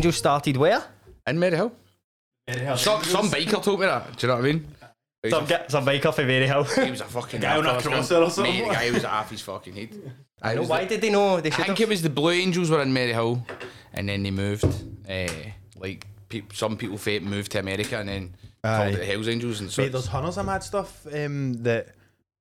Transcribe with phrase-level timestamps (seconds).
[0.00, 0.82] Hell's Angels started where?
[1.26, 1.72] In Maryhill.
[2.78, 4.16] Some, some biker told me that.
[4.16, 4.66] Do you know what I mean?
[5.22, 6.84] He's Some, a- get, some bike off of Maryhill.
[6.84, 8.54] He was a fucking Guy on a narco, crosser or something.
[8.54, 10.12] Mate, the guy was off his fucking head.
[10.42, 11.40] I, was Why the- did they know?
[11.40, 11.88] They I should think have.
[11.88, 13.44] it was the Blue Angels were in Maryhill,
[13.92, 14.64] and then they moved.
[15.08, 15.28] Uh,
[15.76, 18.88] like peop some people fate moved to America and then called Aye.
[18.90, 19.82] it the Hells Angels and so.
[19.82, 21.88] Mate, there's hundreds of mad stuff um, that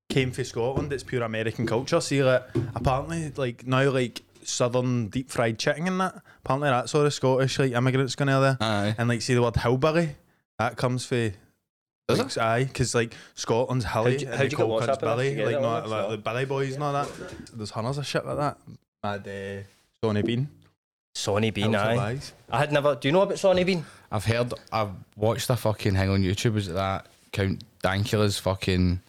[0.09, 0.94] came from Scotland.
[0.94, 2.00] It's pure American culture.
[2.00, 2.44] See, like
[2.76, 6.21] apparently, like now, like southern deep fried chicken and that.
[6.44, 8.58] Apparently, that's all the Scottish like immigrants going out there.
[8.59, 8.95] Aye.
[8.98, 10.16] And like, see the word hillbilly,
[10.58, 11.31] that comes from.
[12.08, 14.12] Does like, Aye, because like Scotland's hilly.
[14.13, 15.62] How'd you- and how'd they you call get WhatsApp cunts enough Billy, get like that
[15.62, 15.89] not one?
[15.91, 17.09] like the Billy boys and all that.
[17.53, 18.58] There's hundreds of shit like that.
[19.03, 19.63] Mad uh,
[20.03, 20.50] Sawney Bean.
[21.16, 21.95] Sawney Bean, House of aye.
[21.95, 22.34] Lies.
[22.50, 22.95] I had never.
[22.95, 23.86] Do you know about Sawney Bean?
[24.11, 24.53] I've heard.
[24.72, 26.53] I've watched a fucking thing on YouTube.
[26.53, 29.02] Was it that Count Dankula's fucking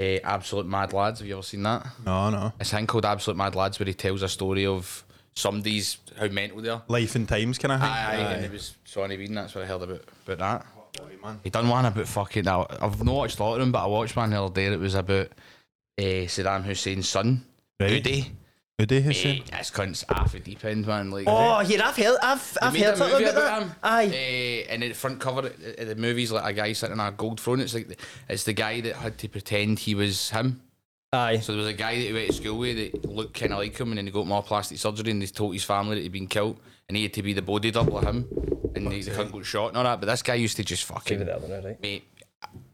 [0.00, 1.20] uh, Absolute Mad Lads?
[1.20, 1.86] Have you ever seen that?
[2.04, 2.52] No, no.
[2.58, 6.26] It's a thing called Absolute Mad Lads where he tells a story of somebody's how
[6.28, 6.82] mental they are.
[6.88, 7.88] Life and Times kind of thing.
[7.90, 9.34] Aye, aye, and it was Sawney Bean.
[9.34, 10.66] That's what I heard about about that.
[10.98, 11.40] Boy, man.
[11.44, 12.44] He done one about fucking.
[12.44, 14.66] Now, I've not watched a lot of them, but I watched one the other day.
[14.66, 15.28] It was about
[15.98, 17.44] uh, Saddam Hussein's son,
[17.78, 18.02] Right.
[18.02, 18.30] Udi.
[18.86, 19.38] Udi Hussein.
[19.40, 21.10] Mate, this cunt's half a deep end, man.
[21.10, 22.18] Like, Oh, yeah, I've heard.
[22.22, 23.62] I've, They I've heard a something movie about, that.
[23.62, 23.72] him.
[23.82, 24.06] Aye.
[24.14, 27.16] Eh, and the front cover of of the movie's like a guy sitting on a
[27.16, 27.60] gold throne.
[27.60, 27.96] It's like the,
[28.28, 30.60] it's the guy that had to pretend he was him.
[31.12, 31.38] Aye.
[31.40, 33.58] So there was a guy that he went to school with that looked kind of
[33.58, 36.02] like him, and then he got more plastic surgery, and they told his family that
[36.02, 38.28] he'd been killed, and he had to be the body double of him,
[38.76, 39.98] and he, they couldn't go shot and all that.
[40.00, 41.80] But this guy used to just fucking that one, right?
[41.82, 42.04] mate.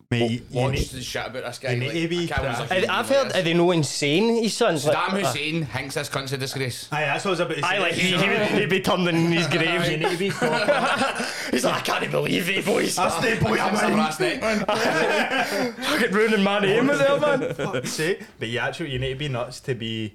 [0.09, 1.73] Mate, you, you Watch need- the shit about this guy.
[1.73, 2.57] you need like, to be I can't crap.
[2.69, 3.29] believe I, he I've heard.
[3.29, 3.35] this.
[3.37, 4.43] Are they no insane?
[4.43, 6.89] His son's Saddam like, Hussein thinks this cunt's a disgrace.
[6.93, 7.67] Aye, that's what I was about to say.
[7.69, 9.81] Aye, like he, he would, he'd be turned in his You grave.
[10.01, 10.31] need to be
[11.51, 12.95] He's like, I can't believe it, boys.
[12.95, 13.99] That's the boy That's I'm the in.
[13.99, 15.73] last night, man.
[15.73, 17.55] Fucking ruining my name with there, man.
[17.55, 18.21] Fuck's sake.
[18.39, 20.15] But you actually you need to be nuts to be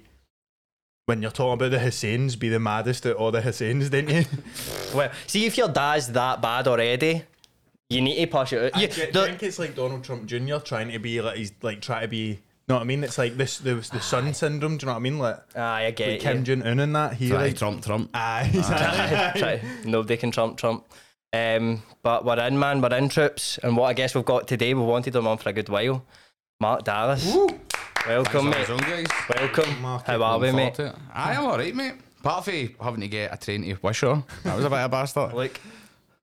[1.06, 4.24] when you're talking about the Husseins, be the maddest of all the Husseins, didn't you?
[4.94, 7.24] Well, see if your dad's that bad already,
[7.92, 8.76] you need to push it out.
[8.78, 10.56] I You, thi- the- think it's like Donald Trump Jr.
[10.58, 12.40] trying to be like he's like trying to be.
[12.68, 13.02] Know what I mean?
[13.02, 14.76] It's like this the the son syndrome.
[14.78, 15.18] Do you know what I mean?
[15.18, 16.22] Like, aye, I get like it.
[16.22, 17.14] Kim Jong Un and that.
[17.14, 18.10] He Try like Trump, Trump.
[18.14, 19.40] aye, exactly.
[19.40, 20.86] Try- Nobody can trump Trump.
[21.32, 22.80] Um, but we're in, man.
[22.80, 25.48] We're in troops, and what I guess we've got today, we wanted him on for
[25.48, 26.04] a good while.
[26.60, 27.34] Mark Dallas,
[28.06, 28.66] welcome, Thanks mate.
[28.66, 29.06] for having us on, guys.
[29.40, 29.82] Welcome.
[29.82, 30.76] Mark, How are we, Looking mate?
[30.76, 31.02] forward to it.
[31.14, 31.94] Aye, I'm alright, mate.
[32.20, 34.22] Apart from having to get a train to Wishaw.
[34.44, 35.32] That was a bit of a bastard.
[35.34, 35.58] Look,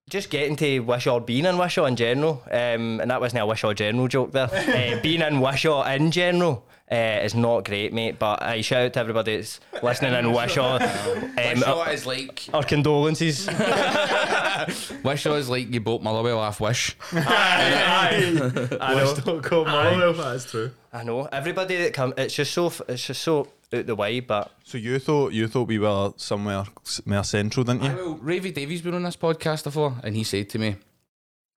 [0.09, 3.73] just getting to Wishaw, being in Wishaw in general, um, and that wasn't a Wishaw
[3.73, 4.49] general joke there.
[4.51, 8.17] uh, being in Wishaw in general uh, is not great, mate.
[8.17, 10.79] But I shout out to everybody that's listening inWishaw.
[11.39, 13.47] Um, Wishaw our, is like our condolences.
[15.03, 16.97] Wishaw is like you bought Motherwell off Wish.
[17.13, 19.13] I know.
[19.13, 20.71] Stockholm, Motherwell, That's true.
[20.91, 21.29] I know.
[21.31, 24.19] Everybody that come, it's just so, it's just so out the way.
[24.19, 27.95] But So you thought you thought we were somewhere s- more central, didn't I you?
[27.95, 28.17] will.
[28.17, 30.75] Ravy Davies been on this podcast before, and he said to me,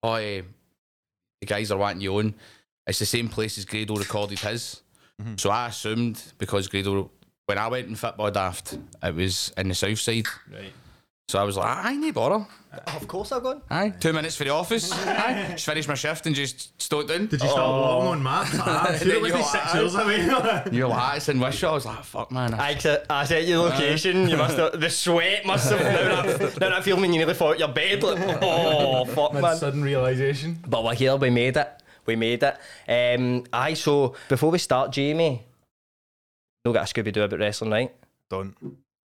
[0.03, 0.41] "Oh, eh,
[1.39, 2.33] the guys are wanting you on.
[2.87, 4.81] It's the same place as Grado recorded his."
[5.37, 7.11] So I assumed because Grado,
[7.45, 10.25] when I went in football daft, it was in the south side.
[10.51, 10.73] Right.
[11.27, 12.45] So I was like, "I need bother."
[12.87, 13.61] of course I've gone.
[13.69, 14.91] Aye, two minutes for the office.
[15.07, 17.25] Aye, just finished my shift and just stood down.
[17.27, 18.51] Did you start walking on maps?
[18.59, 19.79] Ah, Then it was you like six aye.
[19.79, 20.25] years away.
[20.71, 21.71] You're like, "Ah, it's in Wishaw.
[21.71, 22.53] I was like, fuck, man.
[22.53, 24.27] I, said- I sent you the location.
[24.29, 27.33] You must have the sweat must have now that, now that feeling when you nearly
[27.33, 28.03] fall out your bed.
[28.03, 29.57] Like, oh fuck, Mad man.
[29.57, 30.59] sudden realization.
[30.67, 31.15] But we're here.
[31.17, 31.69] We made it.
[32.05, 32.57] We made it.
[33.19, 33.73] Um, aye.
[33.73, 35.43] So before we start, Jamie,
[36.65, 37.93] no got a Scooby Doo about wrestling, right?
[38.29, 38.55] Don't.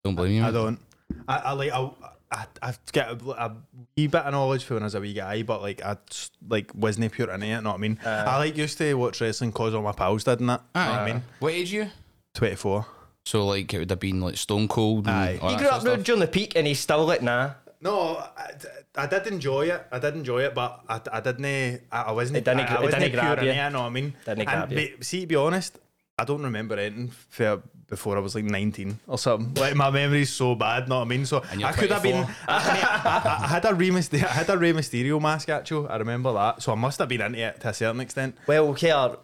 [0.04, 0.44] Don't blame you.
[0.44, 0.78] I don't.
[1.28, 1.72] I, I like.
[1.72, 1.90] I,
[2.32, 3.56] I, I get a, a
[3.96, 6.32] wee bit of knowledge for when I was a wee guy, but like I just,
[6.48, 7.60] like wasn't pure into it.
[7.62, 7.98] Know what I mean?
[8.04, 8.24] Uh.
[8.26, 10.62] I like used to watch wrestling cause all my pals did and that.
[10.74, 11.16] know what I mean?
[11.16, 11.20] Uh.
[11.38, 11.90] What age are you?
[12.34, 12.86] Twenty four.
[13.24, 15.06] So like it would have been like Stone Cold.
[15.06, 15.32] And Aye.
[15.50, 16.02] He grew up of stuff.
[16.04, 17.52] during the peak, and he's still like, nah.
[17.80, 18.52] No, I,
[18.96, 19.86] I did enjoy it.
[19.92, 21.44] I did enjoy it, but I, I didn't.
[21.44, 22.38] I, I wasn't.
[22.38, 23.60] It didn't I, I it wasn't didn't pure grab into you.
[23.60, 23.70] it.
[23.70, 24.14] Know what I mean?
[24.24, 24.76] Didn't And grab you.
[24.76, 25.78] be- see, to be honest,
[26.18, 29.54] I don't remember anything for before I was like nineteen or something.
[29.54, 30.88] Like my memory's so bad.
[30.88, 31.26] Know what I mean?
[31.26, 32.26] So And you're I could have been.
[32.48, 35.88] I, I, I had a Rey Mysterio, I had a Rey Mysterio mask actually.
[35.88, 36.62] I remember that.
[36.62, 38.36] So I must have been into it to a certain extent.
[38.46, 39.16] Well, here.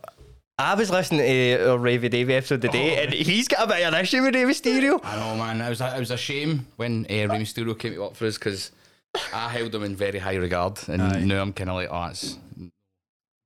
[0.58, 3.94] I was listening to our Ravy Davy episode today, and he's got a bit of
[3.94, 5.00] an issue with Rey Mysterio.
[5.02, 5.60] I know, man.
[5.60, 8.26] It was a, it was a shame when uh, Rey Mysterio came to work for
[8.26, 8.70] us because
[9.32, 11.24] I held him in very high regard, and Aye.
[11.24, 12.38] now I'm kind of like, oh, it's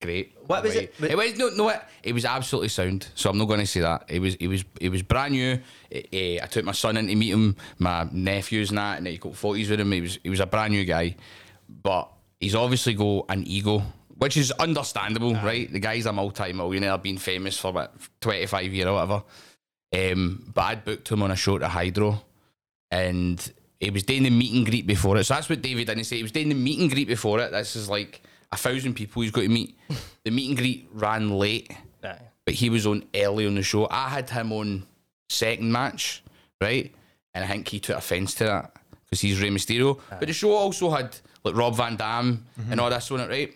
[0.06, 0.36] great.
[0.46, 0.94] What was it?
[1.00, 1.68] It was no, no.
[1.68, 3.08] It, it was absolutely sound.
[3.14, 4.04] So I'm not going to say that.
[4.08, 5.58] It was, it was, it was brand new.
[5.90, 9.06] Eh, eh, I took my son in to meet him, my nephews and that, and
[9.06, 9.92] he got forties with him.
[9.92, 11.16] He was, he was a brand new guy,
[11.82, 12.10] but
[12.40, 13.82] he's obviously got an ego.
[14.18, 15.70] Which is understandable, right?
[15.70, 17.92] The guy's a multi-millionaire, been famous for about
[18.22, 19.22] 25 years or whatever.
[19.94, 22.22] Um, but I'd booked him on a show to Hydro,
[22.90, 25.24] and he was doing the meet and greet before it.
[25.24, 26.16] So that's what David didn't say.
[26.16, 27.52] He was doing the meet and greet before it.
[27.52, 28.22] This is like
[28.52, 29.76] a thousand people he's got to meet.
[30.24, 31.72] the meet and greet ran late,
[32.02, 32.18] Aye.
[32.44, 33.88] but he was on early on the show.
[33.90, 34.86] I had him on
[35.28, 36.22] second match,
[36.60, 36.94] right?
[37.34, 38.72] And I think he took offence to that
[39.04, 40.00] because he's Rey Mysterio.
[40.08, 42.80] But the show also had like Rob Van Dam and mm-hmm.
[42.80, 43.54] all this on it, right?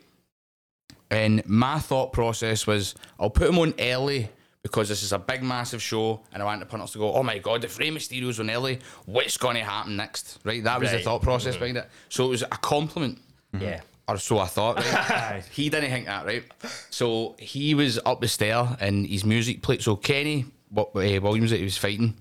[1.11, 4.29] And my thought process was, I'll put him on early
[4.63, 7.23] because this is a big, massive show, and I want the punters to go, "Oh
[7.23, 10.63] my god, if Rey Mysterio's on early, what's going to happen next?" Right?
[10.63, 11.05] That was the Right.
[11.05, 11.61] thought process mm-hmm.
[11.61, 11.91] behind it.
[12.09, 13.19] So it was a compliment,
[13.59, 13.81] Yeah.
[14.15, 14.77] Or so I thought.
[14.77, 15.43] Right?
[15.53, 16.45] he didn't think that, right?
[16.91, 19.83] So he was up the stair, and his music played.
[19.83, 22.15] So Kenny what uh, Williams that he was fighting,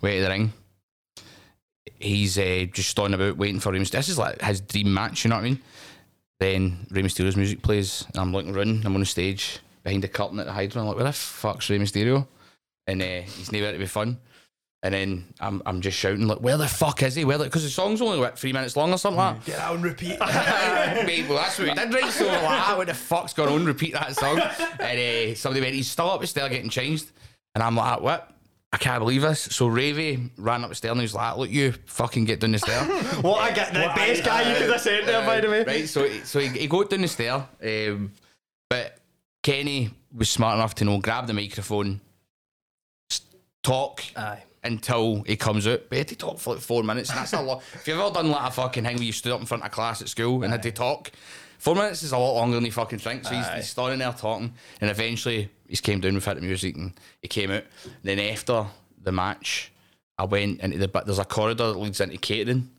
[0.00, 0.52] way to the ring.
[1.98, 3.84] He's uh, just standing about waiting for him.
[3.84, 5.60] This is like his dream match, you know what I mean?
[6.38, 8.84] Then Rey Mysterio's music plays, and I'm looking around.
[8.84, 10.82] I'm on the stage behind the curtain at the Hydro.
[10.82, 12.26] I'm like, where the fuck's Rey Mysterio?
[12.86, 14.18] And uh, he's never to be fun.
[14.84, 17.24] And then I'm, I'm just shouting like, where the fuck is he?
[17.24, 17.38] Where?
[17.38, 19.46] Because the song's only like three minutes long or something like that.
[19.46, 20.20] Get out and repeat.
[20.20, 22.12] Mate, well, that's what we did, right?
[22.12, 23.64] So, like, ah, what the fuck's going on?
[23.64, 24.38] Repeat that song.
[24.78, 27.10] And uh, somebody went, he's still up the stair getting changed.
[27.54, 28.30] And I'm like, what?
[28.74, 29.40] I can't believe this.
[29.40, 32.52] So Ravy ran up the stair and he was like, look, you fucking get down
[32.52, 32.82] the stair.
[33.22, 35.62] What I get the best guy you could have sent there, by the way.
[35.62, 38.12] Right, so so he, he got down the stair, um,
[38.68, 38.98] but
[39.44, 42.00] Kenny was smart enough to know grab the microphone,
[43.62, 44.42] talk Aye.
[44.64, 45.82] Until he comes out.
[45.88, 47.62] But he had to talk for like four minutes, and that's a lot.
[47.74, 49.70] If you've ever done like a fucking thing where you stood up in front of
[49.70, 51.10] class at school and had to talk,
[51.58, 53.24] four minutes is a lot longer than you fucking think.
[53.24, 56.92] So he's, he's standing there talking, and eventually he came down with the music and
[57.20, 57.64] he came out.
[58.02, 58.66] Then after
[59.02, 59.72] the match,
[60.18, 62.70] I went into the but there's a corridor that leads into catering.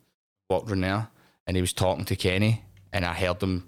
[0.50, 1.08] Walked around there,
[1.48, 3.68] and he was talking to Kenny, and I heard him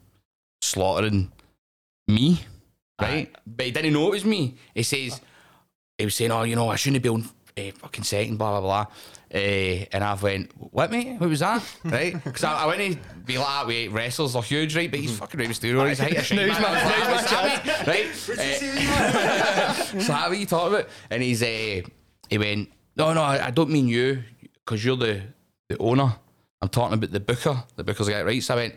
[0.61, 1.31] slaughtering
[2.07, 2.41] me,
[3.01, 3.35] right?
[3.45, 4.55] But he didn't know it was me.
[4.75, 5.19] He says
[5.97, 7.27] he was saying, "Oh, you know, I shouldn't be on
[7.57, 8.85] uh, fucking second, blah blah blah."
[9.33, 11.19] Uh, and I've went, "What, mate?
[11.19, 12.13] What was that?" right?
[12.23, 14.89] Because I, I went to be like that with wrestlers are huge, right?
[14.89, 15.87] But he's fucking Rey Mysterio.
[15.89, 16.61] He's height of shite, Now's man.
[16.61, 18.29] my- I now's my "What's?
[18.29, 18.39] Right?
[18.39, 20.87] Uh, so how are you talking about?
[21.09, 21.81] And he's uh,
[22.29, 24.23] he went, "No, no, I, I don't mean you,
[24.65, 25.21] because you're the
[25.69, 26.13] the owner.
[26.61, 27.63] I'm talking about the booker.
[27.75, 28.75] The booker's the guy, right?" So I went.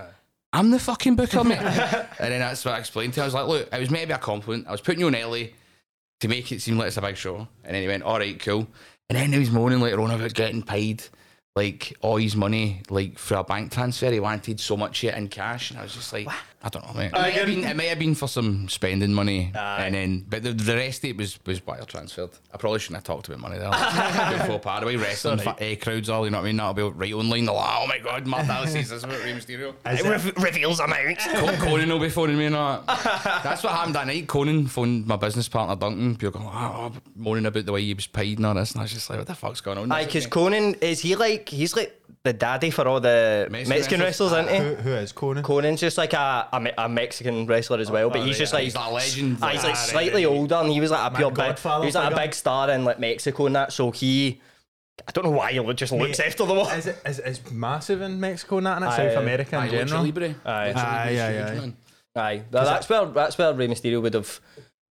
[0.53, 1.59] I'm the fucking booker, mate.
[1.61, 3.23] and then that's what I explained to him.
[3.23, 4.67] I was like, look, it was maybe a compliment.
[4.67, 5.55] I was putting you on early
[6.21, 7.49] to make it seem like it's a big show.
[7.65, 8.67] And then he went, all right, cool.
[9.09, 11.03] And then he was moaning later on about getting paid
[11.61, 14.11] like all his money like for a bank transfer.
[14.11, 15.71] He wanted so much shit in cash.
[15.71, 16.27] And I was just like,
[16.63, 17.07] I don't know, mate.
[17.07, 19.51] It, might have been, it might have been for some spending money.
[19.55, 22.31] And then, but the, the rest of it was, was wire transferred.
[22.53, 23.69] I probably shouldn't have talked about money there.
[23.69, 26.57] Like, before part away wrestling fa- eh, crowds all, you know what I mean?
[26.57, 27.45] That'll be right online.
[27.45, 29.75] They're like, oh my god, Mark Dallas says this about Rey Mysterio.
[29.87, 31.27] It re- reveals amounts.
[31.33, 33.43] Con- Konnan will be phoning me and all that.
[33.43, 34.27] That's what happened that night.
[34.27, 36.17] Konnan phoned my business partner Duncan.
[36.17, 38.73] People going, oh, oh, moaning about the way he was paid and all this.
[38.73, 39.91] And I was just like, what the fuck's going on?
[39.91, 44.01] Aye, because Konnan is he like he's like the daddy for all the Mexican Mexican,
[44.01, 44.33] wrestlers?
[44.33, 44.69] wrestlers, isn't he?
[44.83, 45.43] who, who is Konnan?
[45.43, 48.39] Konnan's just like a, a, Me- a Mexican wrestler as well, but oh, he's right,
[48.39, 48.57] just yeah.
[48.59, 49.39] like He's like a legend.
[49.43, 50.33] Aye, he's like Ah, slightly right.
[50.35, 51.37] older, and he was like a pure big.
[51.37, 53.73] Godfather He was like a big star in like Mexico and that.
[53.73, 54.41] So he,
[55.09, 56.69] I don't know why he just looks Mate, after the wall.
[56.69, 59.23] Is it is, is massive in Mexico and that, and Aye, South aye.
[59.23, 60.03] America in Aye, Lucha general?
[60.05, 60.35] Libre.
[60.45, 60.73] Aye.
[60.73, 61.73] Lucha Aye, Libre's aye, aye.
[62.17, 64.41] Aye, Tha- that's where that's where Rey Mysterio would have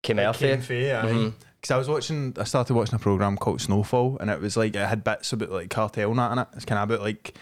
[0.03, 0.61] came out Came there.
[0.63, 1.33] fair, aye.
[1.61, 4.77] Because I was watching, I started watching a program called Snowfall, and it was like
[4.77, 6.49] it had bits about like cartel and that in it.
[6.55, 7.35] It's kind of about like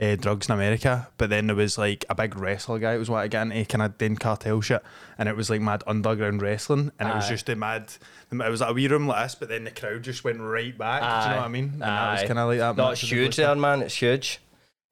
[0.00, 2.94] uh, drugs in America, but then there was like a big wrestler guy.
[2.94, 4.82] It was what I got into kind of then cartel shit,
[5.18, 7.30] and it was like mad underground wrestling, and it was Aye.
[7.30, 7.92] just a mad.
[8.30, 10.76] It was like a wee room like this, but then the crowd just went right
[10.76, 11.00] back.
[11.00, 11.36] Do you know Aye.
[11.40, 11.64] what I mean?
[11.64, 12.26] And that was Aye.
[12.26, 12.76] kind of like that.
[12.76, 13.82] No, mix it's of huge there, man.
[13.82, 14.40] It's huge.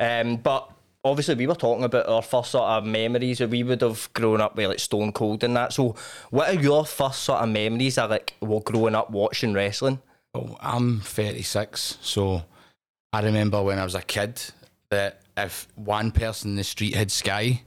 [0.01, 0.72] Um, but
[1.05, 4.41] obviously, we were talking about our first sort of memories that we would have grown
[4.41, 5.73] up with, like Stone Cold and that.
[5.73, 5.95] So,
[6.31, 10.01] what are your first sort of memories of like well, growing up watching wrestling?
[10.35, 12.43] Oh, I'm 36, so
[13.13, 14.41] I remember when I was a kid
[14.91, 17.63] that if one person in the street had Sky,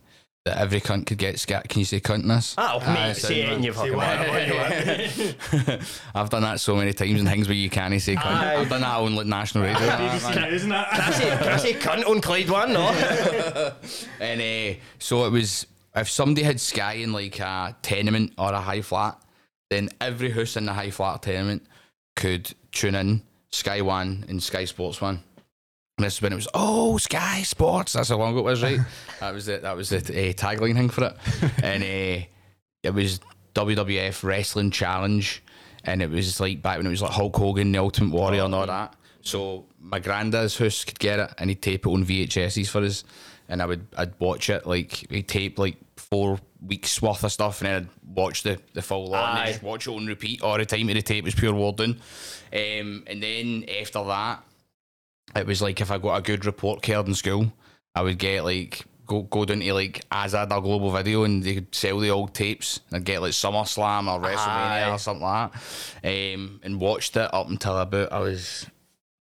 [0.46, 1.62] that every cunt could get Sky.
[1.68, 2.54] Can you say cunt in this?
[2.58, 6.02] Oh, Aye, mate, so- say it in your fucking what- mouth.
[6.16, 8.26] I've done that so many times and things where you can't say cunt.
[8.26, 8.56] Aye.
[8.58, 9.80] I've done that on like national radio.
[9.80, 10.90] BBC News and that.
[10.92, 12.74] Can I say, can I say cunt on Clyde one?
[12.74, 12.86] No.
[14.20, 18.62] And uh, so it was if somebody had Sky in like a tenement or a
[18.62, 19.20] high flat,
[19.72, 21.66] then every house in the high flat tenement
[22.16, 23.22] could tune in
[23.52, 25.22] Sky One and Sky Sports One.
[25.98, 27.94] And this is when it was oh Sky Sports.
[27.94, 28.80] That's how long it was, right?
[29.22, 29.62] that was it.
[29.62, 31.16] That was the uh, tagline thing for it.
[31.64, 32.26] and uh,
[32.84, 33.22] it was
[33.54, 35.42] WWF Wrestling Challenge,
[35.86, 38.54] and it was like back when it was like Hulk Hogan, the Ultimate Warrior, and
[38.54, 38.94] all that.
[39.22, 43.06] So my granddad's house could get it, and he'd tape it on VHSs for us,
[43.48, 47.62] and I would I'd watch it like he'd tape like four weeks worth of stuff,
[47.62, 50.58] and then I'd watch the the full lot, and just watch it on repeat all
[50.58, 50.88] the time.
[50.88, 52.02] till The tape was pure Warden,
[52.52, 54.44] um, and then after that.
[55.36, 57.52] It was like if I got a good report card in school,
[57.94, 61.56] I would get like go go down to like Azad or Global Video and they
[61.56, 64.92] could sell the old tapes and get like SummerSlam or WrestleMania Aye.
[64.92, 65.52] or something like
[66.02, 66.34] that.
[66.36, 68.66] Um, and watched it up until about I was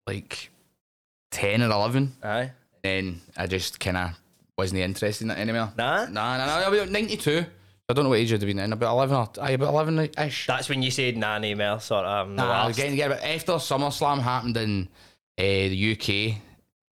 [0.06, 0.50] like
[1.32, 2.14] ten or eleven.
[2.24, 2.52] Aye.
[2.84, 4.12] Then I just kind of
[4.58, 5.72] wasn't interested in it anymore.
[5.78, 6.06] Nah?
[6.06, 6.68] nah, nah, nah.
[6.68, 7.46] About ninety two.
[7.90, 8.74] I don't know what age I'd have been in.
[8.74, 10.48] About eleven or aye, about eleven ish.
[10.48, 12.28] That's when you said no more, sort of.
[12.28, 14.90] I'm Nah, I was getting to get about after SummerSlam happened in
[15.38, 16.42] the UK.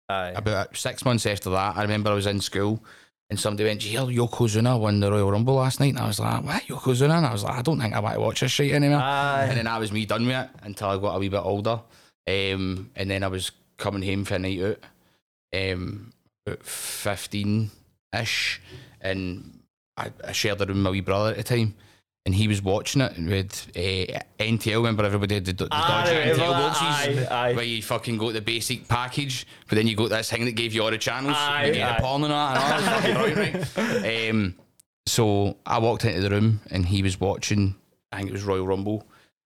[0.07, 0.33] Aye.
[0.35, 2.83] About six months after that, I remember I was in school
[3.29, 6.07] and somebody went, "Did you hear Yokozuna won the Royal Rumble last night?" And I
[6.07, 8.39] was like, "What Yokozuna?" And I was like, "I don't think I want to watch
[8.41, 9.47] this shit anymore." Aye.
[9.49, 11.81] And then that was me done with it until I got a wee bit older.
[12.27, 14.79] Um, and then I was coming home for a night out,
[15.55, 16.13] um,
[16.45, 17.71] about fifteen
[18.13, 18.61] ish,
[19.01, 19.59] and
[19.97, 21.75] I, I shared a room with my wee brother at the time.
[22.25, 24.77] And he was watching it with uh, NTL.
[24.77, 27.53] Remember, everybody had the, the NTL boxes Aye, aye.
[27.53, 30.73] where you fucking got the basic package, but then you got this thing that gave
[30.73, 31.35] you all the channels.
[31.37, 31.99] Aye, you get aye.
[31.99, 32.79] porn and all that.
[32.79, 34.29] And all that right, right?
[34.31, 34.55] Um,
[35.05, 37.75] so I walked into the room and he was watching.
[38.11, 39.05] I think it was Royal Rumble,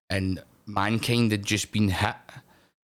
[0.10, 2.16] and mankind had just been hit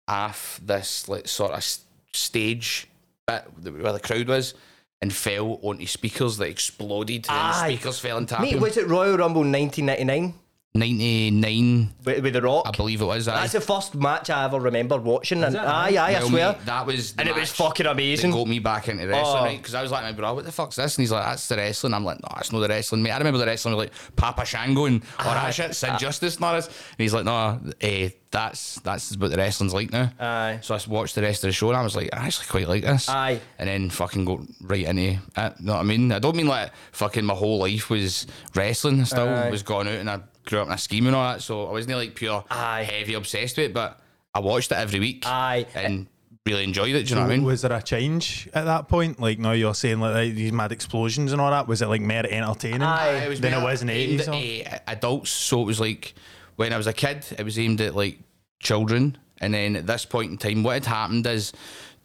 [0.08, 1.64] off this like sort of
[2.12, 2.88] stage
[3.26, 4.54] bit where the crowd was.
[5.02, 7.70] And fell onto speakers that exploded, and Aye.
[7.70, 8.60] the speakers fell and tapped Mate, him.
[8.60, 10.34] was it Royal Rumble 1999
[10.74, 12.64] 99, with, with The Rock?
[12.66, 13.28] I believe it was.
[13.28, 13.40] aye.
[13.42, 15.44] That's the first match I ever remember watching.
[15.44, 16.52] And aye, aye, I swear.
[16.52, 18.30] mate, that was and it was fucking that amazing.
[18.30, 19.44] got me back into wrestling, Oh.
[19.44, 19.58] right?
[19.58, 20.96] Because I was like, my bro, what the fuck's this?
[20.96, 21.92] And he's like, that's the wrestling.
[21.92, 23.10] I'm like, no, it's not the wrestling, mate.
[23.12, 26.44] I remember the wrestling was like Papa Shango and all that shit, Sid Justice and
[26.46, 26.66] all this.
[26.68, 30.10] And he's like, no, eh, that's that's what the wrestling's like now.
[30.18, 30.60] Aye.
[30.62, 32.66] So I watched the rest of the show and I was like, I actually quite
[32.68, 33.10] like this.
[33.10, 33.40] Aye.
[33.58, 35.18] And then fucking go right into it.
[35.60, 36.10] You know what I mean?
[36.12, 39.00] I don't mean like fucking my whole life was wrestling.
[39.02, 39.50] I still Aye.
[39.50, 41.42] was going out and I grew up in a scheme and all that.
[41.42, 42.82] So I wasn't like pure Aye.
[42.82, 44.00] heavy obsessed with it, but
[44.34, 45.24] I watched it every week.
[45.26, 45.66] Aye.
[45.74, 46.06] And
[46.44, 47.04] really enjoyed it.
[47.04, 47.44] Do you know what I mean?
[47.44, 49.20] Was there a change at that point?
[49.20, 51.68] Like now you're saying like these mad explosions and all that.
[51.68, 53.26] Was it like more entertaining Aye.
[53.26, 54.66] It than more it was in the aimed eighties?
[54.66, 56.14] at, uh, adults, so it was like
[56.56, 58.18] when I was a kid, it was aimed at like
[58.60, 61.52] children, and then at this point in time, what had happened is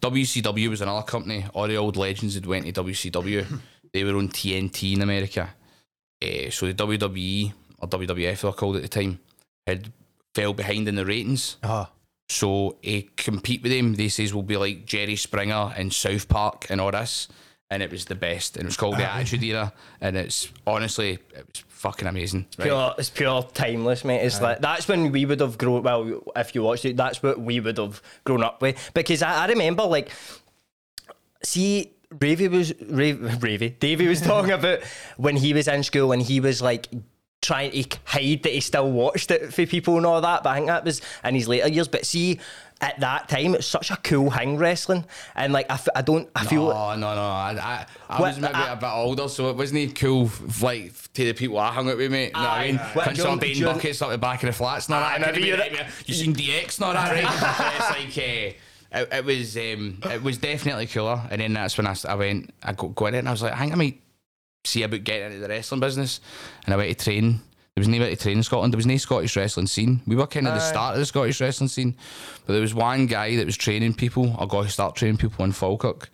[0.02, 1.44] WCW was another company.
[1.54, 3.60] All the old legends had went to WCW.
[3.92, 5.50] they were on TNT in America,
[6.22, 9.20] uh, so the WWE or WWF they were called at the time
[9.66, 9.92] had
[10.34, 11.56] fell behind in the ratings.
[11.62, 11.90] Ah,
[12.28, 16.66] So to compete with them, they says will be like Jerry Springer and South Park
[16.70, 17.28] and all this.
[17.70, 18.56] And it was the best.
[18.56, 19.74] And it was called the Attitude Era.
[20.00, 22.46] And it's honestly, it was fucking amazing.
[22.58, 22.64] Right?
[22.64, 24.24] Pure, it's pure timeless, mate.
[24.24, 25.82] It's like that's when we would have grown.
[25.82, 28.90] Well, if you watched it, that's what we would have grown up with.
[28.94, 30.10] Because I, I remember, like,
[31.42, 34.80] see, Ravy was Ravy, Ravy Davey was talking about
[35.16, 36.88] when he was in school and he was like
[37.40, 40.42] trying to hide that he still watched it for people and all that.
[40.42, 41.88] But I think that was in his later years.
[41.88, 42.40] But see,
[42.80, 45.04] at that time, it's such a cool thing wrestling,
[45.34, 46.68] and like I, f- I don't, I feel.
[46.68, 47.20] Oh no no!
[47.22, 50.30] I I, I What- was maybe I- a bit older, so it wasn't he cool.
[50.62, 52.26] Like to the people I hung out with, mate.
[52.26, 52.78] You know what I mean?
[52.78, 55.20] Punch on being buckets up the back of the flats Aye, that.
[55.20, 57.74] maybe Could've you're- right, You seen DX not that, right?
[58.04, 58.18] it's like.
[58.28, 58.54] Uh,
[58.90, 62.54] it, it was um, it was definitely cooler, and then that's when I, I went
[62.62, 64.00] I got got in it, and I was like, I think I might
[64.64, 66.20] see about getting into the wrestling business,
[66.64, 67.40] and I went to train.
[67.74, 68.72] There was no way to train in Scotland.
[68.72, 70.00] There was no Scottish wrestling scene.
[70.06, 71.96] We were kind of the start of the Scottish wrestling scene,
[72.44, 75.44] but there was one guy that was training people, or got to start training people
[75.44, 76.10] in Falkirk.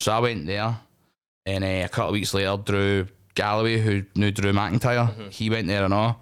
[0.00, 0.76] So I went there,
[1.46, 5.68] and uh, a couple of weeks later, Drew Galloway, who knew Drew McIntyre, he went
[5.68, 6.20] there and all.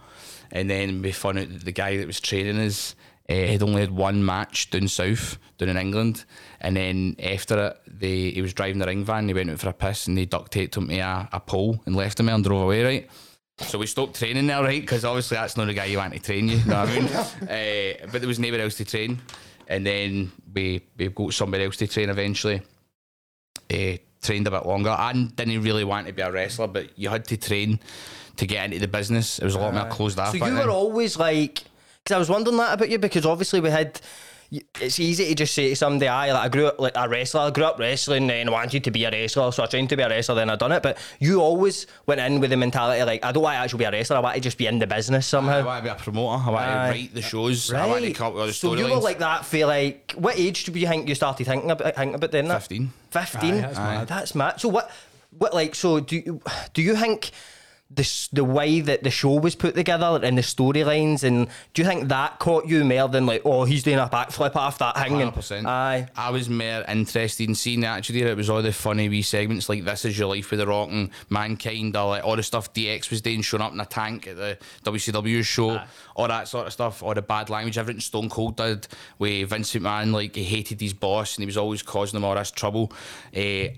[0.53, 2.95] And then we found out that the guy that was training us
[3.29, 6.25] uh, had only had one match down south, down in England.
[6.65, 9.69] And then after it, they, he was driving the ring van, he went out for
[9.69, 12.35] a piss, and they duct taped him to a, a pole and left him there
[12.35, 13.11] and drove away, right?
[13.59, 14.81] So we stopped training there, right?
[14.81, 16.95] Because obviously that's not the guy you want to train you, you know what I
[16.95, 17.05] mean?
[18.03, 19.21] uh, but there was nowhere else to train.
[19.69, 22.63] And then we, we got somebody else to train eventually
[23.71, 24.91] uh, trained a bit longer.
[24.91, 27.81] I didn't really want to be a wrestler, but you had to train
[28.37, 29.39] to get into the business.
[29.39, 30.33] It was a lot more closed off.
[30.33, 30.67] So back you then.
[30.67, 31.63] were always like,
[32.03, 34.01] because I was wondering that about you because obviously we had.
[34.51, 37.43] It's easy to just say to somebody, "I like I grew up like a wrestler.
[37.43, 39.97] I grew up wrestling eh, and wanted to be a wrestler, so I trained to
[39.97, 40.35] be a wrestler.
[40.35, 43.43] Then I done it." But you always went in with the mentality like, "I don't
[43.43, 44.17] want to actually be a wrestler.
[44.17, 45.59] I want to just be in the business somehow.
[45.59, 46.43] I want to be a promoter.
[46.47, 46.87] I want Aye.
[46.87, 47.73] to write the shows.
[47.73, 50.15] I want to come up with all the so you were like that for like
[50.17, 52.61] what age do you think you started thinking about thinking about doing that?
[52.61, 52.93] 15.
[53.11, 53.55] Fifteen.
[53.55, 54.09] Aye, that's mad.
[54.09, 54.61] That's mad.
[54.61, 54.91] So what?
[55.37, 55.75] What like?
[55.75, 56.41] So do you
[56.73, 57.31] do you think?
[57.97, 61.89] The the way that the show was put together and the storylines and do you
[61.89, 65.21] think that caught you more than like oh he's doing a backflip off that thing
[65.21, 65.67] and 100%.
[65.67, 66.07] aye.
[66.17, 69.69] I was more interested in seeing the actually it was all the funny wee segments
[69.69, 72.73] like This Is Your Life with The Rock and Mankind or like all the stuff
[72.73, 75.81] DX was doing showing up in a tank at the WCW show
[76.17, 78.87] all that sort of stuff all the bad language everything Stone Cold did
[79.19, 82.35] with Vince McMahon like he hated his boss and he was always causing him all
[82.35, 82.93] this trouble.
[83.33, 83.71] Eh,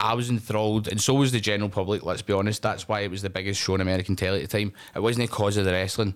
[0.00, 2.04] I was enthralled, and so was the general public.
[2.04, 2.62] Let's be honest.
[2.62, 4.72] That's why it was the biggest show in American telly at the time.
[4.94, 6.14] It wasn't because of the wrestling.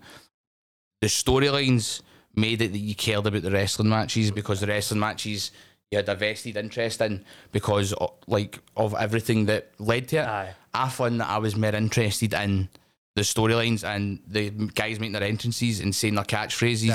[1.00, 2.00] The storylines
[2.34, 5.50] made it that you cared about the wrestling matches because the wrestling matches
[5.90, 10.26] you had a vested interest in because of, like of everything that led to it.
[10.26, 10.54] Aye.
[10.72, 12.70] I found that I was more interested in
[13.14, 16.88] the storylines and the guys making their entrances and saying their catchphrases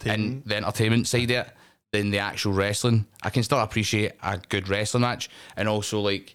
[0.00, 1.52] The and the entertainment side of it
[1.92, 3.06] than the actual wrestling.
[3.22, 6.34] I can still appreciate a good wrestling match and also like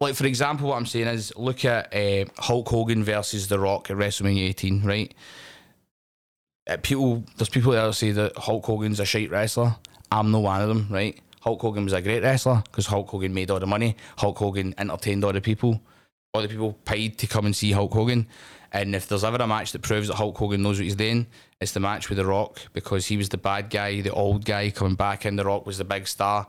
[0.00, 3.90] like for example what I'm saying is look at uh, Hulk Hogan versus The Rock
[3.90, 5.14] at WrestleMania 18, right?
[6.68, 9.76] Uh, people there's people that say that Hulk Hogan's a shite wrestler.
[10.10, 11.18] I'm no one of them, right?
[11.40, 13.96] Hulk Hogan was a great wrestler because Hulk Hogan made all the money.
[14.16, 15.80] Hulk Hogan entertained all the people.
[16.32, 18.26] All the people paid to come and see Hulk Hogan.
[18.74, 21.28] And if there's ever a match that proves that Hulk Hogan knows what he's doing,
[21.60, 24.70] it's the match with The Rock because he was the bad guy, the old guy
[24.70, 25.36] coming back in.
[25.36, 26.48] The Rock was the big star.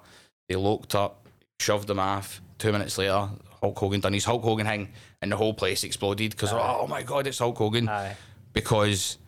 [0.49, 1.27] They locked up,
[1.59, 2.41] shoved him off.
[2.57, 3.29] Two minutes later,
[3.61, 4.89] Hulk Hogan done his Hulk Hogan thing,
[5.21, 8.15] and the whole place exploded because oh my god, it's Hulk Hogan aye
[8.55, 9.19] because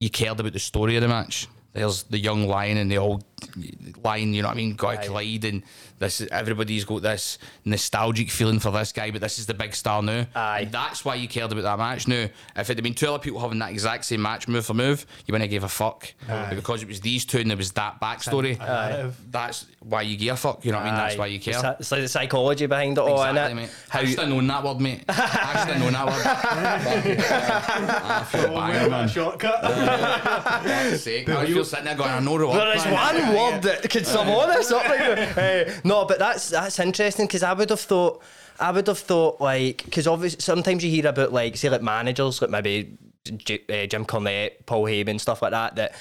[0.00, 1.46] you cared about the story of the match.
[1.74, 3.24] There's the young lion and the old
[4.02, 4.74] lion, you know what I mean?
[4.74, 5.62] Got to collide, and
[5.98, 9.74] this is, everybody's got this nostalgic feeling for this guy, but this is the big
[9.74, 10.26] star now.
[10.34, 10.60] Aye.
[10.62, 12.08] And that's why you cared about that match.
[12.08, 14.74] Now, if it had been two other people having that exact same match, move for
[14.74, 16.12] move, you wouldn't have gave a fuck.
[16.26, 19.10] But because it was these two and there was that backstory, Aye.
[19.30, 20.64] that's why you give a fuck.
[20.64, 20.96] You know what I mean?
[20.96, 21.18] That's Aye.
[21.18, 21.54] why you care.
[21.54, 23.56] It's, it's like the psychology behind it all Exactly, innit?
[23.56, 23.70] mate.
[23.88, 25.04] how I should have known that word, mate.
[25.08, 26.22] I should have known that word.
[27.24, 29.08] I feel banging, man.
[29.08, 29.62] shortcut.
[29.62, 31.28] God's sake.
[31.28, 32.56] I was just sitting there going, I know the word.
[32.58, 34.06] There is one word that could
[34.46, 34.88] this up.
[34.88, 38.22] Like, eh, no, but that's that's interesting because I would have thought,
[38.58, 42.40] I would have thought like, because obviously sometimes you hear about like, say like managers,
[42.40, 45.76] like maybe J- uh, Jim Cornette, Paul Heyman, stuff like that.
[45.76, 45.94] That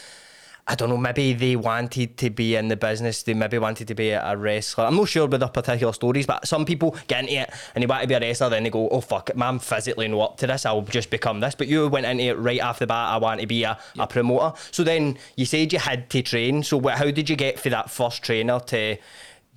[0.65, 3.23] I don't know, maybe they wanted to be in the business.
[3.23, 4.85] They maybe wanted to be a wrestler.
[4.85, 7.85] I'm not sure about their particular stories, but some people get into it and they
[7.85, 8.49] want to be a wrestler.
[8.49, 10.65] Then they go, "Oh fuck it, man, I'm physically not up to this.
[10.65, 13.09] I'll just become this." But you went into it right off the bat.
[13.09, 14.57] I want to be a, a promoter.
[14.71, 16.63] So then you said you had to train.
[16.63, 18.97] So how did you get for that first trainer to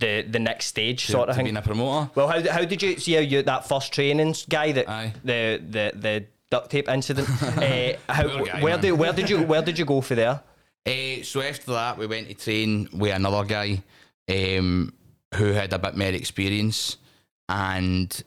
[0.00, 1.44] the the next stage sort of to thing?
[1.44, 2.10] being a promoter.
[2.16, 5.12] Well, how, how did you see how you that first training guy that Aye.
[5.22, 7.28] the the the duct tape incident?
[7.42, 8.80] uh, how, guy, where man.
[8.80, 10.40] did where did you where did you go for there?
[10.86, 13.82] Eh, so after that, we went to train with another guy
[14.28, 14.92] um,
[15.34, 16.96] who had a bit more experience,
[17.48, 18.22] and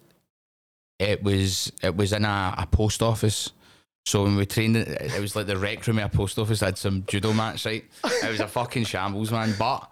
[0.99, 3.51] it was it was in a, a post office.
[4.05, 6.61] So when we trained, it was like the rec room at a post office.
[6.61, 7.85] I had some judo mats, right?
[8.03, 9.55] It was a fucking shambles, man.
[9.57, 9.89] But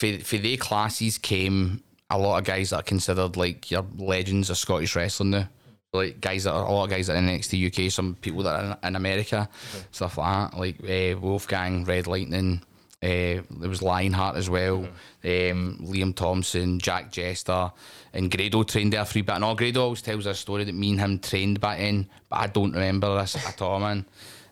[0.00, 4.50] for for their classes came a lot of guys that are considered like your legends
[4.50, 5.48] of Scottish wrestling now.
[5.92, 8.44] Like guys that are a lot of guys that are in NXT UK, some people
[8.44, 9.48] that are in, in America,
[9.90, 10.58] stuff like that.
[10.58, 12.62] Like uh, Wolfgang, Red Lightning.
[13.02, 14.84] Uh, there was Lionheart as well.
[15.24, 17.72] Um, Liam Thompson, Jack Jester,
[18.12, 19.34] and Grado trained there for a bit.
[19.34, 22.36] And all Grado always tells a story that me and him trained back in, but
[22.36, 24.04] I don't remember this at all, man.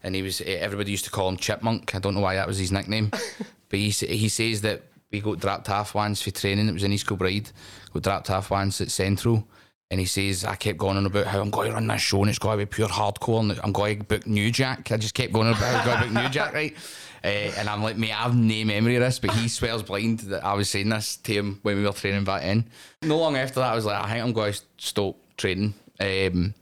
[0.03, 1.94] And he was eh, everybody used to call him Chipmunk.
[1.94, 3.11] I don't know why that was his nickname,
[3.68, 6.68] but he he says that we got dropped half once for training.
[6.68, 7.51] It was in East Kilbride.
[7.92, 9.46] Got dropped half once at Central.
[9.90, 12.20] And he says, I kept going on about how I'm going to run this show
[12.20, 14.92] and it's got to be pure hardcore and I'm going to book New Jack.
[14.92, 16.77] I just kept going on about how I've got to book New Jack, right?
[17.24, 20.20] Uh, and I'm like, mate, I have no memory of this, but he swears blind
[20.20, 22.66] that I was saying this to him when we were training back in.
[23.03, 25.72] No long after that, I was like, I think I'm going to stop training.
[26.01, 26.55] Um,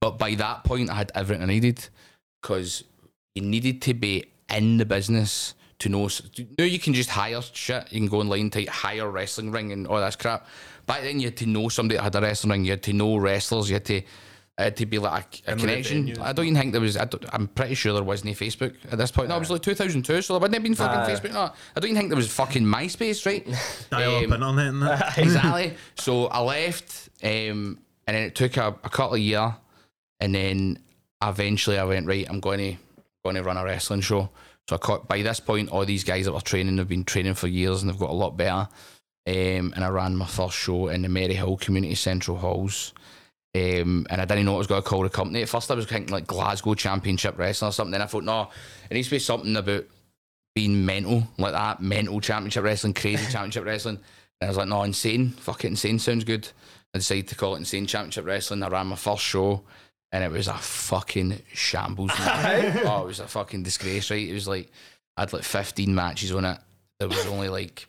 [0.00, 1.88] but by that point, I had everything I needed
[2.42, 2.84] because
[3.34, 6.08] you needed to be in the business to know.
[6.58, 7.90] Now you can just hire shit.
[7.90, 10.46] You can go online, type hire wrestling ring and all that crap.
[10.86, 12.64] Back then, you had to know somebody that had a wrestling ring.
[12.64, 13.68] You had to know wrestlers.
[13.68, 14.02] You had to.
[14.56, 16.16] It had to be like a, a connection.
[16.20, 16.96] I don't even think there was.
[16.96, 19.28] I I'm pretty sure there wasn't any Facebook at this point.
[19.28, 21.10] No, it was like 2002, so there wouldn't have been fucking Aye.
[21.10, 21.32] Facebook.
[21.32, 23.44] No, I don't even think there was fucking MySpace, right?
[23.90, 25.18] Dial Um, and that.
[25.18, 25.74] exactly.
[25.96, 29.56] So I left, um, and then it took a, a couple of year,
[30.20, 30.78] and then
[31.20, 32.26] eventually I went right.
[32.28, 32.76] I'm going to
[33.24, 34.28] going to run a wrestling show.
[34.68, 37.34] So I caught, by this point, all these guys that were training have been training
[37.34, 38.68] for years and they've got a lot better.
[39.26, 42.92] Um, and I ran my first show in the Maryhill Community Central Halls.
[43.56, 45.42] Um, and I didn't know what I was going to call the company.
[45.42, 47.92] At first, I was thinking like Glasgow Championship Wrestling or something.
[47.92, 48.50] Then I thought, no,
[48.90, 49.84] it needs to be something about
[50.54, 53.98] being mental, like that, mental championship wrestling, crazy championship wrestling.
[54.40, 55.30] And I was like, no, insane.
[55.30, 56.48] Fuck it, insane sounds good.
[56.94, 58.62] I decided to call it Insane Championship Wrestling.
[58.62, 59.64] I ran my first show
[60.12, 62.12] and it was a fucking shambles.
[62.18, 64.28] oh, it was a fucking disgrace, right?
[64.28, 64.70] It was like
[65.16, 66.58] I had like 15 matches on it.
[67.00, 67.88] There was only like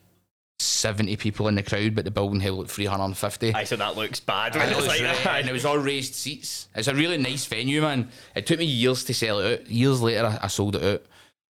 [0.60, 3.54] 70 people in the crowd, but the building held like 350.
[3.54, 4.56] I said that looks bad.
[4.56, 6.70] And it, was like and it was all raised seats.
[6.76, 8.10] It's a really nice venue, man.
[8.36, 9.68] It took me years to sell it out.
[9.70, 11.04] Years later, I, I sold it out.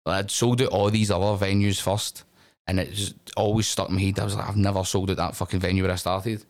[0.07, 2.23] I'd sold out all these other venues first,
[2.67, 4.19] and it just always stuck in my head.
[4.19, 6.45] I was like, I've never sold out that fucking venue where I started.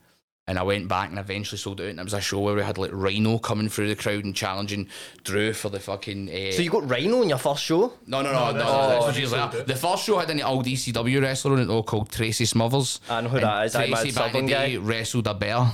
[0.47, 2.53] And I went back and eventually sold it out, and it was a show where
[2.53, 4.88] we had like Rhino coming through the crowd and challenging
[5.23, 6.29] Drew for the fucking.
[6.29, 7.93] Uh, So you got Rhino in your first show?
[8.05, 8.69] no, no, no, no, this no,
[9.10, 9.65] is- this oh, was years.
[9.65, 12.99] The first show had an old ECW wrestler in it though called Tracy Smothers.
[13.10, 13.75] I know who And that is.
[13.75, 15.65] I'm Tracy back in the day wrestled a bear,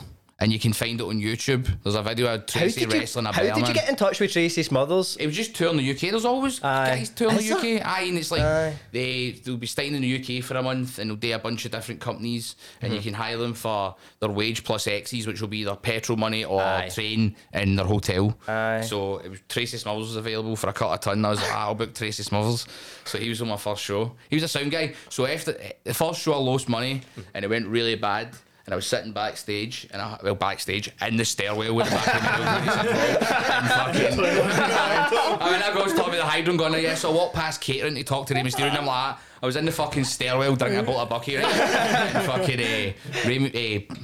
[0.42, 1.70] and you can find it on YouTube.
[1.84, 3.96] There's a video of How Tracy did, you, wrestling a how did you get in
[3.96, 5.16] touch with Tracy Smothers?
[5.18, 6.00] It was just touring the UK.
[6.12, 6.90] There's always Aye.
[6.98, 7.86] guys touring Is the UK.
[7.86, 8.76] Aye, and it's like Aye.
[8.92, 11.64] they they'll be staying in the UK for a month, and they'll do a bunch
[11.66, 12.98] of different companies, and Mm-hmm.
[12.98, 16.44] you can hire them for their wage plus X's, which will be their petrol money
[16.44, 16.90] or Aye.
[16.94, 18.36] train and their hotel.
[18.48, 18.82] Aye.
[18.82, 21.24] So it was Tracy Smothers was available for a cut of ton.
[21.24, 22.68] I was like, ah, I'll book Tracy Smothers.
[23.06, 24.16] So he was on my first show.
[24.30, 24.94] He was a sound guy.
[25.10, 27.02] So after the first show, I lost money,
[27.36, 28.30] and it went really bad.
[28.66, 32.08] And I was sitting backstage, and I, well, backstage in the stairwell with the back
[32.08, 34.20] of the and fucking.
[35.42, 37.96] I mean, that goes to me the hydrant going, yeah, so I walked past catering
[37.96, 40.80] to talk to Rey Mysterio, and I'm like, I was in the fucking stairwell drinking
[40.80, 41.46] a bottle of Bucky, right?
[41.46, 43.96] and fucking, uh, Rey, uh,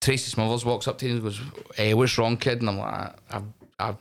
[0.00, 1.40] Tracy Smothers walks up to me and goes,
[1.78, 2.60] eh, what's wrong, kid?
[2.60, 3.44] And I'm like, I've,
[3.78, 3.96] I've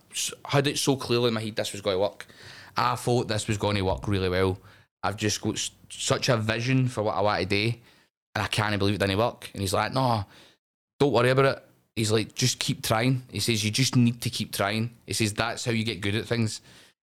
[0.45, 2.27] had it so clearly in my head this was going to work.
[2.77, 4.60] I thought this was going to work really well.
[5.01, 7.77] I've just got s- such a vision for what I want to do,
[8.36, 9.50] and I can't believe it didn't work.
[9.54, 10.26] And he's like, no,
[11.00, 11.63] don't worry about it.
[11.95, 13.24] He's like, just keep trying.
[13.32, 14.91] He says, you just need to keep trying.
[15.08, 16.60] He says, that's how you get good at things.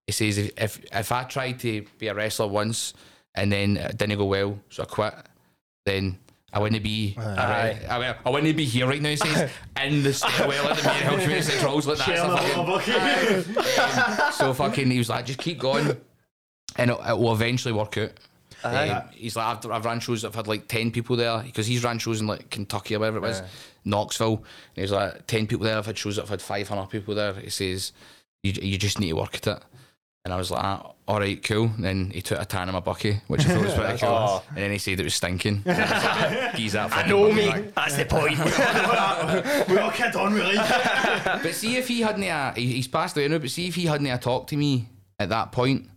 [0.06, 2.92] He says, if if, if I tried to be a wrestler once
[3.34, 5.14] and then it didn't go well, so I quit,
[5.86, 6.18] then
[6.52, 7.14] I wouldn't be.
[7.16, 7.24] re-
[7.88, 9.08] I, mean, I wouldn't be here right now.
[9.08, 9.50] He says,
[9.82, 11.60] in the stairwell at the main with St.
[11.60, 13.56] Charles, like that's a fucking.
[14.26, 15.96] Um, so fucking, he was like, just keep going,
[16.76, 18.10] and it, it will eventually work out.
[18.64, 20.24] Um, he's like, I've, I've ran shows.
[20.24, 23.18] I've had like ten people there because he's ran shows in like Kentucky or whatever
[23.18, 23.42] it was,
[23.84, 24.36] Knoxville.
[24.76, 25.78] And he's like, ten people there.
[25.78, 27.32] I've had shows that I've had five hundred people there.
[27.34, 27.92] He says,
[28.42, 29.62] you you just need to work at it.
[30.24, 31.64] And I was like, ah, all right, cool.
[31.64, 34.44] And then he took a tan in my bucky, which I thought was pretty cool.
[34.50, 35.64] And then he said it was stinking.
[35.66, 36.04] And I was
[36.44, 37.50] like, Geez, that I fucking know bucky me.
[37.50, 37.74] back.
[37.74, 38.38] That's the point.
[39.68, 40.54] we all kid on, really.
[40.56, 43.38] But see if he hadn't, uh, he- he's passed away now.
[43.38, 45.88] But see if he hadn't uh, talked to me at that point,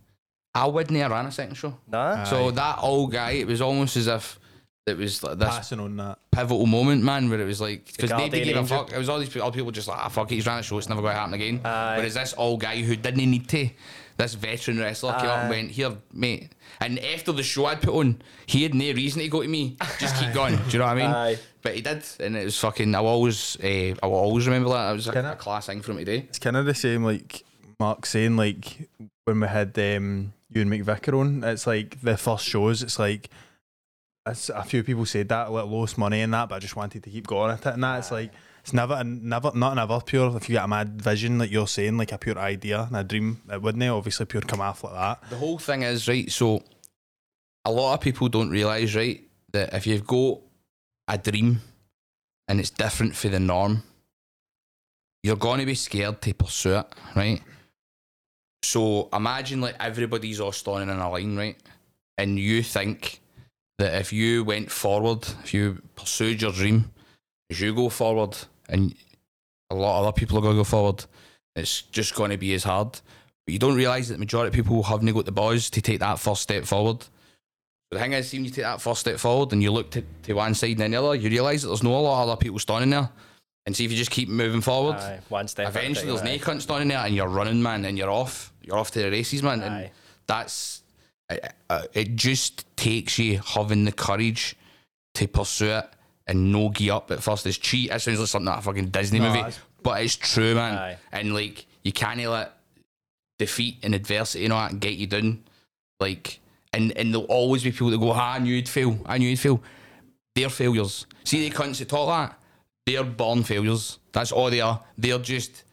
[0.56, 1.76] I wouldn't have ran a second show.
[1.86, 2.24] nah.
[2.24, 4.38] So that old guy, it was almost as if
[4.86, 6.18] it was like this Passing on that.
[6.30, 8.78] pivotal moment, man, where it was like because nobody guardian gave a angel.
[8.78, 8.92] fuck.
[8.92, 10.62] It was all these people, all people just like, ah, fuck it, he's ran a
[10.62, 11.60] show, it's never going to happen again.
[11.64, 11.96] Aye.
[11.96, 13.68] Whereas this old guy who didn't need to,
[14.16, 15.50] this veteran wrestler came up and Aye.
[15.50, 16.52] went, here, mate.
[16.80, 19.76] And after the show I'd put on, he had no reason to go to me.
[19.98, 20.54] Just keep going.
[20.56, 21.06] Do you know what I mean?
[21.10, 21.38] Aye.
[21.62, 22.94] But he did, and it was fucking.
[22.94, 23.66] I will always, uh,
[24.00, 24.90] I will always remember that.
[24.90, 26.12] It was a, Can I- a class thing for him to do.
[26.28, 27.42] It's kind of the same, like
[27.80, 28.88] Mark saying, like
[29.26, 31.44] when we had um, Ewan McVicker on.
[31.44, 32.82] It's like the first shows.
[32.82, 33.28] It's like
[34.24, 37.02] a few people said that, a like lost money and that, but I just wanted
[37.02, 37.74] to keep going at it.
[37.74, 40.36] And that it's like it's never, never, not never pure.
[40.36, 43.04] If you get a mad vision, like you're saying, like a pure idea and a
[43.04, 45.30] dream, it wouldn't obviously pure come off like that.
[45.30, 46.30] The whole thing is right.
[46.30, 46.62] So,
[47.64, 50.38] a lot of people don't realize right that if you've got
[51.08, 51.60] a dream
[52.48, 53.82] and it's different for the norm,
[55.22, 56.86] you're going to be scared to pursue it,
[57.16, 57.40] right?
[58.66, 61.56] So imagine like everybody's all standing in a line, right?
[62.18, 63.20] And you think
[63.78, 66.90] that if you went forward, if you pursued your dream,
[67.48, 68.36] as you go forward,
[68.68, 68.92] and
[69.70, 71.04] a lot of other people are going to go forward,
[71.54, 72.90] it's just going to be as hard.
[72.90, 76.00] But you don't realise that the majority of people haven't got the balls to take
[76.00, 77.04] that first step forward.
[77.92, 80.32] The thing is, when you take that first step forward and you look to, to
[80.32, 82.36] one side and then the other, you realise that there's no a lot of other
[82.36, 83.10] people standing there.
[83.66, 85.66] And see if you just keep moving forward, Aye, one step.
[85.68, 86.36] eventually there's aye.
[86.36, 88.52] no cunt standing there and you're running, man, and you're off.
[88.62, 89.60] You're off to the races, man.
[89.60, 89.90] And Aye.
[90.28, 90.82] that's
[91.28, 91.52] it,
[91.92, 94.54] it just takes you having the courage
[95.14, 95.86] to pursue it
[96.28, 97.44] and no give up at first.
[97.46, 97.90] It's cheat.
[97.90, 100.78] It sounds like something like a fucking Disney No, movie, but it's true, man.
[100.78, 100.98] Aye.
[101.10, 102.52] And like you can't let
[103.40, 105.42] defeat and adversity, you know, that get you down.
[105.98, 106.38] Like,
[106.72, 108.96] and and there'll always be people that go, ah, I knew you'd fail.
[109.06, 109.60] I knew you'd fail.
[110.36, 111.06] They're failures.
[111.24, 112.38] See the cunts that talk that?
[112.86, 113.98] They're born failures.
[114.12, 114.80] That's all they are.
[114.96, 115.64] They're just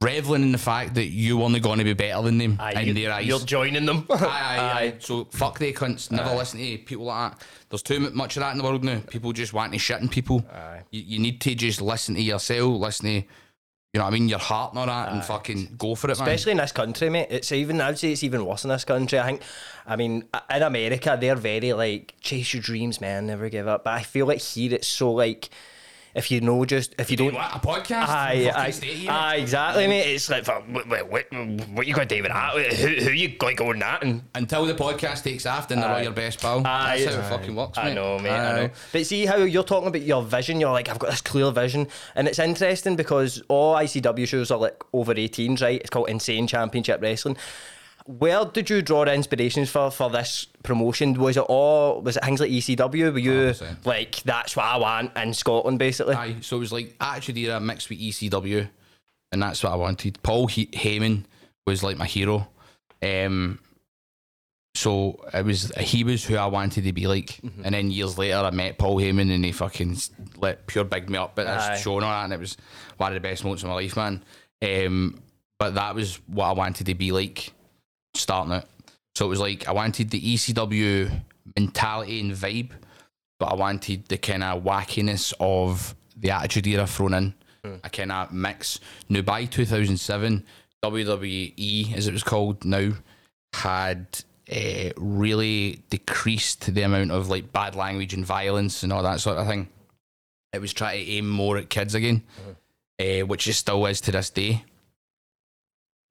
[0.00, 2.88] reveling in the fact that you only going to be better than them Aye, in
[2.88, 3.26] you, their eyes.
[3.26, 4.06] You're joining them.
[4.10, 4.94] Aye, aye, aye.
[5.00, 6.10] So fuck they cunts.
[6.10, 7.46] Never listen to people like that.
[7.68, 9.00] There's too much of that in the world now.
[9.08, 10.44] People just want to shit in people.
[10.52, 10.82] Aye.
[10.90, 13.22] You, you need to just listen to yourself, listen to, you
[13.94, 16.28] know what I mean, your heart and all that, and fucking go for it, man.
[16.28, 17.28] Especially in this country, mate.
[17.30, 19.18] It's even I'd say it's even worse in this country.
[19.18, 19.42] I think
[19.86, 23.84] I mean in America they're very like chase your dreams, man, never give up.
[23.84, 25.48] But I feel like here it's so like
[26.16, 27.34] if you know just if you don't.
[27.34, 28.08] What a podcast?
[28.08, 30.14] Aye, aye, aye, exactly, mate.
[30.14, 31.32] It's like, what, what, what,
[31.68, 32.54] what you got to do with that?
[32.54, 34.02] Who, who you going to go on that?
[34.02, 36.66] And Until the podcast takes off, then they're all your best pal.
[36.66, 37.02] Aye.
[37.04, 37.82] That's how it fucking works, mate.
[37.84, 38.30] I know, mate.
[38.30, 38.70] I know.
[38.92, 40.58] But see how you're talking about your vision.
[40.58, 44.58] You're like, I've got this clear vision, and it's interesting because all ICW shows are
[44.58, 45.80] like over 18s, right?
[45.80, 47.36] It's called Insane Championship Wrestling.
[48.06, 51.14] Where did you draw the inspirations for for this promotion?
[51.14, 52.00] Was it all?
[52.02, 53.12] Was it things like ECW?
[53.12, 53.84] Were you 100%.
[53.84, 56.14] like, that's what I want in Scotland, basically?
[56.14, 58.68] Aye, so it was like Attitude Era mixed with ECW,
[59.32, 60.22] and that's what I wanted.
[60.22, 61.24] Paul he- Heyman
[61.66, 62.48] was like my hero.
[63.02, 63.58] Um,
[64.74, 68.36] so it was he was who I wanted to be like, and then years later
[68.36, 69.96] I met Paul Heyman and he fucking
[70.36, 72.56] let pure big me up at this show and all that, and it was
[72.98, 74.22] one of the best moments of my life, man.
[74.62, 75.20] Um,
[75.58, 77.52] but that was what I wanted to be like
[78.18, 78.66] starting out.
[79.14, 81.10] So it was like I wanted the ECW
[81.54, 82.70] mentality and vibe,
[83.38, 87.34] but I wanted the kind of wackiness of the Attitude Era thrown in.
[87.82, 88.78] A kind of mix.
[89.08, 90.44] Now by 2007,
[90.84, 92.92] WWE, as it was called now,
[93.54, 94.06] had
[94.52, 99.38] uh, really decreased the amount of like bad language and violence and all that sort
[99.38, 99.68] of thing.
[100.52, 102.22] It was trying to aim more at kids again,
[103.00, 104.64] uh, which it still is to this day.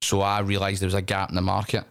[0.02, 1.84] So I realised there was a gap in the market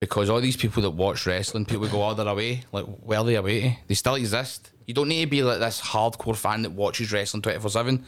[0.00, 2.62] because all these people that watch wrestling, people go all their away.
[2.72, 3.78] Like, where are they away?
[3.86, 4.70] They still exist.
[4.86, 8.04] You don't need to be like this hardcore fan that watches wrestling 24 7.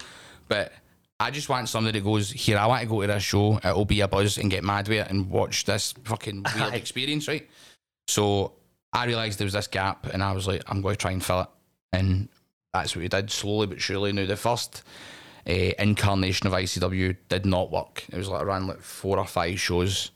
[0.49, 0.73] But
[1.19, 3.59] I just want somebody that goes, Here, I want to go to this show.
[3.59, 7.27] It'll be a buzz and get mad with it and watch this fucking weird experience,
[7.27, 7.49] right?
[8.07, 8.53] So
[8.93, 11.25] I realised there was this gap and I was like, I'm going to try and
[11.25, 11.49] fill it.
[11.93, 12.29] And
[12.73, 14.13] that's what we did slowly but surely.
[14.13, 14.83] Now, the first
[15.49, 18.05] uh, incarnation of ICW did not work.
[18.11, 20.11] It was like around like four or five shows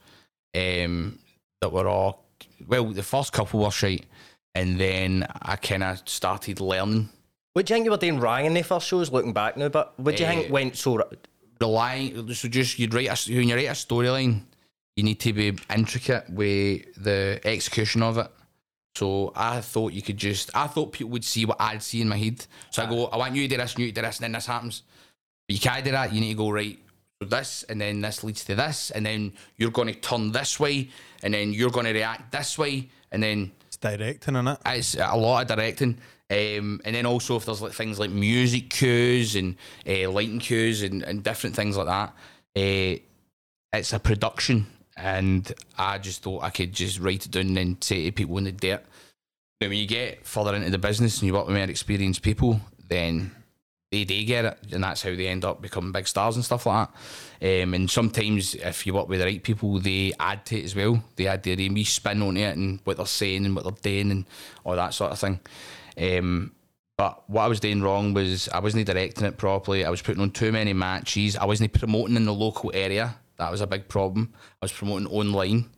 [0.55, 1.19] um,
[1.63, 2.25] that were all
[2.67, 2.85] well.
[2.91, 4.05] The first couple were shite,
[4.53, 7.09] and then I kind of started learning,
[7.53, 9.69] What do you think you were doing wrong in the first shows, looking back now?
[9.69, 11.01] But what do you Eh, think went so?
[11.61, 12.33] relying.
[12.33, 14.41] So just you'd write a, when you write a storyline,
[14.95, 18.27] you need to be intricate with the execution of it.
[18.95, 20.51] So I thought you could just.
[20.55, 22.45] I thought people would see what I'd see in my head.
[22.71, 24.23] So I go, I want you to do this, and you to do this, and
[24.25, 24.83] then this happens.
[25.47, 26.11] But you can't do that.
[26.13, 26.77] You need to go right.
[27.29, 30.89] This, and then this leads to this, and then you're going to turn this way,
[31.21, 34.59] and then you're going to react this way, and then It's directing, innit?
[34.65, 35.97] it's a lot of directing.
[36.29, 39.55] Um, and then also if there's like things like music cues and
[39.87, 42.09] uh, lighting cues and, and different things like that,
[42.55, 42.97] uh,
[43.71, 44.65] it's a production.
[44.97, 48.37] And I just thought I could just write it down and then say to people
[48.37, 48.83] in the dirt.
[49.61, 52.59] Now, when you get further into the business and you work with more experienced people,
[52.89, 53.31] then
[53.93, 56.65] they, they get it, and that's how they end up becoming big stars and stuff
[56.65, 56.89] like
[57.39, 57.63] that.
[57.63, 60.75] Um, and sometimes, if you work with the right people, they add to it as
[60.75, 61.03] well.
[61.15, 64.11] They add their own spin on it and what they're saying and what they're doing
[64.11, 64.25] and
[64.63, 65.39] all that sort of thing.
[65.95, 66.53] Um,
[66.97, 69.85] but what I was doing wrong was I wasn't directing it properly.
[69.85, 71.35] I was putting on too many matches.
[71.35, 73.15] I wasn't promoting in the local area.
[73.37, 74.33] That was a big problem.
[74.61, 75.69] I was promoting online,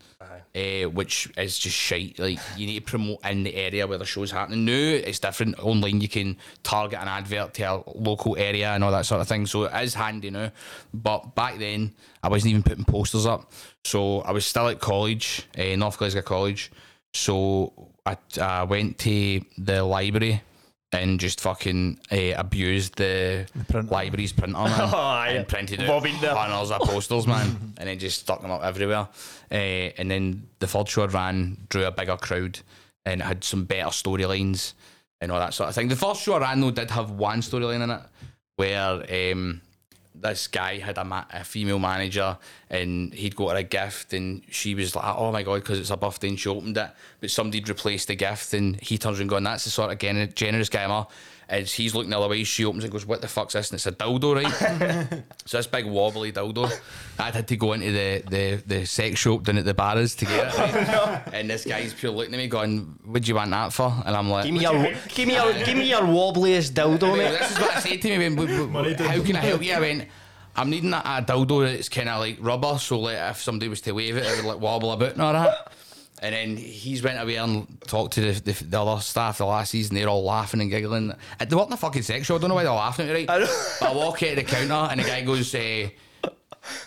[0.55, 2.17] uh, which is just shite.
[2.17, 4.65] Like you need to promote in the area where the show's happening.
[4.65, 5.59] Now it's different.
[5.59, 9.27] Online you can target an advert to a local area and all that sort of
[9.27, 9.45] thing.
[9.45, 10.51] So it is handy now.
[10.93, 13.51] But back then I wasn't even putting posters up.
[13.83, 16.71] So I was still at college, uh, North Glasgow College.
[17.13, 17.73] So
[18.05, 20.41] I, I went to the library
[20.95, 23.91] and just fucking uh, abused the, printer.
[23.93, 25.29] library's printer man, Oh, aye.
[25.37, 26.33] and printed out there.
[26.33, 29.07] banners of posters, man, and then just stuck them up everywhere.
[29.51, 32.59] Uh, and then the third show I ran drew a bigger crowd
[33.05, 34.73] and had some better storylines
[35.21, 35.87] and all that sort of thing.
[35.87, 38.01] The first show I ran though did have one storyline in it
[38.57, 39.61] where um,
[40.21, 42.37] this guy had a, ma- a female manager
[42.69, 45.89] and he'd got her a gift and she was like, oh my god, because it's
[45.91, 49.27] a birthday and she opened it, but somebody'd replaced the gift and he turns around
[49.27, 51.05] going, that's the sort of gen- generous guy I'm
[51.49, 51.53] a.
[51.53, 53.69] As he's looking the other way, she opens it and goes, what the fuck's this?
[53.71, 55.23] And it's a dildo, right?
[55.45, 56.71] so this big wobbly dildo.
[57.19, 60.25] I'd had to go into the, the, the sex shop down at the bars to
[60.25, 60.57] get it.
[60.57, 61.21] Right?
[61.33, 63.93] And this guy's pure looking at me going, what do you want that for?
[64.05, 67.37] And I'm like, Give me your, give me your, give me your wobbliest dildo, mate.
[67.39, 68.17] this is what I said to me.
[68.17, 69.73] When, w- w- how can I help you?
[69.73, 70.07] I went,
[70.55, 73.81] I'm needing a, a dildo that's kind of like rubber, so like if somebody was
[73.81, 75.71] to wave it, it would like wobble about and all that.
[76.25, 79.69] And then he's went away and talked to the, the, the other staff, the last
[79.69, 79.95] season.
[79.95, 81.13] they're all laughing and giggling.
[81.39, 82.35] They weren't in a fucking sex show.
[82.35, 83.29] I don't know why they're laughing at me, right?
[83.29, 83.39] I.
[83.79, 85.89] But I walk out of the counter and the guy goes, uh,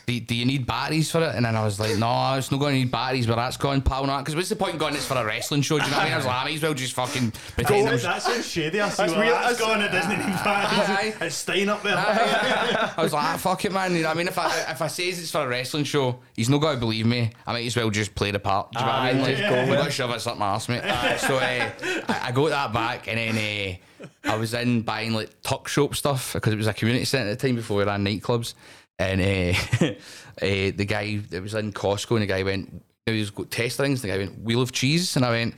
[0.07, 1.35] do, do you need batteries for it?
[1.35, 3.81] And then I was like, no, it's not going to need batteries, but that's gone,
[3.83, 4.07] pal.
[4.07, 4.95] Not because what's the point in going?
[4.95, 5.79] It's for a wrestling show.
[5.79, 6.13] Do you know what I mean?
[6.15, 7.89] I was like, I might as well just fucking pretend.
[7.89, 8.81] I'm- That sounds shady.
[8.81, 9.35] I see That's where weird.
[9.35, 9.81] that's going.
[9.81, 11.15] It doesn't need batteries.
[11.21, 11.97] It's staying up there.
[11.97, 13.95] I was like, ah, fuck it, man.
[13.95, 14.29] You know what I mean?
[14.29, 17.07] If I if I says it's for a wrestling show, he's not going to believe
[17.07, 17.31] me.
[17.47, 18.73] I might as well just play the part.
[18.73, 19.23] Do you know what I mean?
[19.23, 20.83] Like, go I'm going to shove it up my arse, mate.
[21.19, 21.71] so uh,
[22.09, 25.95] I, I got that back, and then uh, I was in buying like tuck shop
[25.95, 28.55] stuff because it was a community centre at the time before we ran nightclubs.
[28.99, 29.95] And uh, uh,
[30.41, 34.03] the guy that was in Costco, and the guy went, he was got test things.
[34.03, 35.55] The guy went, wheel of cheese, and I went.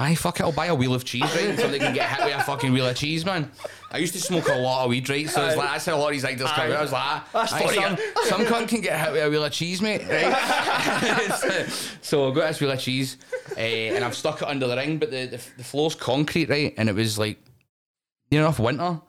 [0.00, 1.58] Aye, fuck it, I'll buy a wheel of cheese, right?
[1.58, 3.50] So they can get hit with a fucking wheel of cheese, man.
[3.90, 5.28] I used to smoke a lot of weed, right?
[5.28, 6.76] So it's like, that's how a lot of these ideas come out.
[6.76, 9.42] I was like, ah, That's funny, some, some cunt can get hit with a wheel
[9.44, 11.66] of cheese, mate, right?
[12.00, 13.16] so I got this wheel of cheese,
[13.56, 16.74] uh, and I've stuck it under the ring, but the, the, the floor's concrete, right?
[16.76, 17.42] And it was like,
[18.30, 19.00] near enough winter.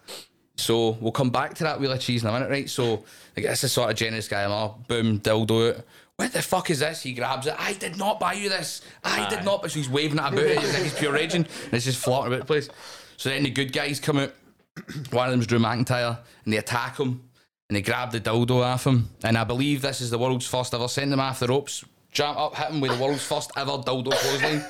[0.60, 2.70] So we'll come back to that wheel of cheese in a minute, right?
[2.70, 3.04] So
[3.36, 5.88] like this is sort of generous guy, I'm all boom, dildo it.
[6.20, 7.02] What the fuck is this?
[7.02, 7.56] He grabs it.
[7.58, 8.82] I did not buy you this.
[9.06, 9.62] I did not.
[9.62, 10.60] But so he's waving it about it.
[10.60, 12.68] He's like he's pure raging, and it's just floating about the place.
[13.16, 14.34] So then the good guys come out.
[15.12, 17.22] One of them's Drew McIntyre, and they attack him,
[17.70, 19.10] and they grab the dildo off him.
[19.24, 20.90] And I believe this is the world's first ever.
[20.90, 21.86] Send him off the ropes.
[22.12, 24.64] Jump up, hit him with the world's first ever dildo clothesline.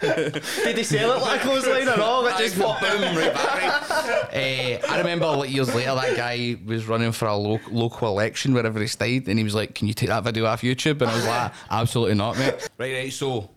[0.00, 2.26] Did they sell it like a clothesline or all?
[2.26, 3.88] It just Just boom, right back.
[3.90, 4.28] Right.
[4.32, 8.52] Eh, I remember like years later, that guy was running for a lo- local election
[8.52, 11.10] wherever he stayed, and he was like, "Can you take that video off YouTube?" And
[11.10, 13.12] I was like, "Absolutely not, mate." Right, right.
[13.12, 13.50] So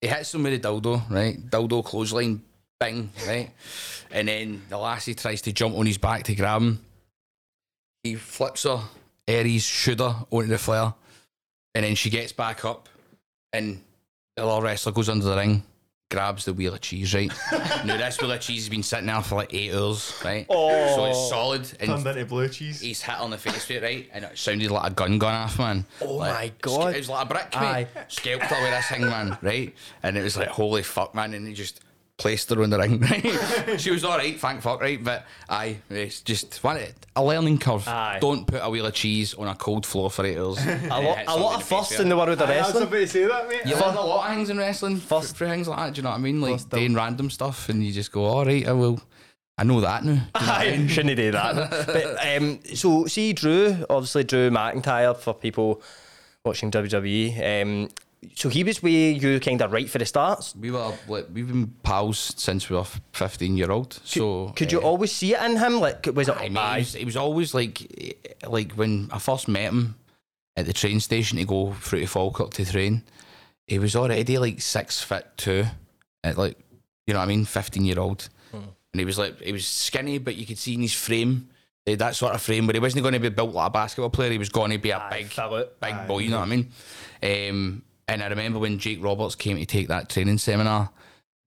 [0.00, 1.38] he hits him with a dildo, right?
[1.50, 2.42] Dildo clothesline,
[2.78, 3.50] bing, right?
[4.10, 6.84] And then the lassie tries to jump on his back to grab him.
[8.02, 8.80] He flips her,
[9.26, 10.92] Aries shooter onto the flare,
[11.74, 12.88] and then she gets back up,
[13.52, 13.82] and
[14.36, 15.62] the little wrestler goes under the ring,
[16.10, 17.32] grabs the wheel of cheese, right?
[17.84, 20.46] now this wheel of cheese has been sitting there for like eight hours, right?
[20.48, 20.94] Oh.
[20.96, 21.28] So it's oh.
[21.30, 22.80] solid, Turned and into blue cheese.
[22.80, 24.10] he's hit on the face with it, right?
[24.12, 25.86] And it sounded like a gun gone off, man.
[26.00, 26.94] Oh Like, my God.
[26.94, 27.86] It was like a brick, Aye.
[27.94, 28.04] mate.
[28.08, 29.74] Scalped her with this thing, man, right?
[30.02, 31.32] And it was like, holy fuck, man.
[31.34, 31.80] And he just
[32.18, 33.80] placed her on the ring, right?
[33.80, 35.02] she was all right, thank fuck, right?
[35.02, 36.78] But aye, it's just one,
[37.16, 37.86] a learning curve.
[37.88, 38.18] Aye.
[38.20, 40.58] Don't put a wheel of cheese on a cold floor for eight hours.
[40.66, 42.82] A lot, a lot of firsts in the world of I was wrestling.
[42.84, 43.62] about to say that, mate.
[43.66, 45.94] You learn a lot of things in wrestling, First- first for things like that.
[45.94, 46.40] Do you know what I mean?
[46.40, 46.80] Like First time.
[46.80, 49.00] doing random stuff, and you just go, "All right, I will.
[49.58, 50.84] I know that now." Do you know I mean?
[50.84, 51.86] Aye, shouldn't do that.
[51.86, 55.82] but um, so see Drew, obviously Drew McIntyre for people
[56.44, 57.62] watching WWE.
[57.62, 57.88] Um,
[58.34, 60.54] so he was with you kind of right for the starts.
[60.56, 64.00] We were like we've been pals since we were fifteen year old.
[64.04, 65.80] So Could you uh, always see it in him?
[65.80, 66.36] Like was it?
[66.36, 68.12] I mean, it was, it was always like eh,
[68.46, 69.96] like when I first met him
[70.56, 73.02] at the train station to go through to Falkirk to train.
[73.66, 75.64] He was already like six foot two,
[76.24, 76.58] at like
[77.06, 80.18] you know what I mean, fifteen year old, and he was like he was skinny,
[80.18, 81.48] but you could see in his frame.
[81.84, 84.30] That sort of frame, but he wasn't going to be built like a basketball player.
[84.30, 85.80] He was going to be a Aye, big, fill it.
[85.80, 86.18] big boy.
[86.18, 86.70] You know what I mean?
[87.50, 87.82] Um,
[88.12, 90.90] and I remember when Jake Roberts came to take that training seminar,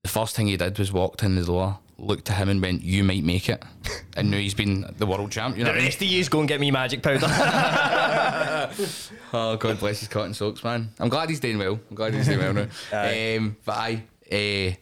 [0.04, 2.82] the first thing he did was walked in the door, looked at him, and went,
[2.84, 3.64] "You might make it."
[4.18, 5.58] and now he's been the world champ.
[5.58, 5.86] You know The what I mean?
[5.88, 7.28] rest of yous go and get me magic powder.
[9.34, 10.90] Oh, God bless his cotton socks, man.
[11.00, 11.80] I'm glad he's doing well.
[11.90, 12.68] I'm glad he's doing well now.
[12.94, 13.36] Aye.
[13.38, 14.74] Um, but I, uh,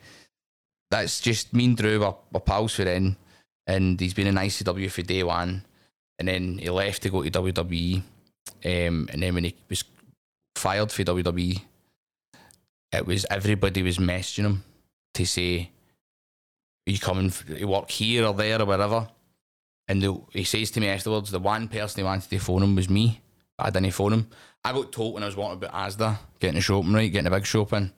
[0.92, 3.16] that's just me and Drew were, were pals for then,
[3.66, 5.66] and he's been in ICW for day one,
[6.20, 7.98] and then he left to go to WWE,
[8.66, 9.84] um, and then when he was
[10.56, 11.62] fired for WWE,
[12.94, 14.64] it was everybody was messaging him
[15.16, 15.72] to say,
[16.88, 19.08] "Are you coming to work here or there or wherever?"
[19.88, 22.76] And the, he says to me afterwards, the one person he wanted to phone him
[22.76, 23.20] was me.
[23.60, 24.28] I didn't phone him.
[24.64, 27.28] I got told when I was wanting about Asda, getting the show open right, getting
[27.28, 27.92] a big show open.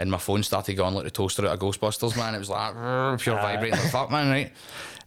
[0.00, 2.34] And my phone started going like the toaster out of Ghostbusters, man.
[2.34, 2.74] It was like
[3.20, 4.52] pure vibrating like fuck, man, right?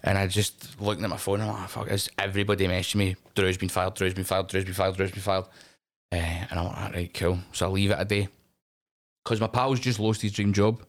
[0.04, 3.16] And I just looking at my phone, I'm like, fuck, is everybody messaging me?
[3.36, 5.46] Drew's been fired, Drew's been fired, Drew's been fired, Drew's been fired.
[6.12, 7.40] Uh, and I'm like, "All right, cool.
[7.52, 8.30] So I leave it a day.
[9.28, 10.82] Because my pal's just lost his dream job.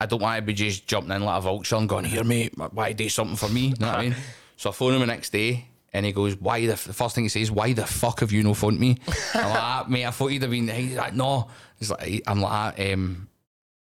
[0.00, 2.52] I don't want to be just jumping in like a vulture and going, here, mate,
[2.72, 3.66] why do something for me?
[3.68, 4.16] You know what I mean?
[4.56, 6.84] So I phone him the next day and he goes, why the, f-?
[6.84, 8.98] the first thing he says, why the fuck have you no phoned me?
[9.34, 11.48] I'm like, "Ah, mate, I thought you'd have been, he's like, no.
[11.76, 13.28] He's like, I'm like, "Ah, um,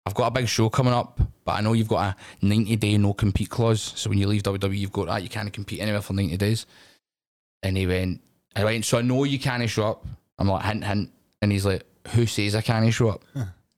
[0.06, 2.98] I've got a big show coming up, but I know you've got a 90 day
[2.98, 3.82] no compete clause.
[3.98, 5.24] So when you leave WWE, you've got that.
[5.24, 6.66] You can't compete anywhere for 90 days.
[7.64, 8.22] And he went,
[8.56, 10.06] I went, so I know you can't show up.
[10.40, 11.12] I'm like, hint, hint.
[11.42, 13.24] And he's like, who says I can't show up?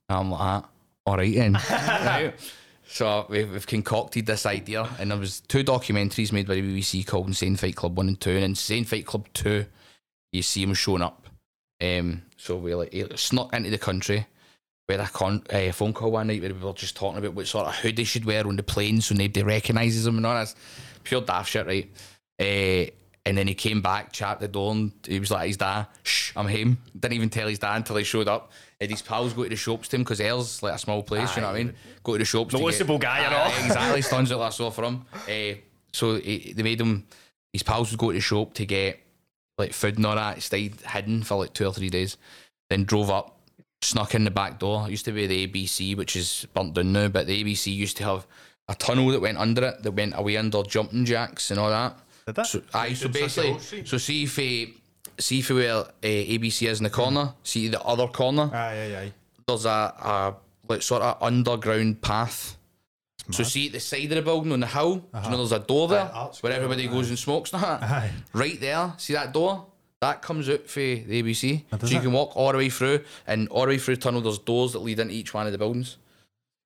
[0.08, 0.68] I'm like, ah,
[1.06, 1.52] all right then.
[1.70, 2.34] right?
[2.86, 7.06] So we've, we've concocted this idea, and there was two documentaries made by the BBC
[7.06, 9.66] called Insane Fight Club One and Two, and Insane Fight Club Two,
[10.32, 11.26] you see him showing up.
[11.82, 14.26] Um, so we like he snuck into the country.
[14.88, 17.32] We had a con- uh, phone call one night where we were just talking about
[17.32, 20.26] what sort of hood they should wear on the plane so nobody recognises them and
[20.26, 20.54] all this
[21.02, 21.90] pure daft shit, right?
[22.38, 22.90] Uh,
[23.26, 26.32] And then he came back, chapped the door, and he was like, his dad, shh,
[26.36, 28.52] I'm him." Didn't even tell his dad until he showed up.
[28.80, 31.34] And his pals go to the shops to him because Ayr's like a small place,
[31.36, 31.74] you know what I mean?
[32.02, 32.50] Go to the shops.
[32.52, 33.64] to get- Noticeable guy and Aye, all.
[33.66, 35.04] exactly, stands out like I saw for him.
[35.28, 35.58] Uh,
[35.92, 37.06] so he, they made him,
[37.52, 39.00] his pals would go to the shop to get
[39.58, 42.16] like food and all that, stayed hidden for like two or three days,
[42.68, 43.38] then drove up,
[43.82, 44.86] snuck in the back door.
[44.86, 47.96] It used to be the ABC, which is burnt down now, but the ABC used
[47.98, 48.26] to have
[48.68, 51.96] a tunnel that went under it that went away under Jumpin Jaks and all that.
[52.26, 52.46] Did that?
[52.46, 54.72] So, aye, so Did such a basically, so see if uh,
[55.18, 58.56] see if where uh, ABC is in the corner, see the other corner, Aye,
[58.94, 59.12] aye, aye.
[59.46, 60.34] there's a, a
[60.68, 62.56] like sort of underground path.
[63.30, 65.52] So see at the side of the building on the hill, do you know there's
[65.52, 67.82] a door there Aye, arts where everybody goes and smokes and that.
[67.82, 68.10] Aye.
[68.34, 69.66] Right there, see that door?
[70.02, 71.62] That comes out for the ABC.
[71.70, 72.02] So does you it?
[72.02, 74.72] can walk all the way through, and all the way through the tunnel, there's doors
[74.74, 75.96] that lead into each one of the buildings.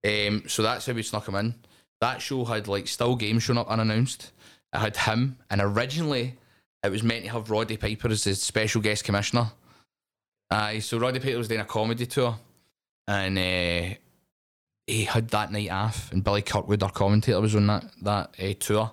[0.05, 1.55] Um, so that's how we snuck him in.
[2.01, 4.33] That show had like still games showing up unannounced.
[4.75, 6.35] It had him, and originally
[6.83, 9.51] it was meant to have Roddy Piper as the special guest commissioner.
[10.51, 12.39] Aye, so Roddy Piper was doing a comedy tour,
[13.07, 13.95] and uh,
[14.87, 18.55] he had that night off, and Billy Kirkwood, our commentator, was on that that uh,
[18.59, 18.93] tour,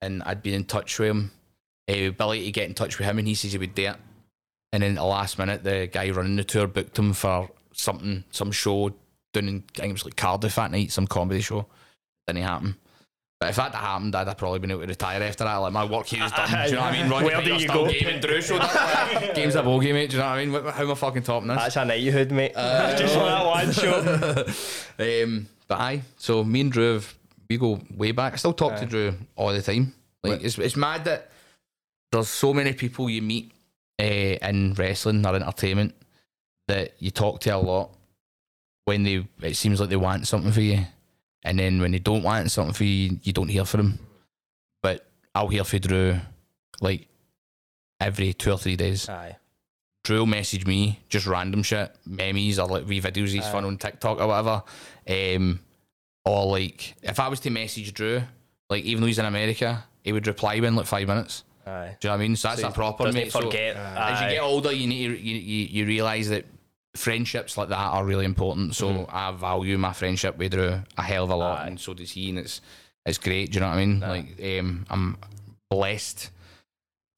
[0.00, 1.30] and I'd been in touch with him.
[1.88, 3.96] Uh, Billy to get in touch with him, and he says he would do it.
[4.72, 8.24] And then at the last minute, the guy running the tour booked him for something,
[8.30, 8.92] some show
[9.32, 11.66] down in I think it was like Cardiff that night, some comedy show.
[12.26, 12.76] Didn't happen.
[13.42, 15.56] But if that had happened, I'd have probably been able to retire after that.
[15.56, 16.48] Like my work here is done.
[16.48, 17.10] do you know what I mean?
[17.10, 17.90] Roddy Where do you go?
[17.90, 18.72] Gaming Drew showed up.
[18.72, 20.10] like, Game's a bogey, mate.
[20.10, 20.52] Do you know what I mean?
[20.52, 21.56] What- How am I fucking topping this?
[21.58, 22.52] That's a knighthood, mate.
[22.56, 25.24] Just for that one show.
[25.24, 27.12] Um, but aye, so me and Drew, have-
[27.50, 28.34] we go way back.
[28.34, 29.92] I still talk to Drew all the time.
[30.22, 31.28] Like it's it's mad that
[32.12, 33.50] there's so many people you meet
[34.00, 35.96] uh, in wrestling or entertainment
[36.68, 37.90] that you talk to a lot
[38.84, 40.86] when they it seems like they want something for you,
[41.44, 43.98] and then when they don't want something for you, you don't hear from them.
[44.82, 46.18] But I'll hear for Drew
[46.80, 47.08] like
[48.00, 49.08] every two or three days.
[49.08, 49.36] Aye.
[50.04, 53.78] Drew will message me just random shit, memes or like wee videos he's fun on
[53.78, 54.62] TikTok or whatever.
[55.08, 55.60] Um,
[56.24, 58.22] or like if I was to message Drew,
[58.68, 61.44] like even though he's in America, he would reply within like five minutes.
[61.66, 61.96] Aye.
[62.00, 62.36] Do you know what I mean?
[62.36, 63.32] So that's a proper Doesn't mate.
[63.32, 63.76] So forget.
[63.76, 66.46] as you get older, you need to, you, you, you realize that
[66.94, 68.74] friendships like that are really important.
[68.74, 69.16] So Mm-hmm.
[69.16, 71.66] I value my friendship with Drew a hell of a lot, Aye.
[71.68, 72.28] and so does he.
[72.30, 72.60] And it's
[73.06, 73.50] it's great.
[73.50, 74.00] Do you know what I mean?
[74.00, 75.16] Like um, I'm
[75.70, 76.30] blessed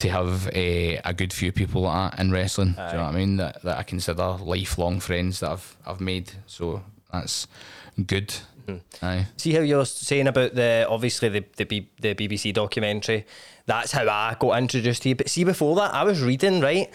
[0.01, 2.73] to have a, a good few people like that in wrestling.
[2.73, 3.37] Do you know what I mean?
[3.37, 6.31] That that I consider lifelong friends that I've I've made.
[6.47, 7.47] So that's
[8.07, 8.29] good.
[8.67, 9.05] Mm-hmm.
[9.05, 9.27] Aye.
[9.37, 13.27] See how you're saying about the obviously the the, B, the BBC documentary.
[13.67, 15.15] That's how I got introduced to you.
[15.15, 16.91] But see, before that, I was reading right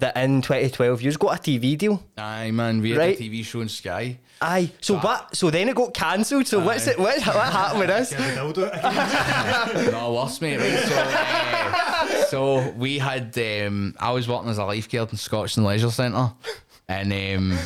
[0.00, 2.02] that in 2012 you've got a TV deal.
[2.18, 2.80] Aye, man.
[2.80, 3.18] We had Right.
[3.20, 4.18] a TV show in Sky.
[4.40, 4.70] Aye.
[4.80, 5.34] So what?
[5.34, 6.46] So then it got cancelled.
[6.46, 6.98] So what's it?
[6.98, 8.12] What, what happened with this?
[8.12, 9.92] Yeah, the dildo again.
[9.92, 10.58] no worse, mate.
[10.58, 13.36] Right, so, uh, so we had.
[13.38, 16.32] Um, I was working as a lifeguard in Scotstoun Leisure Centre,
[16.88, 17.58] and um,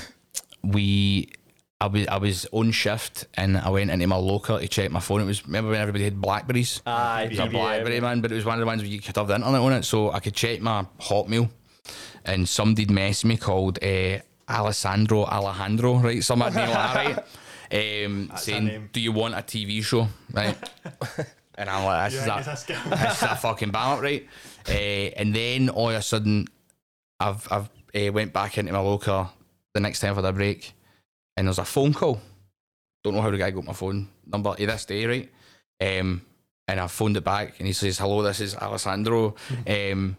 [0.63, 1.29] we.
[1.83, 5.01] I was I was on shift and I went into my locker to check my
[5.01, 5.23] phone.
[5.23, 6.83] It was remember when everybody had Blackberries.
[6.85, 7.23] Aye.
[7.23, 9.17] It was a BlackBerry man, but it was one of the ones where you could
[9.17, 11.49] have the internet on it, so I could check my Hotmail,
[12.25, 14.19] and somebody messaged me called uh,
[14.49, 16.23] Alessandro Alejandro, right?
[16.23, 18.05] Some name like that, right?
[18.05, 18.89] Um, saying, name.
[18.93, 20.57] "Do you want a TV show?" Right?
[21.55, 24.27] and I'm like, "This is Yeah, a, a this is a fucking ballot, right?"
[24.69, 24.73] Uh,
[25.17, 26.47] and then all of a sudden,
[27.21, 29.31] I've I've uh, went back into my local
[29.75, 30.73] the next time for the break,
[31.37, 32.21] and there's a phone call.
[33.05, 35.31] Don't know how the guy got my phone number to this day, right?
[35.81, 36.23] Um,
[36.69, 39.37] and I phoned it back, and he says, "Hello, this is Alessandro.
[39.67, 40.17] Um,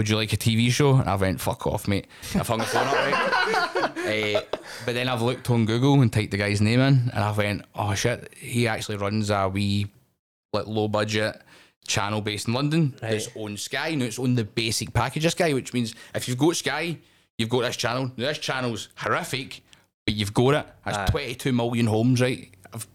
[0.00, 2.64] would you like a TV show?" And I went, "Fuck off, mate." I've hung the
[2.64, 4.36] phone up, right?
[4.36, 4.40] uh,
[4.86, 7.66] but then I've looked on Google and typed the guy's name in, and I went,
[7.74, 9.88] "Oh shit, he actually runs a wee,
[10.54, 11.42] like low budget."
[11.86, 13.94] Channel based in London that's on Sky.
[13.96, 16.98] Now it's on the basic package of Sky, which means if you've got Sky,
[17.36, 18.12] you've got this channel.
[18.16, 19.62] Now this channel's horrific,
[20.06, 20.66] but you've got it.
[20.84, 21.06] That's Aye.
[21.06, 22.48] 22 million homes, right?
[22.72, 22.86] I've,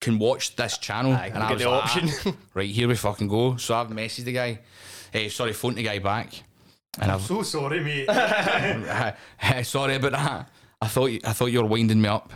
[0.00, 1.12] can watch this channel.
[1.12, 2.08] Aye, and I get the like, option.
[2.26, 3.56] "Ah, right, here we fucking go.
[3.56, 4.60] So I've messaged the guy.
[5.12, 6.32] Eh, sorry, phoned the guy back.
[7.00, 8.06] And I've so sorry, mate.
[9.64, 10.48] sorry about that.
[10.80, 12.32] I thought you, I thought you were winding me up.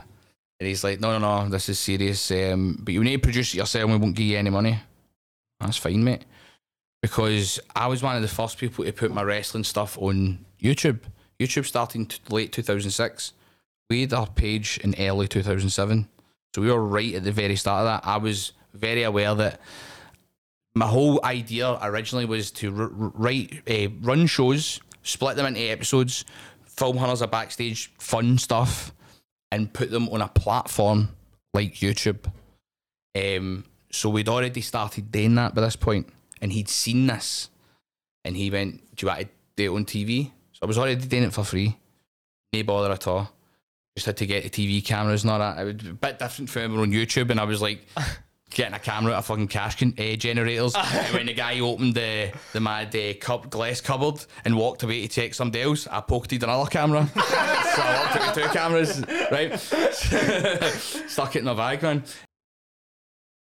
[0.61, 2.31] And he's like, no, no, no, this is serious.
[2.31, 3.85] Um, but you need to produce it yourself.
[3.85, 4.79] and We won't give you any money.
[5.59, 6.25] That's fine, mate.
[7.01, 11.01] Because I was one of the first people to put my wrestling stuff on YouTube.
[11.41, 13.33] YouTube starting t- late 2006.
[13.91, 16.09] We had our page in early 2007.
[16.55, 18.09] So we were right at the very start of that.
[18.09, 19.61] I was very aware that
[20.75, 26.25] my whole idea originally was to write, uh, run shows, split them into episodes,
[26.65, 28.95] film hunters a backstage fun stuff,
[29.51, 31.11] and put them on a platform
[31.53, 32.25] like YouTube.
[33.15, 36.09] Um, so we'd already started doing that by this point,
[36.41, 37.51] and he'd seen this,
[38.25, 40.97] and he went, "Do you want to do it on TV?" So I was already
[40.97, 41.77] doing it for free,
[42.55, 43.31] no bother at all.
[43.95, 45.59] Just had to get the TV cameras and all that.
[45.59, 47.87] It was a bit different from on YouTube, and I was like.
[48.55, 50.75] Getting a camera out of fucking cash con- uh, generators.
[51.13, 55.09] when the guy opened the the mad uh, cup glass cupboard and walked away to
[55.09, 57.09] check somebody else, I pocketed another camera.
[57.15, 59.59] so I walked out two cameras, right?
[61.09, 62.05] Stuck it in a bag, man.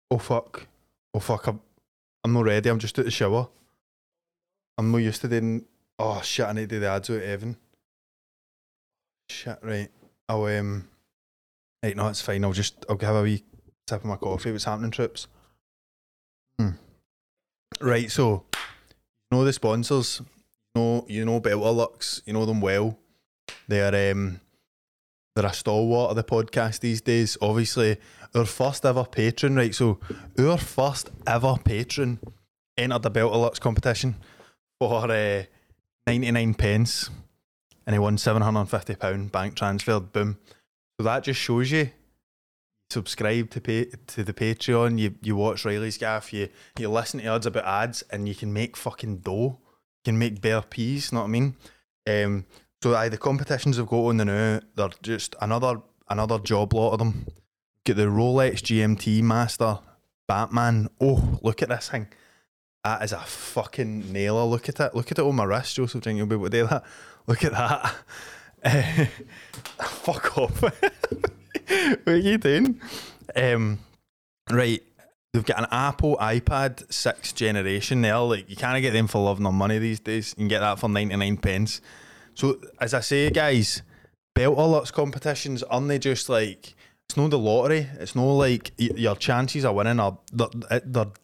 [0.10, 0.66] Oh fuck.
[1.14, 1.48] Oh fuck.
[1.48, 1.60] I'm,
[2.24, 2.70] I'm not ready.
[2.70, 3.50] I'm just at the shower.
[4.78, 5.66] I'm not used to doing.
[6.00, 6.46] Oh shit!
[6.46, 7.58] I need to do the ads with Evan.
[9.30, 9.60] Shit.
[9.62, 9.90] Right.
[10.30, 10.88] I'll um.
[11.84, 11.98] Right.
[11.98, 12.46] No, it's fine.
[12.46, 12.86] I'll just.
[12.90, 13.44] I'll have a wee
[13.92, 14.52] sip of my coffee.
[14.52, 15.28] What's happening, trips?
[16.58, 16.70] Hmm.
[17.82, 18.10] Right.
[18.10, 20.22] So, you know the sponsors.
[20.76, 21.06] You know.
[21.10, 22.22] You know Beltrlux.
[22.26, 22.98] You know them well.
[23.68, 24.40] They're um.
[25.36, 27.38] They're a stalwart of the podcast these days.
[27.42, 27.98] Obviously,
[28.36, 29.74] our first ever patron, right?
[29.74, 30.00] So,
[30.40, 32.20] our first ever patron
[32.78, 34.16] entered the Beltrlux competition
[34.80, 35.44] for uh,
[36.08, 37.10] 99 pence
[37.86, 40.12] and he won £750 bank transferred.
[40.12, 40.38] Boom.
[41.00, 41.92] So, that just shows you.
[42.92, 45.00] Subscribe to pay, to the Patreon.
[45.00, 46.34] You you watch Reilly's Gaff.
[46.34, 49.60] You you listen to us about ads, and you can make fucking dough.
[49.62, 51.14] You can make bare peas.
[51.14, 51.56] Know what I mean?
[52.06, 52.46] Um.
[52.84, 54.60] So aye, the competitions have got on the now.
[54.76, 57.28] They're just another another job lot of them.
[57.86, 59.80] Get the Rolex GMT Master
[60.28, 60.90] Batman.
[61.00, 62.08] Oh, look at this thing.
[62.84, 64.44] That is a fucking nailer.
[64.44, 64.94] Look at it.
[64.94, 66.04] Look at it on my wrist, Joseph.
[66.04, 66.84] Think you'll be able to do that?
[67.26, 67.96] Look at that.
[68.64, 69.06] Eh,
[69.80, 70.62] fuck off.
[72.04, 72.80] what are you doing?
[73.36, 73.80] Um,
[74.50, 74.82] right.
[75.34, 78.26] They've got an Apple iPad 6th generation now.
[78.26, 80.32] Like, you can't get them for love nor money these days.
[80.32, 81.82] You can get that for 99 pence.
[82.34, 83.82] So, as I say, guys,
[84.38, 86.76] Beltrlux competitions aren't they just like
[87.10, 87.88] it's not the lottery.
[88.00, 91.18] It's no like your chances of winning are they're, they're what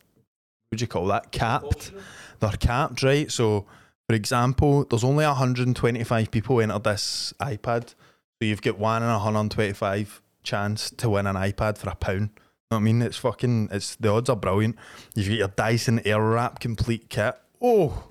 [0.72, 1.92] would you call that capped?
[2.40, 3.32] They're capped, right?
[3.32, 3.66] So,
[4.10, 7.96] for example, there's only 125 people entered this iPad, so
[8.42, 12.30] you've got one in 125 chance to win an iPad for a pound.
[12.32, 13.02] You know what I mean?
[13.02, 13.70] It's fucking.
[13.72, 14.76] It's the odds are brilliant.
[15.16, 17.36] You've got your Dyson Airwrap complete kit.
[17.62, 18.04] Oh,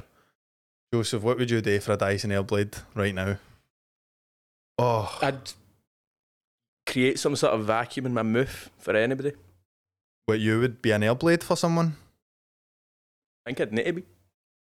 [0.92, 3.36] Joseph, what would you do for a Dyson Airblade right now?
[4.78, 5.52] Oh, I'd
[6.86, 9.32] create some sort of vacuum in my mouth for anybody.
[10.26, 11.96] what you would be an Airblade for someone
[13.46, 14.04] I think I'd need to be.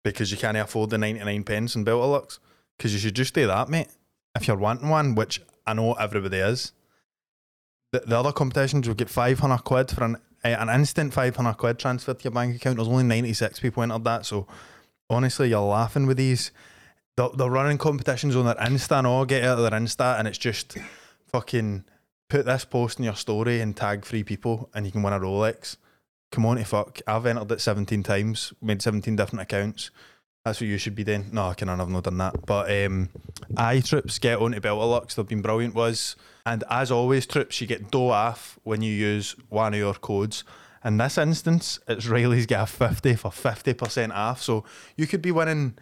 [0.05, 2.39] because you can't afford the 99 pence and in Beltrlux.
[2.77, 3.89] Because you should just do that, mate.
[4.37, 6.73] If you're wanting one, which I know everybody is.
[7.93, 11.79] The, the other competitions will get 500 quid for an eh, an instant 500 quid
[11.79, 12.77] transferred to your bank account.
[12.77, 14.27] There's only 96 people entered that.
[14.27, 14.47] So
[15.09, 16.53] honestly, you're laughing with these.
[17.17, 19.25] They're, they're running competitions on their Insta and all.
[19.25, 20.79] Get out of their Insta and it's just
[21.27, 21.85] fucking
[22.29, 25.21] put this post in your story and tag three people and you can win a
[25.21, 25.77] Rolex.
[26.31, 27.01] Come on to fuck.
[27.07, 29.91] I've entered it 17 times, made 17 different accounts.
[30.45, 31.27] That's what you should be doing.
[31.33, 32.47] No, I can I've not done that.
[32.47, 33.11] But um
[33.85, 36.17] trips get on onto Beltrlux, they've been brilliant was.
[36.47, 40.45] And as always, trips, you get dough off when you use one of your codes.
[40.83, 44.41] In this instance, it's Riley's got a 50 for 50% off.
[44.43, 44.65] So
[44.97, 45.77] you could be winning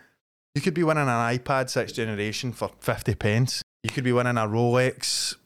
[0.54, 3.62] you could be winning an iPad 6th generation for 50 pence.
[3.84, 5.36] You could be winning a Rolex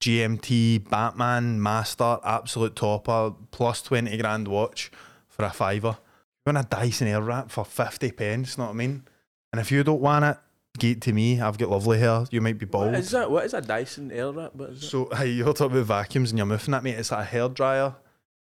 [0.00, 4.90] GMT Batman Master Absolute Topper plus 20 grand watch
[5.28, 5.98] for a fiver.
[6.44, 9.04] You want a Dyson Airwrap for 50 pence, know what I mean?
[9.52, 10.36] And if you don't want it,
[10.78, 11.40] get it to me.
[11.40, 12.24] I've got lovely hair.
[12.30, 12.86] You might be bald.
[12.86, 13.30] What is that?
[13.30, 14.54] What is a Dyson Airwrap?
[14.54, 14.88] What is?
[14.88, 16.90] So hey, you're talking about vacuums and you're moving at me.
[16.90, 17.94] It's like a hair dryer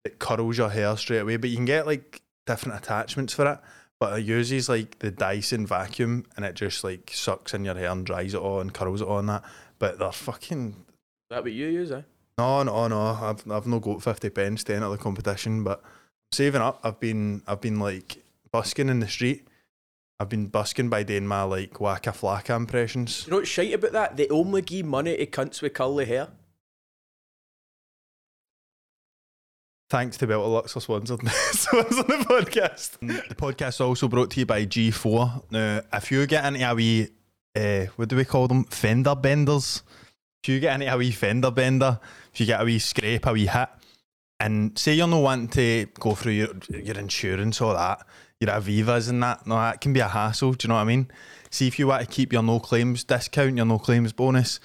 [0.03, 3.59] that curls your hair straight away, but you can get like different attachments for it.
[3.99, 7.91] But it uses like the Dyson vacuum and it just like sucks in your hair
[7.91, 9.43] and dries it all and curls it all and that.
[9.77, 10.75] But they're fucking Is
[11.29, 12.01] that what you use, eh?
[12.39, 13.01] no, no, no.
[13.21, 15.83] I've I've not got fifty pence to enter the competition, but
[16.33, 16.79] saving up.
[16.83, 19.47] I've been I've been like busking in the street.
[20.19, 23.25] I've been busking by doing my like Waka flaka impressions.
[23.25, 24.17] You know what's shite about that?
[24.17, 26.29] They only give money to cunts with curly hair.
[29.89, 32.97] Thanks to Beltrlux for sponsoring, sponsoring the podcast.
[33.27, 35.51] The podcast is also brought to you by G4.
[35.51, 37.09] Now, if you get into a wee,
[37.55, 38.63] uh, what do we call them?
[38.63, 39.83] Fender benders.
[40.43, 41.99] If you get into a wee fender bender,
[42.33, 43.69] if you get a wee scrape, a wee hit,
[44.43, 48.05] and say you're not wanting to go through your, your insurance or that,
[48.41, 50.51] your Avivas and that, no, that can be a hassle.
[50.51, 51.09] Do you know what I mean?
[51.49, 54.59] See, if you want to keep your no claims discount, your no claims bonus,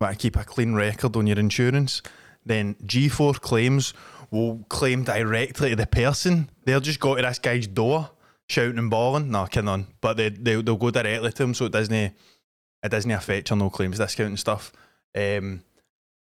[0.00, 2.00] want to keep a clean record on your insurance,
[2.46, 3.92] then G4 claims
[4.30, 6.48] will claim directly to the person.
[6.64, 8.10] They'll just go to this guy's door,
[8.48, 9.32] shouting and bawling.
[9.32, 9.88] No, kidding on.
[10.00, 12.14] But they, they, they'll go directly to him so it doesn't, it
[12.88, 14.70] doesn't affect your no claims discount and stuff.
[15.16, 15.64] Um,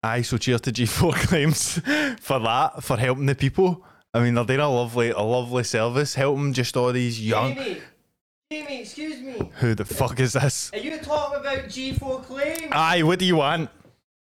[0.06, 1.78] aye, so cheers to G4 claims
[2.20, 3.84] for that, for helping the people.
[4.14, 7.54] I mean, they're doing a lovely, a lovely service, helping just all these young.
[8.50, 9.50] Jamie, excuse me.
[9.56, 10.70] Who the fuck is this?
[10.72, 12.68] Are you talking about G4 claim?
[12.70, 13.68] Aye, what do you want?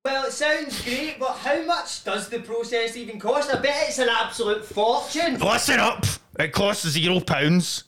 [0.04, 3.52] Well, it sounds great, but how much does the process even cost?
[3.52, 5.38] I bet it's an absolute fortune.
[5.38, 6.04] Listen up!
[6.38, 7.84] It costs zero pounds.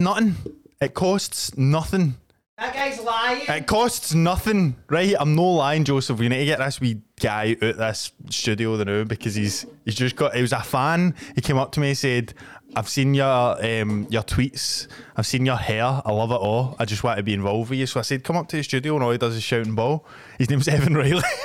[0.00, 0.34] Nothing.
[0.80, 2.16] It costs nothing.
[2.58, 3.42] That guy's lying.
[3.46, 5.14] It costs nothing, right?
[5.20, 6.18] I'm no lying, Joseph.
[6.18, 9.94] We need to get this wee guy out this studio the now because he's he's
[9.94, 10.34] just got.
[10.34, 11.14] He was a fan.
[11.34, 12.32] He came up to me and said,
[12.74, 13.26] "I've seen your
[13.62, 14.86] um your tweets.
[15.16, 16.00] I've seen your hair.
[16.02, 16.76] I love it all.
[16.78, 18.62] I just want to be involved with you." So I said, "Come up to the
[18.62, 20.06] studio." And all he does is shout and ball.
[20.38, 21.22] His name's Evan Reilly.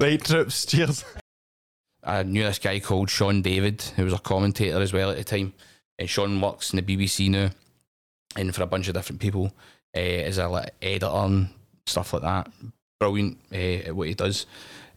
[0.00, 0.66] right, troops.
[0.66, 1.04] Cheers.
[2.02, 5.22] I knew this guy called Sean David, who was a commentator as well at the
[5.22, 5.54] time.
[5.96, 7.50] And Sean works in the BBC now,
[8.36, 9.52] and for a bunch of different people
[9.96, 11.48] uh, as a like, editor and
[11.86, 12.50] stuff like that.
[13.00, 14.46] Brilliant uh, at what he does.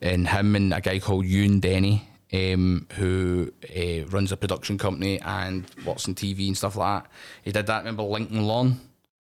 [0.02, 5.20] And him and a guy called Ewan Denny, um, who uh, runs a production company
[5.22, 7.12] and works on TV and stuff like that.
[7.44, 7.80] He did that.
[7.80, 8.80] Remember Lincoln Lawn?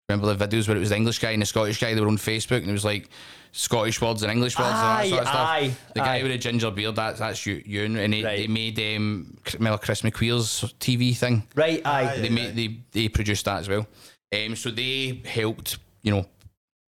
[0.07, 1.93] Remember the videos where it was the English guy and the Scottish guy?
[1.93, 3.09] They were on Facebook and it was like
[3.51, 5.47] Scottish words and English words and that sort of stuff.
[5.47, 6.23] aye, the guy aye.
[6.23, 8.37] with the ginger beard, that's that's you, Ewan, and they, Right.
[8.37, 11.43] they made um, remember Chris McQueer's TV thing.
[11.55, 12.17] Right, aye.
[12.17, 13.87] They made they they produced that as well.
[14.33, 16.25] Um, so they helped you know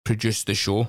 [0.04, 0.88] produce the show.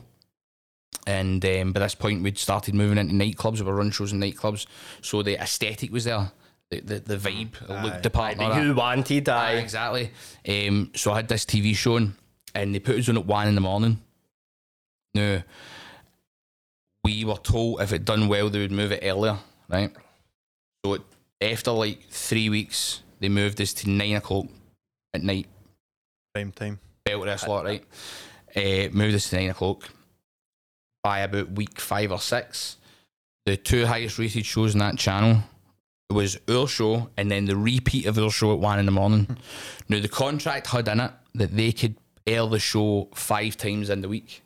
[1.07, 3.57] And um, by this point, we'd started moving into nightclubs.
[3.59, 4.67] We were run shows in nightclubs,
[5.01, 6.32] so the aesthetic was there,
[6.69, 8.34] the the, the vibe, the look, the part.
[8.34, 8.61] and all that.
[8.63, 9.55] Who wanted, Aye, aye.
[9.55, 10.11] exactly.
[10.47, 12.15] Um, so I had this TV show on,
[12.53, 13.99] and they put us on at one in the morning.
[15.14, 15.43] Now,
[17.03, 19.38] we were told if it done well, they would move it earlier,
[19.70, 19.91] right?
[20.86, 21.01] So it,
[21.41, 24.45] after like three weeks, they moved us to nine o'clock
[25.14, 25.47] at night.
[26.36, 26.80] Same time.
[27.03, 27.84] Belt this lot, right?
[28.55, 29.89] Uh, moved us to nine o'clock.
[31.03, 32.78] By about week five or six,
[33.45, 35.43] the two highest rated shows on that channel
[36.12, 39.38] was our show and then the repeat of our show at one in the morning.
[39.89, 41.95] now the contract had in it that they could
[42.28, 44.43] air the show five times in the week.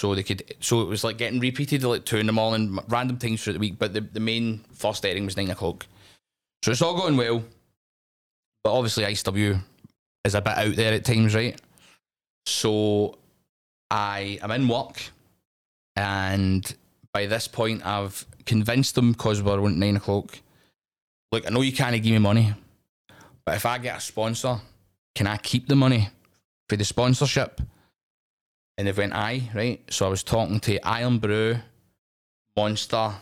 [0.00, 3.18] So they could so it was like getting repeated like two in the morning, random
[3.18, 5.86] times throughout the week, but the, the main first airing was nine o'clock.
[6.64, 7.44] So it's all going well.
[8.64, 9.60] But obviously ICW
[10.24, 11.60] is a bit out there at times, right?
[12.46, 13.18] So
[13.90, 15.02] I am in work
[15.96, 16.74] and
[17.12, 20.38] by this point I've convinced them because we're on nine o'clock
[21.30, 22.54] look, I know you can't give me money,
[23.44, 24.62] but if I get a sponsor,
[25.14, 26.08] can I keep the money
[26.70, 27.60] for the sponsorship?
[28.80, 29.78] And they went, aye, right?
[29.90, 31.56] So I was talking to Irn-Bru,
[32.56, 33.12] Monster,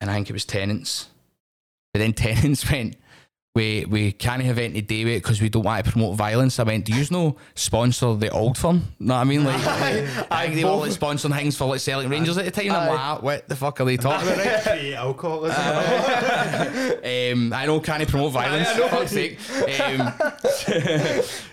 [0.00, 1.08] and I think it was Tennent's.
[1.92, 2.94] But then Tennent's went,
[3.56, 6.14] we, we can't have anything to do with it because we don't want to promote
[6.14, 6.60] violence.
[6.60, 8.84] I went, do you know sponsor the old firm?
[9.00, 9.42] Know what I mean?
[9.42, 9.56] Like,
[10.30, 12.70] I think they were like sponsoring things for like selling Rangers at the time.
[12.70, 14.38] I'm like, "Ah, what the fuck are they talking about?
[14.38, 14.62] Right?
[14.62, 15.60] Create alcoholism.
[15.60, 18.70] Um, I know can't promote violence.
[18.70, 19.38] For fuck's sake.
[19.80, 20.14] Um,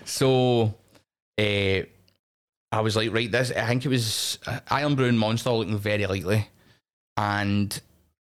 [0.04, 0.72] so,
[1.36, 1.80] uh,
[2.72, 3.50] I was like, right, this.
[3.50, 6.48] I think it was uh, Irn-Bru and Monster looking very likely,
[7.16, 7.80] and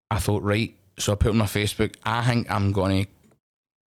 [0.10, 0.76] I thought, right.
[0.98, 1.96] So I put on my Facebook.
[2.04, 3.06] I think I'm gonna.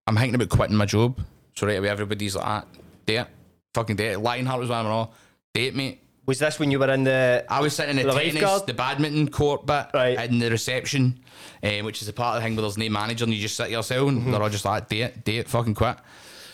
[0.07, 1.21] I'm thinking about quitting my job.
[1.55, 2.65] So right away, everybody's like, ah,
[3.07, 3.27] date,
[3.75, 4.17] fucking date.
[4.17, 5.15] Lionheart was one of them all.
[5.53, 5.99] Date, mate.
[6.25, 7.45] Was this when you were in the.
[7.51, 8.67] I was sitting at The tennis, lifeguard?
[8.69, 10.31] the badminton court bit, Right.
[10.31, 11.19] in the reception,
[11.63, 13.57] um, which is the part of the thing where there's no manager and you just
[13.57, 14.31] sit yourself and Mm-hmm.
[14.31, 15.97] they're all just like, date, date, fucking quit.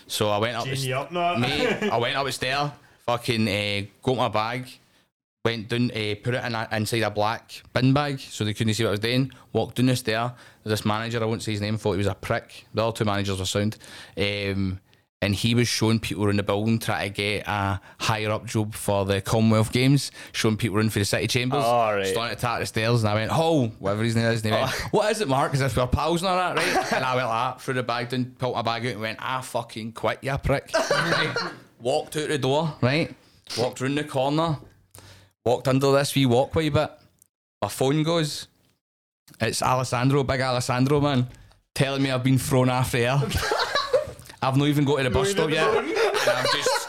[0.07, 2.71] So I went up, Genie the, up mate, I went upstairs,
[3.09, 4.69] fucking uh, got my bag,
[5.43, 8.75] went down, uh, put it in a, inside a black bin bag so they couldn't
[8.75, 9.33] see what I was doing.
[9.55, 10.35] Walked down the stair.
[10.63, 12.67] This manager, I won't say his name, thought he was a prick.
[12.75, 13.79] The other two managers were sound.
[14.19, 14.81] Um,
[15.23, 18.75] and he was showing people around the building trying to get a higher up job
[18.75, 21.65] for the Commonwealth Games, showing people in for the City Chambers.
[21.65, 22.07] Oh, right.
[22.07, 24.61] Starting to tap the stairs, and I went, "Oh, whatever his name is." And he
[24.61, 26.93] went, "What is it, Mark?" As if we're pals and all that, right?
[26.93, 29.19] and I went like that, threw the bag down, pulled my bag out, and went,
[29.21, 30.71] "I fucking quit, you prick."
[31.79, 31.85] right?
[31.85, 33.15] Walked out the door, right?
[33.59, 34.59] Walked round the corner,
[35.45, 36.91] walked under this wee walkway bit.
[37.63, 38.47] My phone goes.
[39.41, 41.29] It's Alessandro, big Alessandro man,
[41.75, 43.21] telling me I've been thrown off the air.
[44.43, 45.69] I've not even got to the bus stop yet.
[45.77, 46.89] And I've just,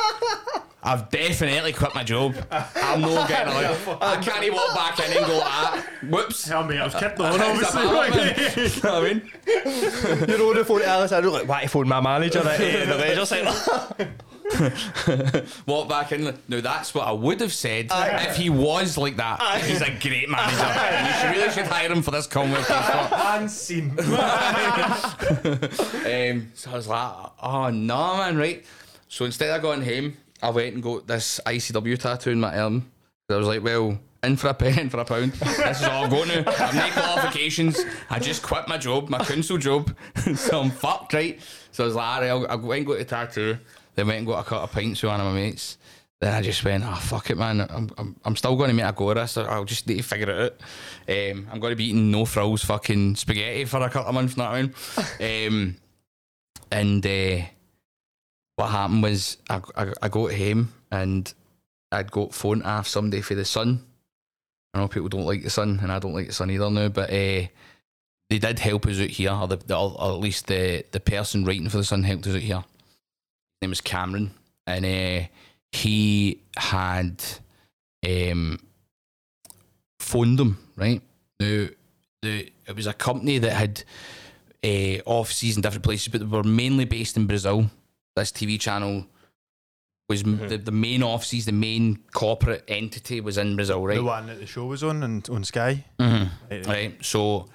[0.83, 2.35] I've definitely quit my job.
[2.51, 3.97] I'm not getting out.
[4.01, 6.47] I can't even walk back in and go, ah, whoops.
[6.47, 7.81] Tell me, I was kept on, It's a obviously.
[7.81, 8.65] bad one.
[8.65, 10.29] You know what I mean?
[10.29, 12.97] You're on the phone to Alessandro, like, why to phone my manager at uh, the
[12.97, 14.13] Leisure Centre?
[15.65, 16.23] Walk back in.
[16.47, 19.39] Now that's what I would have said if he was like that.
[19.63, 21.07] He's a great manager.
[21.07, 22.69] you should really should hire him for this Commonwealth.
[23.29, 23.99] And.
[26.09, 28.65] Um, so I was like, oh no, man, right.
[29.07, 32.91] So instead of going home, I went and got this ICW tattoo in my arm.
[33.29, 35.33] I was like, well, in for a pen, for a pound.
[35.33, 36.39] This is all I'm going to.
[36.47, 37.79] I've no qualifications.
[38.09, 39.95] I just quit my job, my council job.
[40.35, 41.39] so I'm fucked, right?
[41.71, 43.57] So I was like, alright, I'll, I'll go and go to tattoo.
[43.95, 45.77] Then went and got a cut of pints with one of my mates.
[46.21, 47.61] Then I just went, oh fuck it, man.
[47.61, 49.37] I'm, I'm, I'm still going to make a go this.
[49.37, 50.53] I'll just need to figure it
[51.07, 51.31] out.
[51.31, 54.35] Um, I'm going to be eating no frills fucking spaghetti for a couple of months,
[54.35, 54.57] you know what
[55.21, 55.47] I mean?
[55.47, 55.75] Um,
[56.71, 57.45] and uh,
[58.57, 61.33] what happened was I, I, I got home and
[61.91, 63.85] I'd got phone off somebody for the sun.
[64.73, 66.89] I know people don't like the sun, and I don't like the sun either now,
[66.89, 67.47] but uh,
[68.29, 71.69] they did help us out here, or, the, or at least the, the person writing
[71.69, 72.63] for the sun helped us out here.
[73.61, 74.31] Name was Cameron,
[74.65, 75.27] and uh,
[75.71, 77.21] he had
[78.07, 78.59] um,
[79.99, 81.01] phoned them, right?
[81.39, 81.67] Now,
[82.21, 83.83] the, it was a company that had
[84.63, 87.69] uh, offices in different places, but they were mainly based in Brazil.
[88.15, 89.05] This TV channel
[90.09, 93.95] was m the, the main offices, the main corporate entity was in Brazil, right?
[93.95, 95.85] The one that the show was on and on Sky.
[95.99, 96.29] Mhm.
[96.49, 97.05] Right, Right.
[97.05, 97.47] So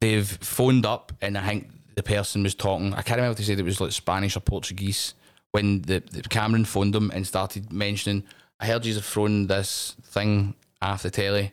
[0.00, 1.68] they've phoned up, and I think
[2.00, 2.94] the person was talking.
[2.94, 5.12] I can't remember if they said it was like Spanish or Portuguese.
[5.50, 8.24] When the, the Cameron phoned them and started mentioning,
[8.58, 11.52] I heard you've thrown this thing off the telly.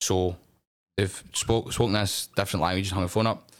[0.00, 0.36] So
[0.96, 3.50] they've spoke spoken this different language and hung the phone up.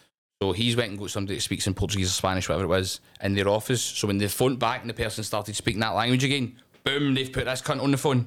[0.41, 3.01] So he's went and got somebody that speaks in Portuguese or Spanish, whatever it was,
[3.21, 3.83] in their office.
[3.83, 7.33] So when they phoned back and the person started speaking that language again, boom, they've
[7.33, 8.27] put this cunt on the phone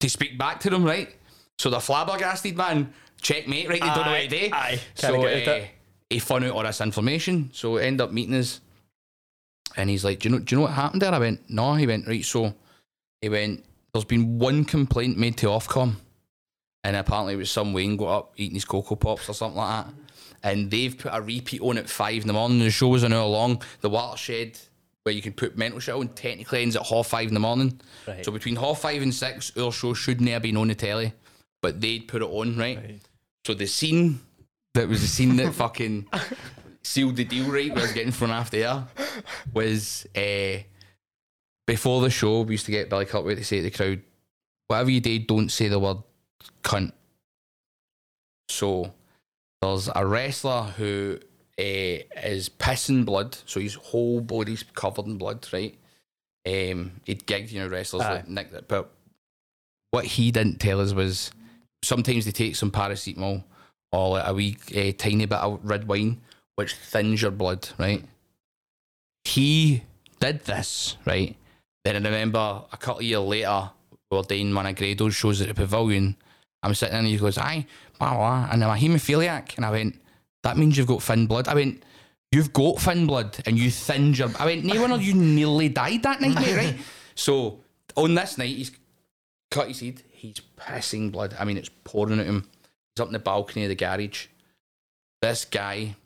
[0.00, 1.14] to speak back to them, right?
[1.58, 3.80] So the flabbergasted man, checkmate, right?
[3.80, 4.48] They don't know what to do.
[4.52, 4.80] Aye.
[4.94, 5.66] So uh.
[6.10, 7.50] He found out all this information.
[7.52, 8.60] So end up meeting us,
[9.76, 10.40] and he's like, "Do you know?
[10.40, 12.52] Do you know what happened there?" I went, "No." He went, "Right." So
[13.22, 15.94] he went, "There's been one complaint made to Ofcom,
[16.84, 19.86] and apparently it was some Wayne got up eating his Coco Pops or something like
[19.86, 19.94] that,
[20.42, 22.58] and they've put a repeat on at five in the morning.
[22.58, 23.62] The show was an hour long.
[23.80, 24.58] The watershed."
[25.02, 27.80] Where you can put mental shit on technically ends at half five in the morning.
[28.06, 28.22] Right.
[28.22, 31.14] So between half five and six, our show should never been on the telly,
[31.62, 32.76] but they'd put it on, right?
[32.76, 33.00] Right.
[33.46, 34.20] So the scene
[34.74, 36.06] that was the scene that fucking
[36.82, 37.74] sealed the deal, right?
[37.74, 38.86] Was getting thrown after air.
[39.52, 40.62] Was uh,
[41.66, 44.02] before the show, we used to get Billy Kirkwood to say to the crowd,
[44.68, 45.98] "Whatever you do, don't say the word
[46.62, 46.92] cunt."
[48.48, 48.92] So
[49.60, 51.18] there's a wrestler who
[51.58, 55.76] uh, is pissing blood, so his whole body's covered in blood, right?
[56.46, 58.14] Um, he'd gigged, you know, wrestlers Aye.
[58.14, 58.90] like Nick, but
[59.90, 61.30] what he didn't tell us was
[61.82, 63.44] sometimes they take some paracetamol
[63.92, 66.20] or like a wee uh, tiny bit of red wine,
[66.56, 68.04] which thins your blood, right?
[69.24, 69.82] He
[70.20, 71.36] did this, right?
[71.84, 73.70] Then I remember a couple of years later,
[74.10, 76.16] we were doing one of Grado's shows at the pavilion.
[76.62, 77.66] I'm sitting there and he goes, aye,
[77.98, 79.56] blah, blah, and I'm a haemophiliac.
[79.56, 80.00] And I went,
[80.42, 81.48] that means you've got thin blood.
[81.48, 81.82] I went,
[82.32, 84.30] you've got thin blood and you thinned your.
[84.38, 86.76] I went, no you nearly died that night, mate, right?
[87.16, 87.60] So
[87.96, 88.70] on this night, he's
[89.50, 90.02] cut his head.
[90.10, 91.36] He's pissing blood.
[91.38, 92.48] I mean, it's pouring at him.
[92.94, 94.26] He's up in the balcony of the garage.
[95.22, 95.96] This guy,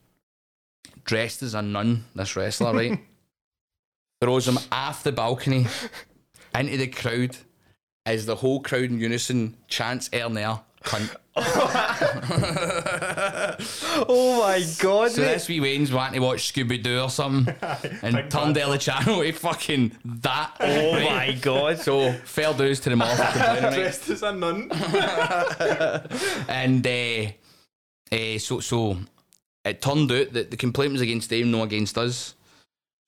[1.05, 2.99] dressed as a nun, this wrestler, right,
[4.21, 5.67] throws him off the balcony
[6.55, 7.37] into the crowd
[8.07, 11.17] as the whole crowd in unison chants Ernair, cunt.
[14.07, 15.27] Oh my god, So mate.
[15.35, 17.55] this wee Wayne's wanting to watch Scooby Doo or something
[18.03, 20.57] and turned down the channel to fucking that.
[20.61, 21.79] Oh my god.
[21.81, 23.75] So fair dues to them all for complaining, right?
[23.75, 24.71] Dressed as a nun.
[26.49, 27.27] And uh,
[28.15, 28.97] uh, so so
[29.65, 32.35] it turned out that the complaint was against them, not against us.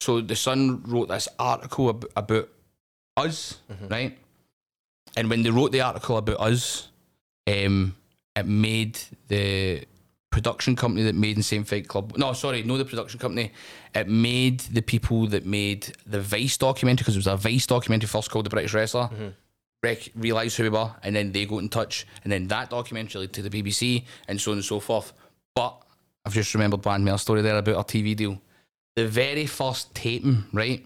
[0.01, 2.49] So the Sun wrote this article ab- about
[3.17, 3.59] us,
[3.91, 4.17] right?
[5.17, 6.89] And when they wrote the article about us,
[7.47, 7.95] um,
[8.37, 9.85] it made the
[10.31, 12.17] production company that made Insane Fight Club.
[12.19, 13.51] No, sorry, no, the production company.
[13.95, 18.07] It made the people that made the Vice documentary because it was a Vice documentary
[18.09, 19.09] first called The British Wrestler.
[19.83, 23.23] Rec- realise who we were, and then they got in touch, and then that documentary
[23.23, 25.13] led to the BBC, and so on and so forth.
[25.55, 25.81] But
[26.25, 28.41] I've just remembered one more story there about our TV deal.
[28.97, 30.85] The very first taping, right,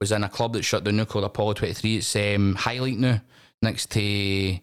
[0.00, 1.96] was in a club that shut down now called Apollo 23.
[1.98, 3.20] It's um, Highlight now,
[3.62, 4.58] next to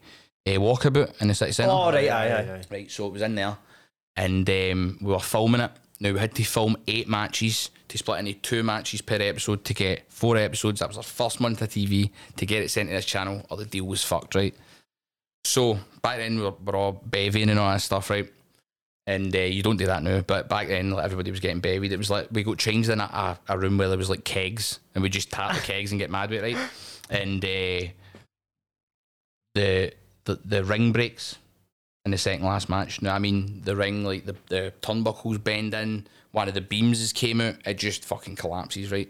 [0.48, 1.72] uh, Walkabout in the city centre.
[1.72, 2.62] Oh, right, aye, aye.
[2.70, 3.58] Right, so it was in there,
[4.16, 5.72] and um, we were filming it.
[6.00, 9.74] Now we had to film eight matches to split into two matches per episode to
[9.74, 10.80] get four episodes.
[10.80, 13.58] That was our first month of TV to get it sent to this channel, or
[13.58, 14.56] the deal was fucked, right?
[15.44, 18.32] So back then we were, we were all bevying and all that stuff, right?
[19.08, 21.92] And uh, you don't do that now, but back then like, everybody was getting bevied.
[21.92, 24.26] It was like we got changed in a, a, a room where there was like
[24.26, 26.70] kegs, and we just tap the kegs and get mad with it, right?
[27.10, 27.92] And uh,
[29.56, 29.94] the
[30.28, 31.38] the the ring breaks
[32.06, 33.02] in the second last match.
[33.02, 37.00] No, I mean the ring, like the, the turnbuckles bend in, one of the beams
[37.00, 39.10] has came out, it just fucking collapses, right?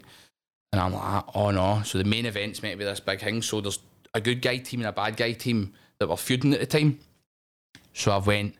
[0.72, 1.82] And I'm like, oh no.
[1.84, 3.42] So the main event's meant to be this big thing.
[3.42, 3.78] So there's
[4.14, 5.74] a good guy team and a bad guy team.
[5.98, 6.98] that were feuding at the time.
[7.92, 8.54] So I went,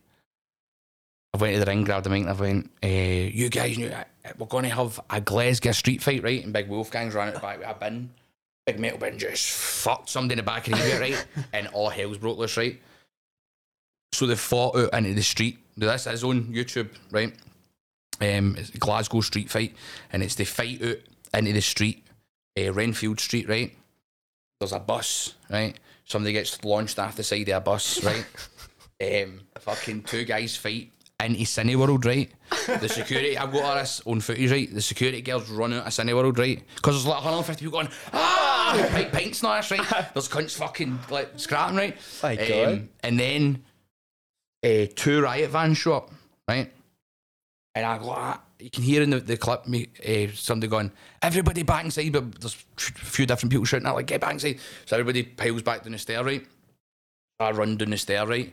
[1.34, 3.92] I went to the ring, grabbed the mic, and I went, uh, "You guys, knew
[4.38, 7.59] we're going to have a Glasgow street fight, right?" And Big Wolfgang's running the back
[7.59, 8.11] with a bin,
[8.72, 11.26] big metal bin, just fucked somebody in the back of the ear, right?
[11.52, 12.80] And all hell's broke loose, right?
[14.12, 15.58] So they fought out into the street.
[15.76, 17.32] This is on YouTube, right?
[18.20, 19.74] Um, it's Glasgow street fight,
[20.12, 20.98] and it's the fight out
[21.34, 22.04] into the street,
[22.58, 23.74] uh, Renfield Street, right?
[24.60, 25.78] There's a bus, right?
[26.04, 28.26] Somebody gets launched off the side of a bus, right?
[29.24, 30.90] um, fucking two guys fight
[31.24, 32.30] into Cineworld, right?
[32.80, 34.72] The security, I've got all this on footage, right?
[34.72, 36.62] The security girls run out of Cineworld, right?
[36.76, 40.10] Because there's like 150 people going, ah, pint, pints and all this, right?
[40.14, 41.96] There's cunts fucking like scrapping, right?
[42.22, 42.88] My God.
[43.02, 43.64] and then
[44.64, 46.10] uh, two riot vans show up,
[46.46, 46.72] right?
[47.74, 50.92] And I go, ah, you can hear in the, the clip me uh, somebody going,
[51.20, 54.58] everybody back inside, but there's a few different people shouting out like, get back inside.
[54.86, 56.46] So everybody piles back down the stair, right?
[57.40, 58.52] I run down the stair, right?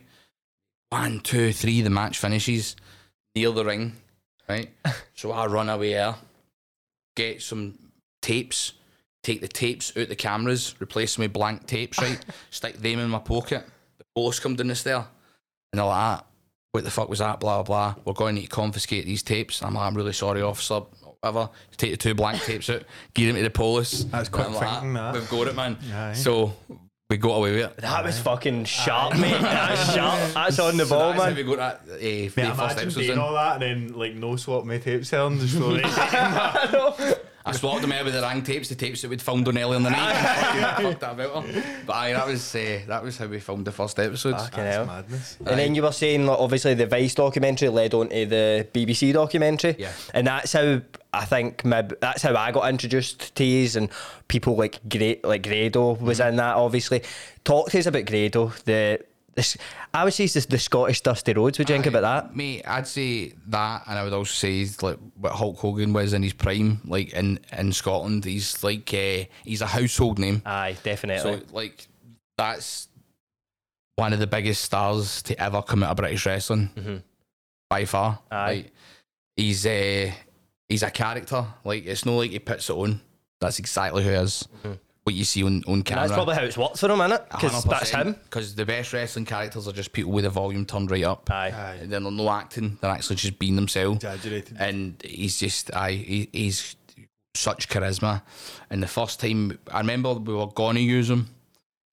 [0.90, 2.76] One, two, three, the match finishes
[3.34, 3.94] near the ring,
[4.48, 4.70] right?
[5.14, 6.14] so I run away there,
[7.16, 7.78] get some
[8.22, 8.72] tapes,
[9.22, 12.24] take the tapes out the cameras, replace them with blank tapes, right?
[12.50, 13.66] Stick them in my pocket.
[13.98, 14.96] The police come down the stair
[15.72, 16.24] and they're like, ah,
[16.72, 17.40] what the fuck was that?
[17.40, 18.02] Blah, blah, blah.
[18.04, 19.62] We're going to need to confiscate these tapes.
[19.62, 20.80] I'm like, I'm really sorry, officer.
[21.20, 21.50] Whatever.
[21.76, 22.82] Take the two blank tapes out,
[23.14, 24.04] give them to the police.
[24.04, 25.14] That's I'm like, thinking, that.
[25.14, 25.78] We've got it, man.
[25.92, 26.12] Aye.
[26.12, 26.54] So
[27.08, 27.76] we got away with it.
[27.78, 29.40] That was fucking sharp, mate.
[29.40, 30.32] That's sharp.
[30.34, 31.36] That's on the So ball, that's how man.
[31.36, 33.18] we got that uh, Mate, the first imagine episodes doing in.
[33.18, 37.14] all that and then like no swap my tape selling just for I
[37.52, 39.82] swapped them out with the rang tapes, the tapes that we'd filmed on earlier in
[39.82, 40.12] the night.
[40.14, 41.62] and fucking fucked that about her.
[41.86, 44.42] But aye, that was uh, that was how we filmed the first episodes.
[44.44, 44.86] Fucking hell.
[44.86, 45.36] madness.
[45.46, 49.12] And then you were saying, like, obviously, the Vice documentary led on to the BBC
[49.12, 49.76] documentary.
[49.78, 49.92] Yeah.
[50.14, 50.80] And that's how
[51.12, 53.88] I think maybe that's how I got introduced to these and
[54.28, 56.56] people like Great like Grado was in that.
[56.56, 57.02] Obviously,
[57.44, 58.52] talk to us about Grado.
[58.64, 59.04] The
[59.36, 59.56] this,
[59.94, 61.58] I would say it's the, the Scottish Dusty Rhodes.
[61.58, 62.34] Would you think about that?
[62.34, 66.22] Mate, I'd say that, and I would also say like what Hulk Hogan was in
[66.22, 68.24] his prime, like in in Scotland.
[68.24, 70.42] He's like uh, he's a household name.
[70.44, 71.38] Aye, definitely.
[71.38, 71.86] So like
[72.38, 72.88] that's
[73.96, 77.02] one of the biggest stars to ever come out of British wrestling Mhm.
[77.70, 78.18] by far.
[78.30, 78.46] Aye.
[78.54, 78.72] Like
[79.36, 80.10] he's uh,
[80.68, 81.46] he's a character.
[81.64, 83.00] Like it's not like he puts it on.
[83.40, 84.48] That's exactly who he is.
[85.06, 86.02] What you see on, on camera.
[86.02, 87.30] that's probably how it's worked for him, innit?
[87.30, 88.14] Because that's him.
[88.24, 91.30] Because the best wrestling characters are just people with the volume turned right up.
[91.30, 91.54] Aye.
[91.56, 91.78] Aye.
[91.82, 92.76] And they're no acting.
[92.80, 93.98] They're actually just being themselves.
[93.98, 94.56] Exaggerated.
[94.58, 96.74] And he's just, aye, he, he's
[97.36, 98.22] such charisma.
[98.68, 101.28] And the first time, I remember we were going to use him.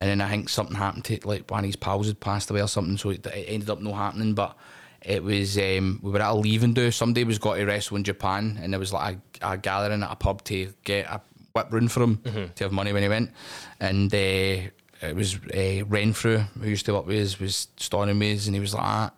[0.02, 2.64] And then I think something happened to, like, one of his pals had passed away
[2.64, 2.98] or something.
[2.98, 4.34] So it, it ended up not happening.
[4.34, 4.58] But
[5.04, 6.90] it was, um, we were at a leaving do.
[6.90, 8.58] Somebody was got to wrestle in Japan.
[8.60, 11.22] And there was like a, a gathering at a pub to get a
[11.54, 12.18] whip room for him
[12.56, 13.32] to have money when he went.
[13.80, 18.40] And uh, it was uh, Renfrew, who used to work with us, was storming with
[18.40, 18.46] us.
[18.48, 19.12] And he was like, ah.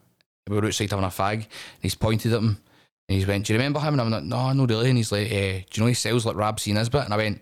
[0.47, 1.33] we were outside having a fag.
[1.33, 1.47] And
[1.81, 2.57] he's pointed at him.
[3.07, 3.93] And he's went, Do you remember him?
[3.93, 4.89] And I'm like, No, no, really.
[4.89, 7.05] And he's like, eh, Do you know he sells like Rab C Nisbet?
[7.05, 7.41] And I went,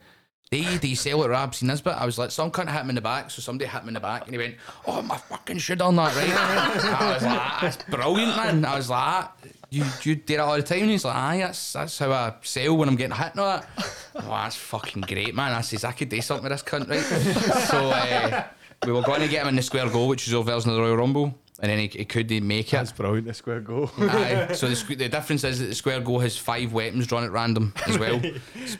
[0.52, 1.96] Hey, do you sell like Rab C Nisbet?
[1.96, 3.32] I was like, Some cunt hit him in the back.
[3.32, 4.26] So somebody hit him in the back.
[4.26, 6.30] And he went, Oh, my fucking shit on that, right?
[7.02, 8.66] I was like, That's brilliant, man.
[8.66, 9.30] I was like,
[9.74, 10.82] you, you do it all the time?
[10.82, 13.57] And he's like, Aye, that's, that's how I sell when I'm getting hit and all
[13.57, 13.69] that.
[14.15, 15.53] Oh, that's fucking great, man.
[15.53, 17.67] I says, I could do something with this cunt, right?
[17.67, 18.43] so uh,
[18.86, 20.80] we were going to get him in the square go, which is over of the
[20.80, 21.34] Royal Rumble.
[21.64, 22.72] And then he, he couldn't make it.
[22.76, 23.26] That's brilliant.
[23.26, 23.89] The square go.
[23.97, 24.49] Aye.
[24.53, 27.32] So the, squ- the difference is that the square go has five weapons drawn at
[27.32, 28.22] random as well.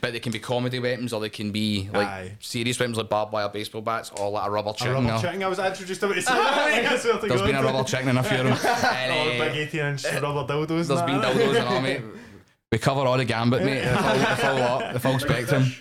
[0.02, 2.36] but they can be comedy weapons or they can be like Aye.
[2.42, 5.42] serious weapons like barbed wire baseball bats or like a rubber A rubber or- chicken.
[5.44, 6.18] I was about to say that.
[6.18, 8.58] I swear to There's been a rubber chicken in a few of them.
[8.62, 10.88] Oh, And, the uh, big 18 inch rubber dildos.
[10.88, 12.02] there's been dildos and all, mate.
[12.74, 13.82] We cover all the gambit, mate.
[13.84, 15.72] The full, the full lot, the full spectrum.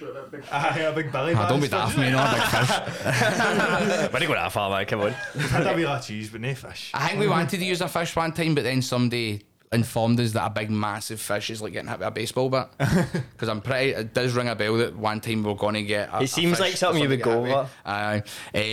[0.52, 1.84] Aye, a big belly Ah, don't be band.
[1.84, 2.10] daft, mate.
[2.12, 4.10] Not a big fish.
[4.12, 5.12] When you go that far, man, come on.
[5.12, 6.90] Had a wheel of cheese, but no fish.
[6.92, 9.40] I think we wanted to use a fish one time, but then somebody
[9.72, 12.70] informed us that a big massive fish is like getting hit with a baseball bat.
[13.32, 15.82] Because I'm pretty, it does ring a bell that one time we are going to
[15.82, 16.08] get.
[16.12, 17.70] A, It a seems fish like something you would go get hit with.
[17.86, 18.22] Aye.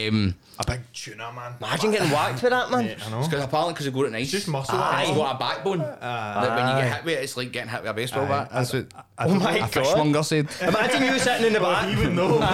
[0.07, 1.53] Um, A big tuna, man.
[1.59, 2.85] Imagine getting whacked with that, man.
[2.85, 3.23] Mate, I know.
[3.23, 5.13] Because apparently, because they go to nice, it's just muscle, It's aye.
[5.15, 5.79] got a backbone.
[5.79, 8.27] that when you get hit with it, it's like getting hit with a baseball Aye.
[8.27, 8.49] bat.
[8.53, 8.87] That's what
[9.17, 9.57] I Oh don't my know.
[9.57, 9.71] a God.
[9.71, 10.47] fishmonger said.
[10.61, 11.89] Imagine you sitting in the back.
[11.89, 12.39] he would know.
[12.39, 12.45] Aye,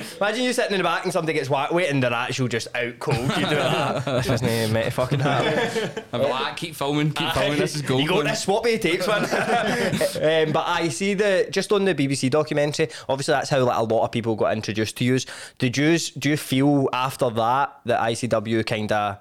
[0.00, 0.04] aye.
[0.20, 2.48] Imagine you sitting in the back and somebody gets whacked with it and they're actual
[2.48, 3.16] just out cold.
[3.18, 4.04] You do that.
[4.22, 6.04] This isn't meant to fucking happen.
[6.12, 7.58] I'm like, "Ah, keep filming, keep filming.
[7.58, 8.02] This is gold.
[8.02, 9.22] You got man." this swap your tapes, man.
[10.48, 12.88] um, but I see the just on the BBC documentary.
[13.08, 15.18] Obviously, that's how like a lot of people got introduced to you.
[15.58, 19.18] Did you do you feel after that that ICW kind of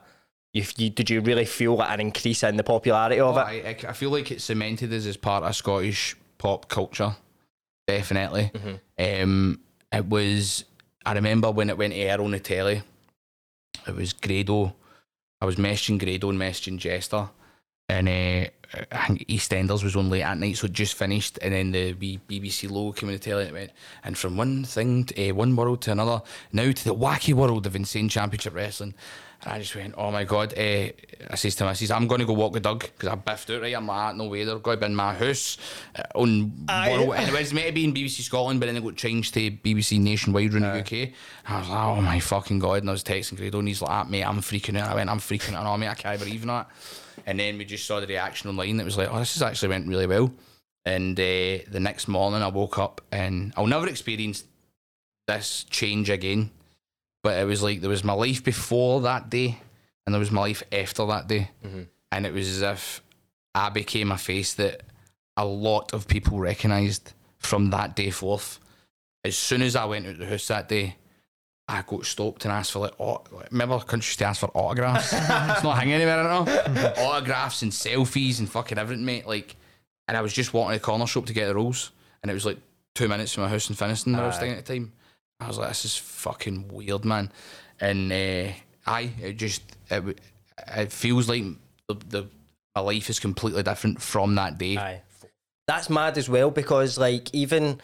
[0.53, 3.43] you, you did you really feel like an increase in the popularity of Oh, it?
[3.43, 7.15] I, I- I feel like it cemented us as part of Scottish pop culture.
[7.87, 8.51] Definitely.
[8.97, 9.59] Um,
[9.91, 10.65] it was.
[11.05, 12.83] I remember when it went air on the telly.
[13.87, 14.75] It was Grado.
[15.41, 17.29] I was messaging Grado and messaging Jester,
[17.91, 18.49] and uh,
[18.91, 21.93] I think EastEnders was on late at night, so it just finished, and then the
[21.93, 23.71] BBC logo came in the telly, and it went,
[24.03, 26.21] and from one thing, to, uh, one world to another,
[26.53, 28.93] now to the wacky world of insane championship wrestling.
[29.43, 30.53] And I just went, oh my god!
[30.57, 30.89] Uh,
[31.29, 33.15] I says to him, I says, I'm going to go walk with Doug because I
[33.15, 33.75] biffed out right.
[33.75, 35.57] I'm like, "Ah, no way, they're going to be in my house
[35.95, 37.15] uh, on world.
[37.15, 39.49] And it was meant to be in BBC Scotland, but then it got changed to
[39.51, 40.91] BBC Nationwide in the UK.
[40.93, 41.13] And
[41.47, 42.83] I was like, oh my fucking god!
[42.83, 44.91] And I was texting Grado, and he's like, ah, mate, I'm freaking out.
[44.91, 45.65] I went, I'm freaking out.
[45.65, 46.69] Oh, mate, I can't believe that.
[47.25, 48.77] And then we just saw the reaction online.
[48.77, 50.31] that was like, oh, this has actually went really well.
[50.85, 54.43] And uh, the next morning, I woke up, and I'll never experience
[55.27, 56.49] this change again.
[57.23, 59.59] But it was like there was my life before that day,
[60.05, 61.51] and there was my life after that day,
[62.11, 63.03] and it was as if
[63.53, 64.81] I became a face that
[65.37, 68.59] a lot of people recognised from that day forth.
[69.23, 70.95] As soon as I went out the house that day,
[71.67, 75.13] I got stopped and asked for like, oh, remember country used to ask for autographs.
[75.13, 76.93] it's not hanging anywhere right now.
[76.97, 79.25] autographs and selfies and fucking everything, mate.
[79.25, 79.55] Like,
[80.07, 81.91] and I was just walking to the corner shop to get the rolls,
[82.21, 82.57] and it was like
[82.93, 84.91] two minutes from my house in Finnieston where I was staying at the time.
[85.39, 87.31] I was like, this is fucking weird, man.
[87.79, 88.51] And uh,
[88.85, 90.19] I, it just, it,
[90.67, 91.43] it feels like
[91.87, 92.27] the, the
[92.75, 94.77] my life is completely different from that day.
[94.77, 95.01] Aye.
[95.67, 97.81] That's mad as well because like even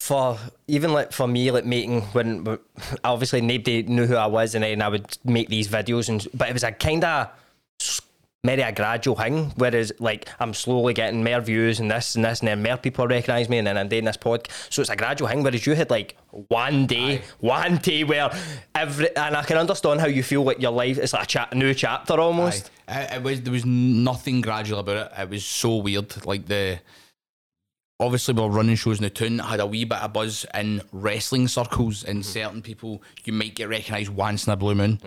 [0.00, 0.38] for
[0.68, 2.58] even like for me like making when
[3.04, 6.48] obviously nobody knew who I was and then I would make these videos and but
[6.48, 7.30] it was a kind of
[8.44, 12.40] maybe a gradual thing whereas like I'm slowly getting more views and this and this
[12.40, 14.96] and then more people recognise me and then I'm doing this podcast so it's a
[14.96, 16.16] gradual thing whereas you had like
[16.48, 18.30] one day one day where
[18.74, 21.48] every and I can understand how you feel like your life is like a cha-
[21.54, 23.08] new chapter almost Aye.
[23.16, 25.20] It was there was nothing gradual about it.
[25.22, 26.24] It was so weird.
[26.24, 26.78] Like the
[27.98, 30.44] obviously we were running shows in the town that had a wee bit of buzz
[30.54, 35.00] in wrestling circles and certain people you might get recognised once in a blue moon.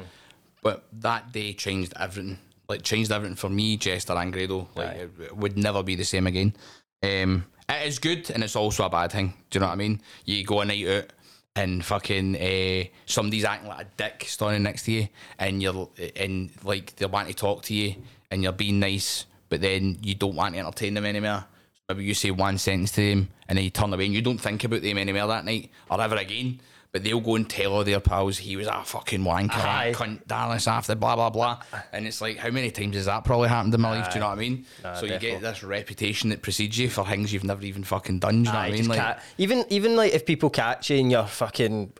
[0.61, 2.39] But that day changed everything.
[2.67, 4.67] Like changed everything for me, Jester and Grado.
[4.75, 6.53] Like it, it would never be the same again.
[7.01, 9.33] Um, it is good and it's also a bad thing.
[9.49, 10.01] Do you know what I mean?
[10.25, 11.13] You go a night out
[11.55, 16.51] and fucking uh, somebody's acting like a dick standing next to you, and you're and
[16.63, 17.95] like they want to talk to you,
[18.31, 21.45] and you're being nice, but then you don't want to entertain them anymore.
[21.89, 24.37] Maybe you say one sentence to them, and then you turn away, and you don't
[24.37, 26.61] think about them anymore that night or ever again.
[26.91, 29.93] But they'll go and tell all their pals he was a fucking wanker, Aye.
[29.95, 31.61] cunt, Dallas after blah blah blah,
[31.91, 34.09] and it's like how many times has that probably happened in my life?
[34.09, 34.65] Do you know what I mean?
[34.99, 38.43] so you get this reputation that precedes you for things you've never even fucking done.
[38.43, 38.87] Do you know what I mean?
[38.87, 41.93] Like, even even like if people catch you and you're fucking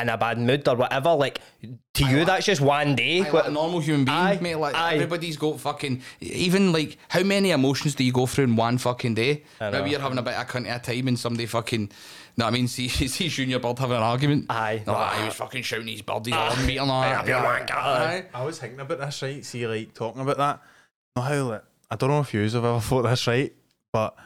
[0.00, 1.40] in a bad mood or whatever, like
[1.94, 3.20] to you that's just one day.
[3.20, 4.56] Aye, like a normal human being, Aye, mate.
[4.56, 4.94] Like aye.
[4.94, 9.14] everybody's got fucking even like how many emotions do you go through in one fucking
[9.14, 9.44] day?
[9.60, 11.90] Maybe you're having a bit of cunt at a time and somebody fucking
[12.36, 14.46] no, I mean see see Junior Bird having an argument.
[14.50, 14.82] Aye.
[14.86, 16.64] No, aye, he was fucking shouting his bird, he's on ah.
[16.66, 17.70] meter and all that.
[17.70, 18.24] Aye.
[18.34, 19.44] I was thinking about this, right?
[19.44, 20.60] See, like talking about that.
[21.14, 23.52] Know how like I don't know if you have ever thought this, right?
[23.92, 24.16] But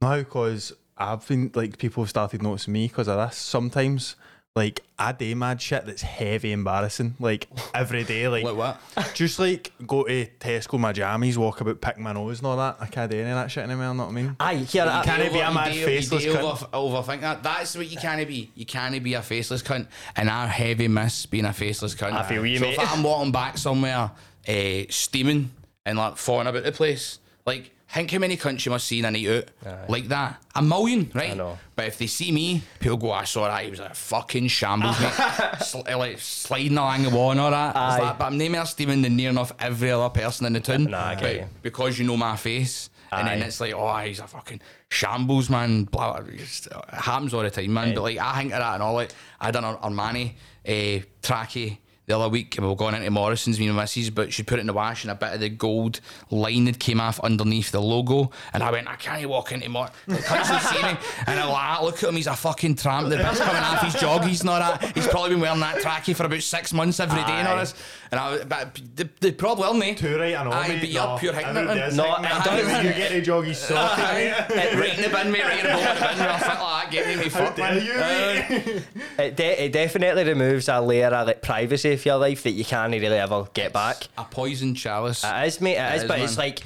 [0.00, 3.36] now because I've been like people have started noticing me because of this.
[3.36, 4.16] Sometimes
[4.54, 9.14] like I do mad shit that's heavy embarrassing, like every day, like, Like what?
[9.14, 12.76] just like go to Tesco my jammies, walk about, pick my nose and all that.
[12.78, 13.94] I can't do any of that shit anymore.
[13.94, 14.36] Know what I mean?
[14.38, 16.42] Aye, here, I, can't be a mad do- faceless cunt.
[16.42, 16.66] over,
[17.02, 17.42] overthink that.
[17.42, 18.50] That's what you can't be.
[18.54, 19.86] You can't be a faceless cunt.
[20.16, 22.12] And I heavy miss being a faceless cunt.
[22.12, 22.78] I feel you, so mate.
[22.78, 24.10] if I'm walking back somewhere,
[24.46, 25.50] uh, steaming
[25.86, 29.04] and like falling about the place, like think how many cunts you must see in
[29.04, 29.28] a night
[29.66, 30.42] out like that.
[30.54, 31.30] A million, right?
[31.30, 31.58] I know.
[31.76, 33.64] But if they see me, people go, ah, "I saw that.
[33.64, 35.12] He was a fucking shambles, mate.
[35.62, 37.98] Sl- eh, like sliding along the wall and all that." It's Aye.
[38.00, 40.84] like, but I'm no more steaming than near enough every other person in the town.
[40.84, 41.46] Nah, I get But you.
[41.62, 42.88] because you know my face.
[43.14, 43.46] And then Aye.
[43.46, 45.84] it's like, oh, he's a fucking shambles, man.
[45.84, 46.32] Blah, blah.
[46.32, 47.94] It's- uh, It happens all the time, man.
[47.94, 48.94] But like, I think of that and all.
[48.94, 50.32] Like, I done an Armani uh,
[50.64, 51.76] eh, tracky eh,
[52.06, 54.58] the other week, we were going into Morrison's, me and my missus, but she put
[54.58, 56.00] it in the wash, and a bit of the gold
[56.30, 58.30] line that came off underneath the logo.
[58.52, 59.88] And I went, I can't walk into Mor.
[60.08, 60.96] The see me,
[61.26, 63.08] and I'm like, "Ah, look at him, he's a fucking tramp.
[63.08, 64.94] The bit's coming off his joggies and all that.
[64.96, 67.60] He's probably been wearing that tracky for about six months every day and all Aye.
[67.60, 67.74] this.
[68.10, 69.98] And I, was- but they, they probably will, mate.
[69.98, 70.50] Too right, I know.
[70.50, 70.80] Aye, mate.
[70.80, 71.88] but you're No, pure hitting it, everybody man.
[71.88, 72.44] is No, hitting it it.
[72.44, 72.84] doesn't.
[72.86, 73.98] You get a joggy sock.
[73.98, 74.46] Aye.
[74.76, 76.26] right in the bin, mate, right in the bottom the bin.
[76.26, 78.82] We're fit like that, get me, fuck, dare you, Aye.
[79.22, 82.64] it, de- it definitely removes a layer of like privacy for your life that you
[82.64, 84.08] can't really ever get back.
[84.18, 85.24] A poison chalice.
[85.24, 85.76] It is, mate.
[85.76, 86.60] It, It is, is, but it's like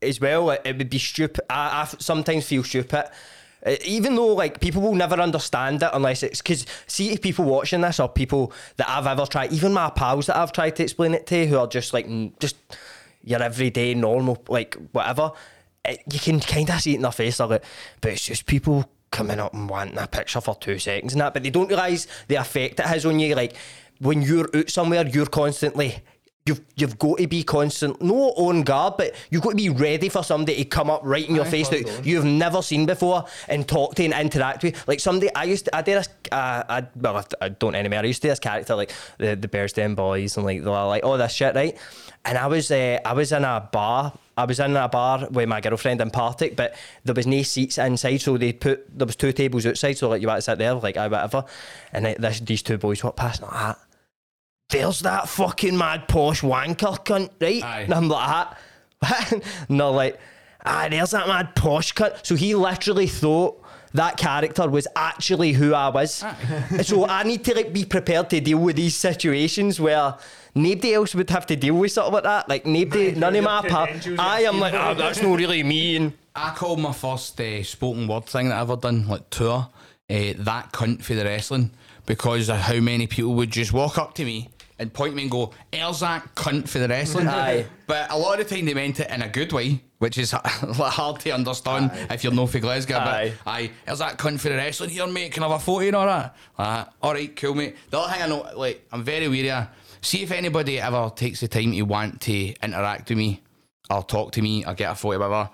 [0.00, 0.50] as well.
[0.50, 1.44] It, it would be stupid.
[1.50, 3.10] I sometimes feel stupid.
[3.64, 7.44] Uh, Even though like people will never understand it unless it's because see if people
[7.44, 10.82] watching this or people that I've ever tried, even my pals that I've tried to
[10.82, 12.08] explain it to, who are just like
[12.40, 12.56] just
[13.24, 15.30] your everyday normal like whatever,
[15.84, 17.36] it, you can kind of see it in their face.
[17.38, 17.64] They're like,
[18.00, 21.34] but it's just people coming up and wanting a picture for two seconds and that,
[21.34, 23.34] but they don't realise the effect it has on you.
[23.36, 23.54] Like
[24.02, 25.96] when you're out somewhere, you're constantly.
[26.44, 30.08] You've, you've got to be constant, no on guard, but you've got to be ready
[30.08, 33.68] for somebody to come up right in your face that you've never seen before and
[33.68, 34.88] talk to and interact with.
[34.88, 38.00] Like somebody, I used to, I did this, uh, I, well, I- I don't anymore.
[38.00, 41.16] I used to do this character like the the Bearsden Boys and like like all
[41.16, 41.78] this shit, right?
[42.24, 44.12] And I was, uh, I was in a bar.
[44.36, 46.74] I was in a bar with my girlfriend in Partick, but
[47.04, 50.20] there was no seats inside, so they put there was two tables outside, so like
[50.20, 51.44] you had to sit there, like I whatever.
[51.92, 53.76] And this, these two boys walked past, and I'm like,
[54.72, 57.62] there's that fucking mad posh wanker cunt, right?
[57.62, 57.80] Aye.
[57.82, 58.48] And I'm like,
[58.98, 59.32] what?
[59.68, 60.20] and they're like,
[60.64, 62.26] ah, there's that mad posh cunt.
[62.26, 63.62] So he literally thought
[63.94, 66.24] that character was actually who I was.
[66.82, 70.14] so I need to like be prepared to deal with these situations where
[70.54, 72.48] nobody else would have to deal with something like that.
[72.48, 75.96] Like nobody, none of my pa- I am like, oh, that's not really me.
[75.96, 79.68] And I called my first uh, spoken word thing that I've ever done, like tour,
[80.08, 81.70] uh, that cunt for the wrestling,
[82.06, 84.48] because of how many people would just walk up to me
[84.82, 87.66] and point me and go, "There's that cunt for the wrestling." Aye.
[87.86, 90.30] But a lot of the time they meant it in a good way, which is
[90.34, 92.96] hard to understand if you're no for Glasgow.
[92.96, 93.32] Aye.
[93.44, 95.32] But aye, there's that cunt for the wrestling here, mate.
[95.32, 96.36] Can I have a photo and all that?
[96.58, 97.76] Uh, all right, cool, mate.
[97.90, 99.68] The other thing I know, like, I'm very wary of.
[100.00, 103.40] See if anybody ever takes the time to want to interact with me
[103.88, 105.50] or talk to me or get a photo, whatever.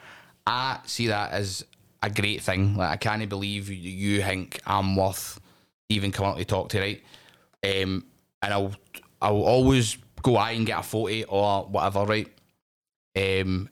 [0.46, 1.64] I see that as
[2.02, 2.76] a great thing.
[2.76, 5.38] Like I can't believe you, you think I'm worth
[5.88, 7.02] even coming up to talk to, right?
[7.64, 8.04] Um,
[8.42, 8.72] and I'll
[9.20, 12.28] I'll always go aye and get a photo or whatever, right?
[13.16, 13.68] Um,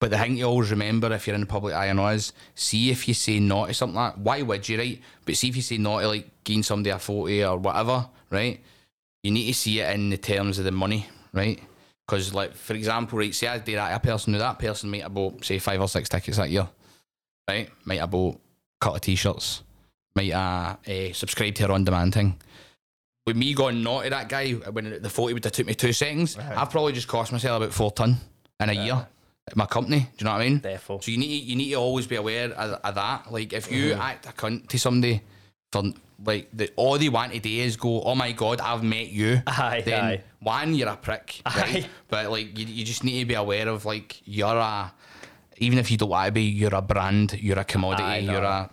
[0.00, 2.90] but the thing you always remember if you're in the public eye and is see
[2.90, 4.14] if you say no to something like.
[4.14, 5.00] Why would you, right?
[5.24, 8.60] But see if you say no to like giving somebody a photo or whatever, right?
[9.22, 11.60] You need to see it in the terms of the money, right?
[12.06, 15.02] Because, like, for example, right, say I did that a person, now that person might
[15.02, 16.66] have bought, say, five or six tickets that year,
[17.48, 17.68] right?
[17.84, 18.38] Might have bought a
[18.80, 19.62] couple of t shirts,
[20.14, 22.38] might have uh, subscribed to her on demand thing.
[23.28, 26.38] With me going to that guy, when the photo would have took me two seconds,
[26.38, 28.16] I've probably just cost myself about four ton
[28.58, 29.06] in a year
[29.46, 30.00] at my company.
[30.00, 30.60] Do you know what I mean?
[30.60, 31.04] Defo.
[31.04, 33.30] So you need you need to always be aware of, of that.
[33.30, 34.00] Like if you mm-hmm.
[34.00, 35.20] act a cunt to somebody
[35.70, 35.82] for
[36.24, 39.42] like the all they want to do is go, oh my god, I've met you.
[39.46, 40.22] Aye, then aye.
[40.40, 41.42] one, you're a prick.
[41.44, 41.86] Right?
[42.08, 44.90] But like you, you just need to be aware of like you're a
[45.58, 48.32] even if you don't want to be, you're a brand, you're a commodity, Aye, no.
[48.32, 48.70] you're a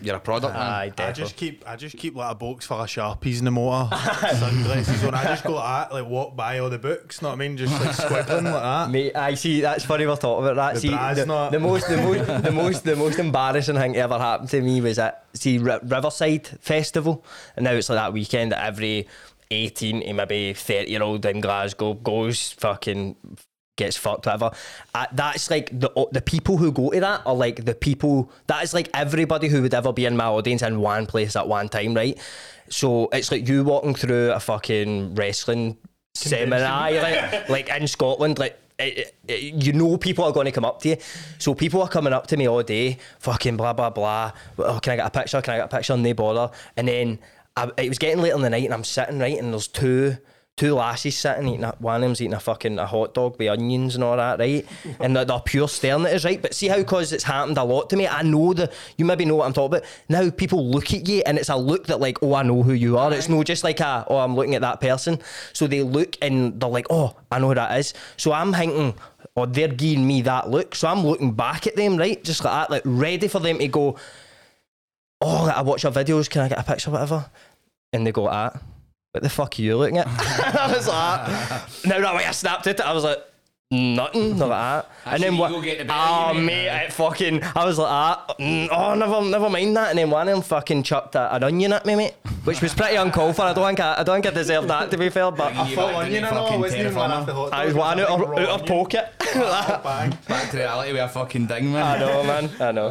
[0.00, 0.54] you're a product.
[0.54, 0.62] man.
[0.62, 3.50] Aye, I just keep I just keep like a box full of sharpies in the
[3.50, 3.88] motor,
[4.36, 5.14] sunglasses on.
[5.14, 7.22] I just go like that, like walk by all the books.
[7.22, 7.56] Know what I mean?
[7.56, 8.90] Just like squiggling like that.
[8.90, 9.60] Mate, I see.
[9.60, 10.74] That's funny we're talking about that.
[10.74, 10.88] The see,
[11.20, 14.60] the, not- the most, the most, the most, the most embarrassing thing ever happened to
[14.60, 17.24] me was at see R- Riverside Festival,
[17.56, 19.06] and now it's like that weekend that every
[19.50, 23.14] eighteen to maybe thirty year old in Glasgow goes fucking
[23.76, 24.50] gets fucked whatever.
[24.94, 28.62] Uh, that's like the the people who go to that are like the people that
[28.62, 31.68] is like everybody who would ever be in my audience in one place at one
[31.68, 32.18] time, right?
[32.68, 35.76] So it's like you walking through a fucking wrestling
[36.14, 38.60] seminar, like, like in Scotland, like.
[38.76, 40.96] It, it, you know people are going to come up to you
[41.38, 44.94] so people are coming up to me all day fucking blah blah blah oh, can
[44.94, 47.20] I get a picture can I get a picture and they bother and then
[47.56, 50.16] I, it was getting late in the night and I'm sitting right and there's two
[50.56, 53.48] two lasses sitting eating a, one of them's eating a fucking a hot dog with
[53.48, 54.64] onions and all that right?
[55.00, 56.40] And they're, they're pure staring at us right?
[56.40, 59.24] But see how cause it's happened a lot to me I know the you maybe
[59.24, 59.88] know what I'm talking about.
[60.08, 62.72] Now people look at you and it's a look that like oh I know who
[62.72, 63.12] you are.
[63.12, 65.18] It's no just like a oh I'm looking at that person.
[65.52, 67.92] So they look and they're like oh I know who that is.
[68.16, 68.94] So I'm thinking
[69.36, 70.76] oh they're giving me that look.
[70.76, 72.22] So I'm looking back at them right?
[72.22, 73.96] Just like that like ready for them to go
[75.20, 77.28] oh I watch your videos can I get a picture whatever?
[77.92, 78.56] And they go ah
[79.14, 80.08] what the fuck are you looking at?
[80.08, 82.80] I was like, no, no, way I snapped it.
[82.80, 83.18] I was like,
[83.74, 84.90] nothing, not like that.
[85.04, 85.50] That's and then what?
[85.50, 86.64] go get the better of Oh you, mate.
[86.66, 87.42] mate, it fucking.
[87.54, 89.90] I was like, ah, mm, oh, never, never mind that.
[89.90, 92.14] And then one of them fucking chucked a, an onion at me, mate,
[92.44, 93.42] which was pretty uncalled for.
[93.42, 95.74] I don't think I, I don't think I deserved that to be fair, but You
[95.76, 96.44] Full back onion, to I the know.
[96.46, 97.14] fucking Wasn't even one terraformer.
[97.20, 97.52] off the hot.
[97.52, 98.66] I was one out of, raw out of onion.
[98.84, 99.12] pocket.
[99.34, 100.18] Bang.
[100.28, 101.84] Back to reality with a fucking ding, man.
[101.84, 102.50] I know, man.
[102.60, 102.88] I know.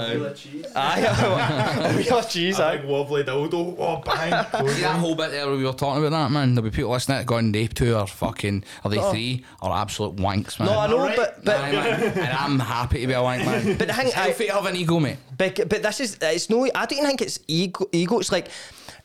[0.75, 2.59] Aye, we are cheese.
[2.59, 2.77] A Aye.
[2.77, 3.75] big wobbly dildo.
[3.79, 4.29] Oh, bang.
[4.73, 6.53] See that whole bit there where we were talking about that, man.
[6.55, 9.45] There'll be people listening to going, they two are fucking, are they three?
[9.61, 10.67] Are absolute wanks, man.
[10.73, 11.15] No, I know, Alright.
[11.15, 12.03] but but Aye, man.
[12.17, 13.77] and I'm happy to be a wank, man.
[13.79, 15.17] But thing- it's healthy to have an ego, mate.
[15.37, 16.65] But but this is it's no.
[16.75, 17.87] I don't think it's ego.
[17.91, 18.19] Ego.
[18.19, 18.47] It's like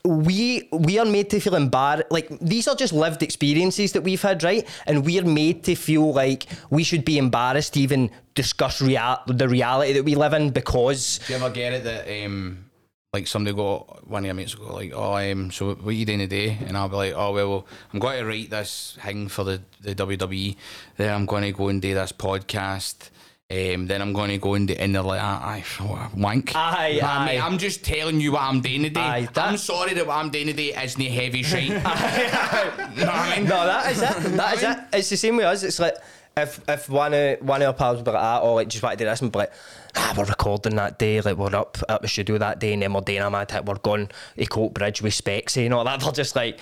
[0.05, 2.11] we we are made to feel embarrassed.
[2.11, 4.67] Like these are just lived experiences that we've had, right?
[4.87, 9.49] And we're made to feel like we should be embarrassed to even discuss real the
[9.49, 12.65] reality that we live in because Do you ever get it that um
[13.15, 16.05] like somebody go one of your mates go like, Oh, um, so what are you
[16.05, 16.59] doing today?
[16.67, 19.95] And I'll be like, Oh well I'm going to write this thing for the, the
[19.95, 20.57] WWE,
[20.99, 23.09] then I'm gonna go and do this podcast,
[23.51, 26.53] Um, then I'm going to go in the and they're like, aye, aye, wank.
[26.55, 27.47] Aye, Nah, mate, aye.
[27.47, 29.01] I'm just telling you what I'm doing today.
[29.01, 31.71] Aye, that- I'm sorry that what I'm doing today isn't heavy shit.
[31.83, 33.49] what I mean?
[33.49, 34.37] No, that is it.
[34.37, 34.79] That is it.
[34.93, 35.63] It's the same with us.
[35.63, 35.95] It's like
[36.37, 38.83] if if one of one of our pals would be like, ah, or like just
[38.83, 39.53] want to do this and be like,
[39.99, 42.93] ah, we're recording that day, like we're up at the studio that day, and then
[42.93, 46.01] we're doing a mad hit, we're going to Coatbridge with Spexy and all that.
[46.05, 46.59] They're just like.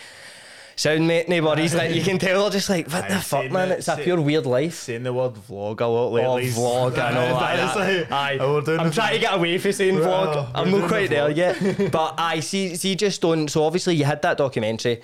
[0.78, 3.70] Sound mate, nobody's like you can tell they're just like what the fuck, man.
[3.70, 4.74] It's a pure weird life.
[4.74, 6.50] Saying the word vlog a lot Oh, lately.
[6.50, 7.34] vlog, I know.
[7.40, 8.36] That like- aye.
[8.38, 10.36] oh, we're I'm trying to get away from saying vlog.
[10.36, 11.90] Oh, I'm not quite the there yet.
[11.90, 13.48] But I see, see, just don't.
[13.48, 15.00] So obviously you had that documentary.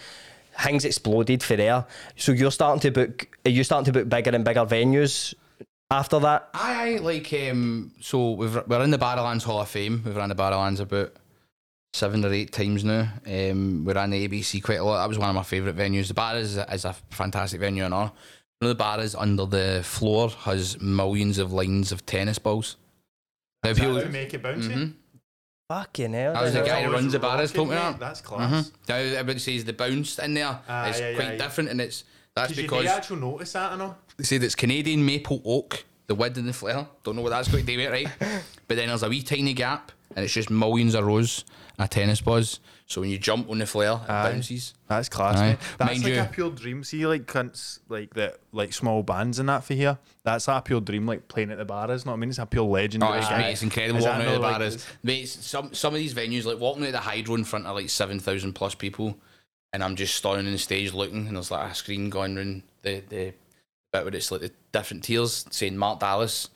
[0.63, 1.87] Things exploded for there.
[2.17, 3.27] So you're starting to book.
[3.47, 5.33] Are you starting to book bigger and bigger venues
[5.93, 6.49] after that?
[6.55, 10.03] I, aye, like um, so we've, we're in the Barrowlands Hall of Fame.
[10.05, 11.13] We've ran the Barrowlands about
[11.93, 13.09] seven or eight times now.
[13.27, 15.03] Um, we ran the ABC quite a lot.
[15.03, 16.09] That was one of my favourite venues.
[16.09, 18.15] The bar is, is a fantastic venue and all.
[18.61, 22.77] One of the bar is under the floor has millions of lines of tennis balls.
[23.65, 24.73] Now, Is that people, to make it bouncy?
[24.73, 24.93] Mhm.
[25.69, 26.33] Fucking hell.
[26.35, 28.01] That was the that's- guy who runs the bar is rocking, talking mate.
[28.01, 28.51] That's class.
[28.69, 28.73] Mhm.
[28.89, 31.37] Now everybody says the bounce in there is Aye, aye, quite aye.
[31.39, 33.97] different, and it's that's Did you because do actual notice that or no?
[34.17, 36.87] they said it's Canadian maple oak, the wood and the flare.
[37.05, 38.09] Don't know what that's going to do with it, right?
[38.69, 41.45] but then there's a wee tiny gap, and it's just millions of rows
[41.79, 42.61] of tennis balls.
[42.87, 44.33] So when you jump on the flare, it Aye.
[44.33, 44.75] bounces.
[44.87, 45.39] That's class.
[45.39, 45.51] Aye.
[45.51, 45.59] mate.
[45.79, 46.85] That's Mind like you- a pure dream.
[46.85, 49.97] See, like cunts, like that, like small bands and that for here.
[50.25, 51.91] That's a pure dream, like playing at the bar.
[51.91, 52.13] Is not.
[52.13, 53.03] I mean, it's a pure legend.
[53.03, 54.63] Oh, it's, mate, it's incredible walking out of the not bar.
[54.63, 57.67] is, mate, some some of these venues, like walking out of the Hydro in front
[57.67, 59.17] of like seven thousand plus people,
[59.73, 62.63] and I'm just standing on the stage looking, and there's like a screen going around
[62.83, 63.33] the the
[63.93, 66.49] bit where it's like the different tiers saying Mark Dallas,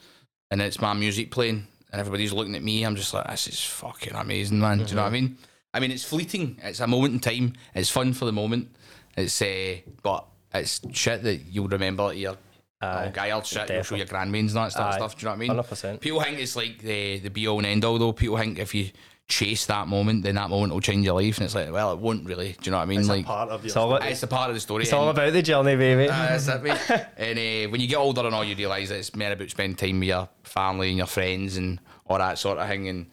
[0.51, 2.85] and it's my music playing, and everybody's looking at me.
[2.85, 4.79] I'm just like, this is fucking amazing, man.
[4.79, 5.39] Do you know what I mean?
[5.75, 6.59] I mean, it's fleeting.
[6.63, 7.53] It's a moment in time.
[7.75, 8.75] It's fun for the moment.
[9.17, 12.05] It's uh, but it's shit that you'll remember.
[12.05, 12.37] Like, your
[12.81, 13.71] Aye, guy, I'll shit.
[13.71, 15.17] You'll show your grandmains and that sort of stuff.
[15.17, 15.97] Do you know what I mean?
[15.97, 16.01] 100%.
[16.01, 18.13] People think it's like the the be all and end all though.
[18.13, 18.91] People think if you
[19.29, 21.99] chase that moment, then that moment will change your life, and it's like, well, it
[21.99, 22.53] won't really.
[22.53, 23.01] Do you know what I mean?
[23.01, 23.67] It's like, a part of your.
[23.67, 24.85] It's all, it's a part of the story.
[24.85, 26.09] it's all about the journey, baby.
[26.09, 26.79] uh, that's it, mate.
[27.17, 29.77] and uh, when you get older and all, you realise that it's more about spending
[29.77, 32.89] time with your family and your friends and all that sort of thing.
[32.89, 33.07] And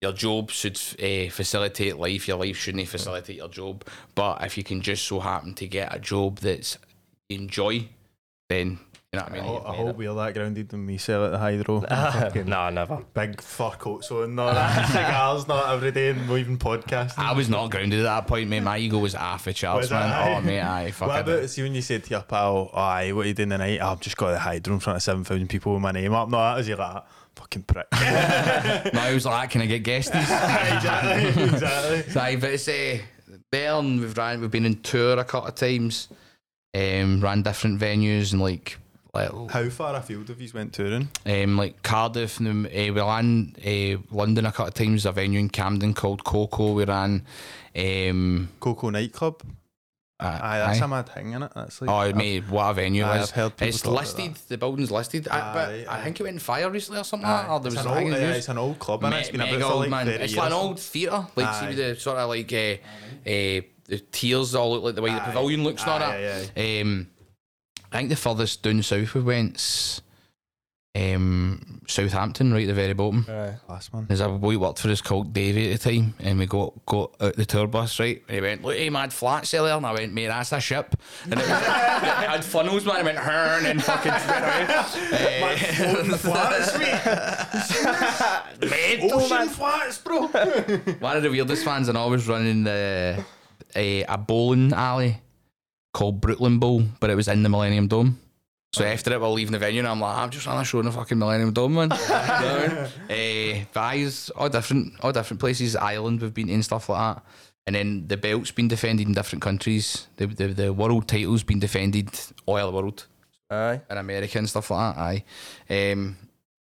[0.00, 2.28] your job should uh, facilitate life.
[2.28, 3.84] Your life shouldn't facilitate your job.
[4.14, 6.78] But if you can just so happen to get a job that's
[7.28, 7.88] enjoy,
[8.48, 8.78] then
[9.12, 9.52] you know what I I, mean.
[9.54, 11.80] You've I hope we're that grounded when we sell at the Hydro.
[12.44, 13.04] no, never.
[13.14, 17.16] big fur coats on, that cigars, not every day, and we even podcasting.
[17.16, 18.60] I was not grounded at that point, mate.
[18.60, 20.36] My ego was half a charts, man.
[20.36, 23.24] Oh, mate, aye, What fuck about see when you said to your pal, "Aye, what
[23.24, 25.48] are you doing tonight?" "Oh, I've just got the Hydro in front of seven thousand
[25.48, 26.28] people with my name up.
[26.28, 27.06] No, that was you like that.
[27.36, 27.86] Fucking prick.
[28.92, 30.20] No, I was like, can I get guesties?
[30.20, 32.20] exactly, exactly.
[32.20, 32.98] Aye, but it's uh,
[33.50, 34.00] Bern.
[34.00, 34.42] We've ran.
[34.42, 36.08] We've been in tour a couple of times.
[36.74, 38.76] Um, ran different venues and like
[39.18, 41.08] like How far afield have you went touring?
[41.26, 42.38] um like Cardiff.
[42.40, 45.06] And uh, we ran uh, London a couple of times.
[45.06, 46.74] A venue in Camden called KOKO.
[46.74, 47.24] We ran.
[47.76, 49.42] Um, KOKO nightclub.
[50.20, 50.84] uh, Aye, that's aye.
[50.84, 51.52] a mad thing, innit?
[51.54, 51.90] That's like.
[51.90, 53.28] Oh, mate, what a venue Aye, it is.
[53.30, 55.28] I've heard people It's listed, the building's listed.
[55.28, 57.52] I, but Aye, I think it went in fire recently or something like that.
[57.52, 58.36] Or there it's, was an old, uh, news.
[58.36, 60.06] it's an old club, and it's been about for old, like.
[60.08, 61.26] It's like an old theatre.
[61.36, 65.14] Like, see the sort of like uh, uh, the tiers all look like the way
[65.14, 66.50] the pavilion looks Aye, that.
[66.58, 67.06] aye, Um,
[67.92, 70.02] I think the furthest down south we went's
[70.98, 73.24] um, Southampton, right at the very bottom.
[73.68, 76.38] last one There's a boy who worked for us called Davey at the time, and
[76.38, 78.22] we got got out the tour bus, right?
[78.26, 79.64] And he went, Look, hey, mad flats there.
[79.66, 80.96] And I went, Mate, that's a ship.
[81.24, 82.96] And it, was, it had funnels, man.
[82.96, 84.44] I went, Hern, and fucking went
[86.02, 86.18] away.
[86.18, 86.78] flats,
[88.70, 89.00] mate.
[89.12, 90.26] Ocean flats, bro.
[90.26, 93.24] One of the weirdest fans, and I was running the
[93.76, 95.20] a, a bowling alley
[95.92, 98.18] called Brooklyn Bowl, but it was in the Millennium Dome.
[98.74, 100.78] So after it, we're leaving the venue, and I'm like, I'm just on a show
[100.80, 101.90] in the fucking Millennium Dome, man.
[101.90, 103.66] you know what I mean?
[103.72, 105.74] But aye, it's all different, all different places.
[105.74, 107.24] Ireland, we've been in stuff like that.
[107.66, 110.06] And then the belt's been defended in different countries.
[110.16, 112.08] The the, the world title's been defended
[112.46, 113.06] all over the world
[113.50, 113.80] Aye.
[113.90, 115.00] in America and stuff like that.
[115.00, 115.92] Aye.
[115.92, 116.16] Um,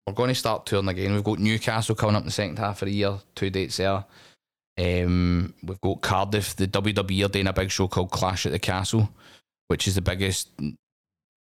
[0.05, 1.13] we're going to start touring again.
[1.13, 4.03] We've got Newcastle coming up in the second half of the year, two dates there.
[4.79, 8.59] Um, we've got Cardiff, the WWE are doing a big show called Clash at the
[8.59, 9.09] Castle,
[9.67, 10.49] which is the biggest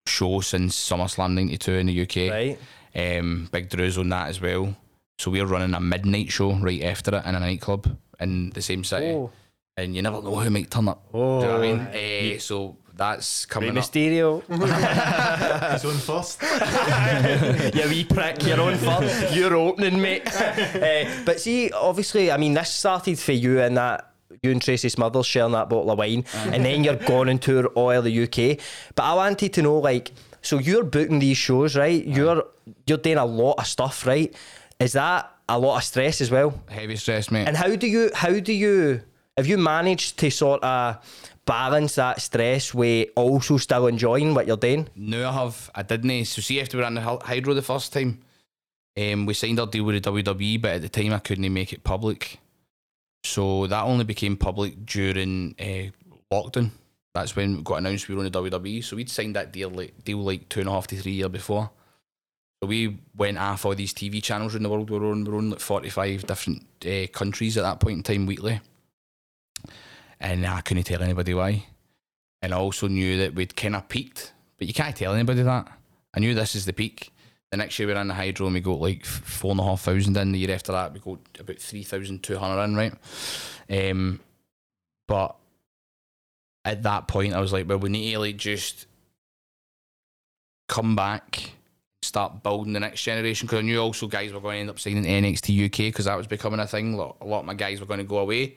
[0.07, 2.31] show since SummerSlam 92 in the UK.
[2.31, 2.59] Right.
[2.95, 4.77] Um, big draws on that as well.
[5.19, 8.85] So we're running a midnight show right after it in a nightclub in the same
[8.85, 9.09] city.
[9.09, 9.31] Oh.
[9.77, 11.05] And you never know who might turn up.
[11.13, 11.41] Oh.
[11.41, 11.89] Do you know what I mean?
[11.93, 13.85] Eh, so that's Rey coming up.
[13.85, 14.43] Mysterio.
[15.73, 16.43] He's on first.
[17.75, 19.35] you wee prick, you're on first.
[19.35, 20.23] You're opening, mate.
[20.27, 24.11] Eh, but see, obviously, I mean, this started for you and that.
[24.43, 27.67] You and Tracy Smothers sharing that bottle of wine, and then you're going on tour
[27.69, 28.59] all over the UK.
[28.95, 30.11] But I wanted to know, like,
[30.43, 32.05] So you're booking these shows, right?
[32.05, 32.45] You're
[32.87, 34.35] you're doing a lot of stuff, right?
[34.79, 36.61] Is that a lot of stress as well?
[36.69, 37.49] Heavy stress, mate.
[37.49, 39.01] And how do you how do you
[39.37, 40.99] have you managed to sort of
[41.47, 44.89] balance that stress with also still enjoying what you're doing?
[44.97, 45.71] No, I have.
[45.75, 46.27] I didn't.
[46.27, 48.21] So see, after we ran the Hydro the first time,
[48.97, 51.73] um, we signed our deal with the WWE, but at the time I couldn't make
[51.73, 52.39] it public.
[53.25, 55.91] So that only became public during uh,
[56.33, 56.71] lockdown.
[57.15, 58.83] That's when we got announced we were on the WWE.
[58.85, 61.31] So we'd signed that deal like deal like two and a half to three years
[61.31, 61.71] before.
[62.63, 64.91] So we went off all these TV channels in the world.
[64.91, 68.03] We were on, we were on like 45 different uh, countries at that point in
[68.03, 68.61] time weekly.
[70.25, 71.67] And I couldn't tell anybody why.
[72.41, 75.71] And I also knew that we'd kind of peaked, but you can't tell anybody that.
[76.15, 77.13] I knew this is the peak.
[77.51, 79.83] The next year we're ran the Hydro and we got like four and a half
[79.83, 80.33] thousand in.
[80.33, 82.95] The year after that we got about three thousand two hundred in, right?
[83.71, 84.21] Um,
[85.07, 85.37] but
[86.65, 88.87] at that point I was like, well, we need to like just
[90.69, 91.51] come back,
[92.01, 93.47] start building the next generation.
[93.47, 96.17] Because I knew also guys were going to end up signing NXT UK because that
[96.17, 96.95] was becoming a thing.
[96.95, 98.57] A lot of my guys were going to go away.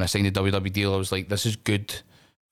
[0.00, 1.94] When I signed the WWE deal, I was like, this is good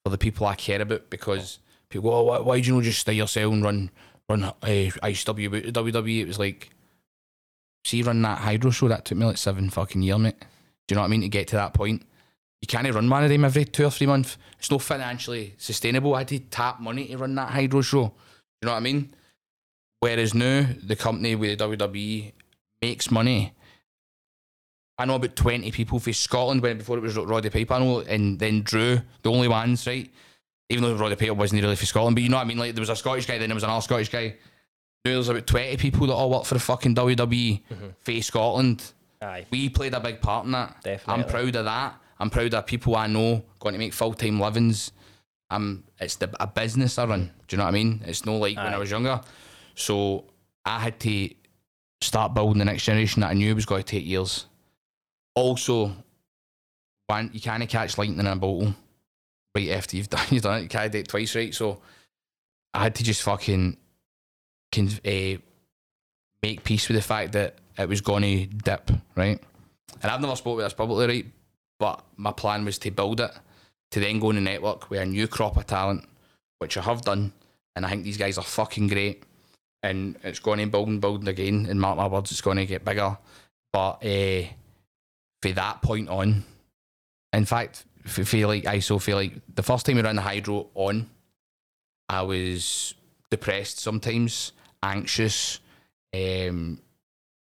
[0.05, 2.85] for the people I care about because people go, oh, why, why do you not
[2.85, 3.91] just stay yourself and run
[4.29, 6.21] run uh, ICW to WWE?
[6.21, 6.69] It was like,
[7.87, 10.39] see, run that Hydro show, that took me like seven fucking years, mate.
[10.39, 11.23] Do you know what I mean?
[11.23, 12.03] To get to that point.
[12.61, 14.37] You can't run one of them every two or three months.
[14.59, 16.15] It's not financially sustainable.
[16.15, 18.09] I had to tap money to run that Hydro show.
[18.09, 18.13] Do
[18.61, 19.15] You know what I mean?
[20.01, 22.33] Whereas now, the company with the WWE
[22.83, 23.55] makes money.
[24.99, 28.01] I know about 20 people for Scotland when before it was Roddy Piper, I know,
[28.01, 30.11] and then Drew, the only ones, right?
[30.69, 32.59] Even though Roddy Piper wasn't really for Scotland, but you know what I mean?
[32.59, 34.35] Like there was a Scottish guy, then there was another Scottish guy.
[35.05, 37.61] Now there's about 20 people that all work for the fucking WWE
[38.01, 38.93] for Scotland.
[39.23, 39.47] Aye.
[39.51, 40.83] We played a big part in that.
[40.83, 41.23] Definitely.
[41.23, 41.95] I'm proud of that.
[42.19, 44.93] I'm proud of people I know going to make full time livings.
[45.51, 47.31] Um, it's the a business I run.
[47.47, 48.03] Do you know what I mean?
[48.05, 49.21] It's no like when I was younger.
[49.77, 50.25] So
[50.65, 51.31] I had to
[52.01, 54.47] start building the next generation that I knew was going to take years.
[55.39, 55.95] Also,
[57.33, 58.75] you can't catch lightning in a bottle
[59.55, 60.63] right after you've done you've done it.
[60.63, 61.55] You can't do it twice, right?
[61.55, 61.81] So
[62.75, 63.77] I had to just fucking
[64.73, 65.39] can uh,
[66.43, 69.41] make peace with the fact that it was going to dip, right?
[70.03, 71.27] And I've never spoke with this publicly, right?
[71.79, 73.31] But my plan was to build it,
[73.93, 76.05] to then go on the network with a new crop of talent,
[76.59, 77.33] which I have done,
[77.77, 79.23] and I think these guys are fucking great.
[79.85, 81.67] And it's going to build and build again.
[81.71, 83.17] And mark my words, it's going to get bigger.
[83.73, 84.49] But uh,
[85.43, 86.45] for that point on,
[87.33, 90.69] in fact, feel like I so feel like the first time we ran the Hydro
[90.75, 91.09] on,
[92.09, 92.95] I was
[93.31, 94.53] depressed sometimes,
[94.83, 95.61] anxious.
[96.15, 96.81] Um,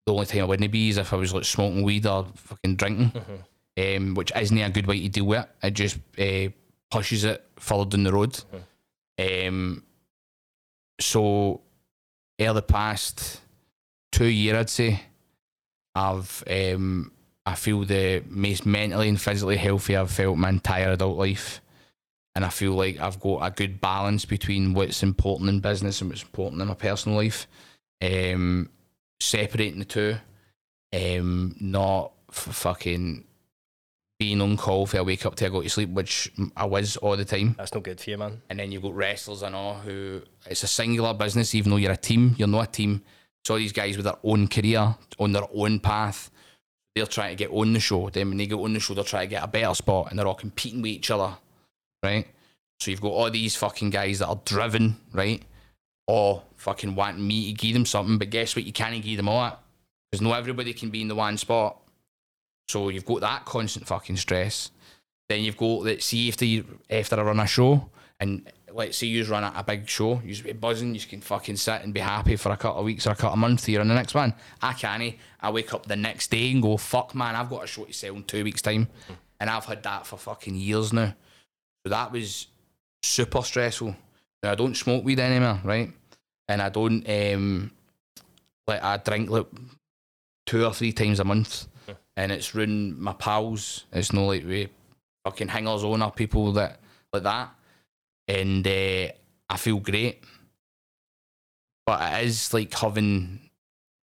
[0.06, 2.76] the only time I wouldn't be is if I was like smoking weed or fucking
[2.76, 3.12] drinking,
[3.78, 5.66] um, which isn't a good way to deal with it.
[5.66, 6.50] It just uh,
[6.90, 8.38] pushes it further down the road.
[9.18, 9.84] Um,
[11.00, 11.62] so,
[12.38, 13.40] over the past
[14.12, 15.00] two year, I'd say,
[15.94, 17.12] I've um,
[17.46, 21.60] I feel the most mentally and physically healthy I've felt my entire adult life.
[22.34, 26.10] And I feel like I've got a good balance between what's important in business and
[26.10, 27.48] what's important in my personal life.
[28.02, 28.70] Um,
[29.18, 30.16] separating the two,
[30.92, 33.24] um, not f- fucking
[34.18, 36.96] being on call for I wake up till I go to sleep, which I was
[36.98, 37.54] all the time.
[37.56, 38.42] That's no good for you, man.
[38.50, 41.92] And then you've got wrestlers and all who it's a singular business, even though you're
[41.92, 43.02] a team, you're not a team.
[43.46, 46.30] So these guys with their own career, on their own path,
[46.94, 48.10] they're trying to get on the show.
[48.10, 50.18] Then when they get on the show, they're trying to get a better spot and
[50.18, 51.36] they're all competing with each other.
[52.02, 52.26] Right?
[52.80, 55.42] So you've got all these fucking guys that are driven, right?
[56.06, 58.64] Or fucking wanting me to give them something, but guess what?
[58.64, 59.60] You can't give them all that.
[60.10, 61.76] Because not everybody can be in the one spot.
[62.68, 64.70] So you've got that constant fucking stress.
[65.28, 66.02] Then you've got that.
[66.02, 67.88] See after you after I run a show,
[68.18, 70.94] and let's say you run a, a big show, you be buzzing.
[70.94, 73.34] You can fucking sit and be happy for a couple of weeks or a couple
[73.34, 73.68] of months.
[73.68, 74.34] You're on the next one.
[74.62, 75.14] I can't.
[75.40, 77.36] I wake up the next day and go, "Fuck, man!
[77.36, 78.88] I've got a show to sell in two weeks' time,"
[79.38, 81.14] and I've had that for fucking years now.
[81.84, 82.46] So that was
[83.02, 83.94] super stressful.
[84.42, 85.90] Now I don't smoke weed anymore, right?
[86.48, 87.70] And I don't um
[88.66, 89.46] like I drink like
[90.46, 91.66] two or three times a month,
[92.16, 93.84] and it's ruined my pals.
[93.92, 94.68] It's not like we
[95.24, 96.80] fucking hangers on or people that
[97.12, 97.54] like that,
[98.30, 99.08] and uh,
[99.48, 100.22] I feel great.
[101.84, 103.40] But it is like having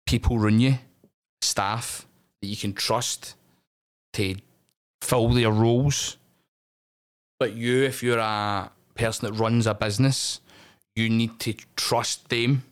[0.05, 0.75] people run you,
[1.41, 2.07] staff
[2.41, 3.35] that you can trust
[4.13, 4.35] to
[5.01, 6.17] fill their roles.
[7.39, 10.39] But you, if you're a person that runs a business,
[10.95, 12.63] you need to trust them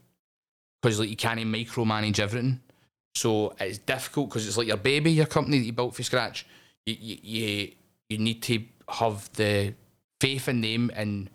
[0.81, 2.61] because like you can't micromanage everything.
[3.13, 6.45] So it's difficult because it's like your baby, your company that you built from scratch.
[6.85, 7.71] You you you,
[8.09, 9.73] you need to have the
[10.21, 11.29] faith in them and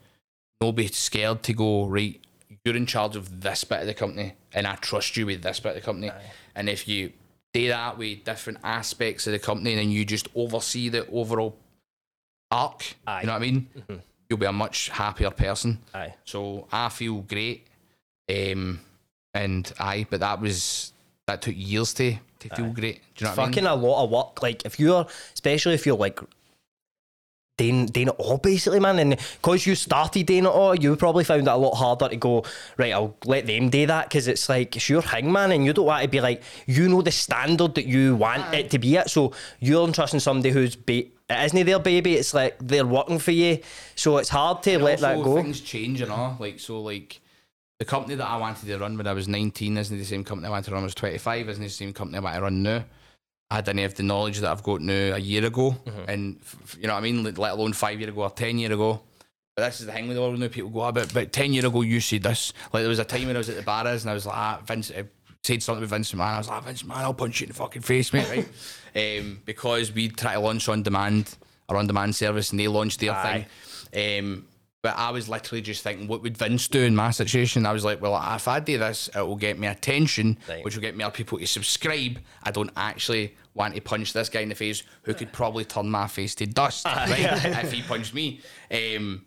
[0.72, 2.20] be scared to go right.
[2.64, 5.60] you're in charge of this bit of the company, and I trust you with this
[5.60, 6.10] bit of the company.
[6.54, 7.12] And if you
[7.52, 11.56] do that with different aspects of the company, then you just oversee the overall
[12.50, 12.94] arc.
[13.06, 13.20] Aye.
[13.20, 13.68] You know what I mean?
[14.28, 15.78] You'll be a much happier person.
[15.94, 16.14] Aye.
[16.24, 17.66] So I feel great.
[18.28, 18.80] Um,
[19.34, 20.92] and aye, but that was
[21.26, 23.00] that took years to to feel great.
[23.14, 23.52] Do you know what I mean?
[23.52, 24.42] fucking a lot of work.
[24.42, 26.18] Like if you're, especially if you're like
[27.56, 31.42] doing it all basically, man, and because you started doing it all, you probably found
[31.42, 32.44] it a lot harder to go
[32.76, 32.92] right.
[32.92, 35.86] I'll let them do that because it's like it's your thing, man, and you don't
[35.86, 39.10] want to be like you know the standard that you want it to be at.
[39.10, 42.14] So you're entrusting somebody who's ba- it isn't their baby.
[42.14, 43.58] It's like they're working for you,
[43.94, 45.36] so it's hard to And let that go.
[45.36, 46.36] Things change, you know.
[46.38, 47.20] Like so, like
[47.78, 50.46] the company that I wanted to run when I was nineteen isn't the same company
[50.46, 51.48] I wanted to run when I was twenty five.
[51.48, 52.84] Isn't the same company I want to run now.
[53.51, 56.10] I didn't have the knowledge that I've got now a year ago, Mm-hmm.
[56.10, 56.40] and
[56.81, 57.23] you know what I mean.
[57.23, 59.02] Let alone five year ago or ten year ago.
[59.55, 60.48] But this is the thing with the world now.
[60.48, 62.52] People go, "Ah, but but ten year ago you said this.
[62.73, 64.36] Like there was a time when I was at the bars and I was like,
[64.36, 64.90] ah, Vince.
[64.90, 65.05] I
[65.43, 66.35] said something with Vince McMahon.
[66.35, 68.28] I was like, Vince McMahon, I'll punch you in the fucking face, mate.
[68.28, 69.20] Right?
[69.20, 71.36] um, because we try to launch on demand,
[71.68, 73.47] our on demand service, and they launched their Aye.
[73.93, 74.24] thing.
[74.24, 74.47] Um,
[74.82, 77.66] but I was literally just thinking, what would Vince do in my situation?
[77.66, 80.65] I was like, well, if I do this, it will get me attention, Right.
[80.65, 82.19] which will get more people to subscribe.
[82.43, 85.90] I don't actually want to punch this guy in the face who could probably turn
[85.90, 87.11] my face to dust right,
[87.65, 88.40] if he punched me.
[88.70, 89.24] Um,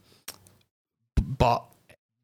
[1.18, 1.66] but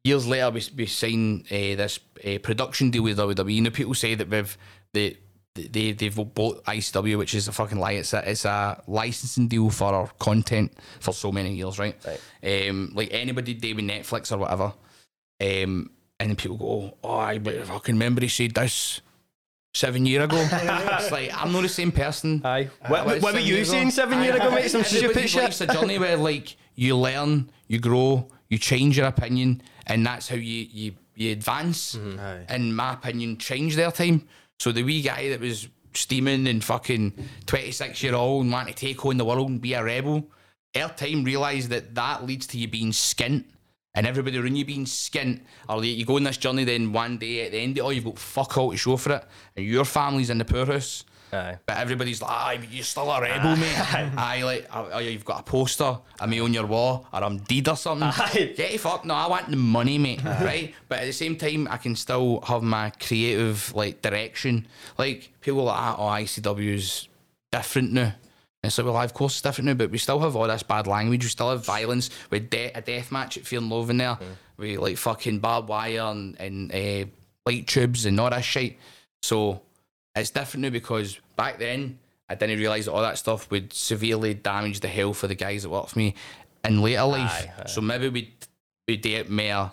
[0.04, 3.54] years later, we, we signed uh, this uh, production deal with WWE.
[3.54, 4.56] You know, people say that we've
[4.94, 5.16] the
[5.56, 7.92] they they've bought ICW, which is a fucking lie.
[7.92, 11.96] It's a it's a licensing deal for our content for so many years, right?
[12.42, 14.72] Um, like anybody do with Netflix or whatever.
[15.40, 19.00] Um, and then people go, oh, I but if I can remember he said this
[19.76, 20.36] seven year ago.
[20.50, 22.40] it's like I'm not the same person.
[22.44, 22.70] Aye.
[22.88, 24.70] What, what were you saying seven years ago, mate?
[24.70, 25.44] Some stupid shit.
[25.44, 30.28] It's a journey where like you learn, you grow, you change your opinion, and that's
[30.28, 31.94] how you you, you advance.
[31.94, 32.20] Mm-hmm.
[32.20, 32.46] Aye.
[32.48, 34.26] And my opinion change their time.
[34.58, 37.12] So the wee guy that was steaming and fucking
[37.46, 40.28] 26 year old and wanting to take on the world and be a rebel,
[40.74, 43.44] our time realised that that leads to you being skint.
[43.94, 47.46] And everybody around you being skint, or you go on this journey, then one day
[47.46, 49.24] at the end of it all, you've got fuck all to show for it,
[49.56, 51.05] and your family's in the poorhouse.
[51.32, 51.58] Aye.
[51.66, 53.76] But everybody's like, aye, you're still a rebel, mate.
[54.16, 57.38] aye, like, oh, oh, you've got a poster of me on your wall, or I'm
[57.38, 58.08] dead or something.
[58.08, 58.54] Aye.
[58.56, 60.74] Get the fuck, no, I want the money, mate, right?
[60.88, 64.66] But at the same time, I can still have my creative, like, direction.
[64.98, 67.08] Like, people are like, ah, oh, ICW's
[67.50, 68.02] different now.
[68.62, 70.62] And it's like, well, of course it's different now, but we still have all this
[70.62, 71.22] bad language.
[71.22, 74.18] We still have violence with de- a death match at Fear and Loathing there.
[74.56, 77.08] We like fucking barbed wire and, and uh,
[77.44, 78.76] light tubes and all that shit.
[79.22, 79.60] So
[80.16, 81.98] it's different now because back then
[82.28, 85.62] I didn't realise that all that stuff would severely damage the health of the guys
[85.62, 86.14] that work for me
[86.64, 87.46] in later life.
[87.46, 87.66] Aye, aye.
[87.66, 88.34] So maybe we
[88.88, 89.72] we do it more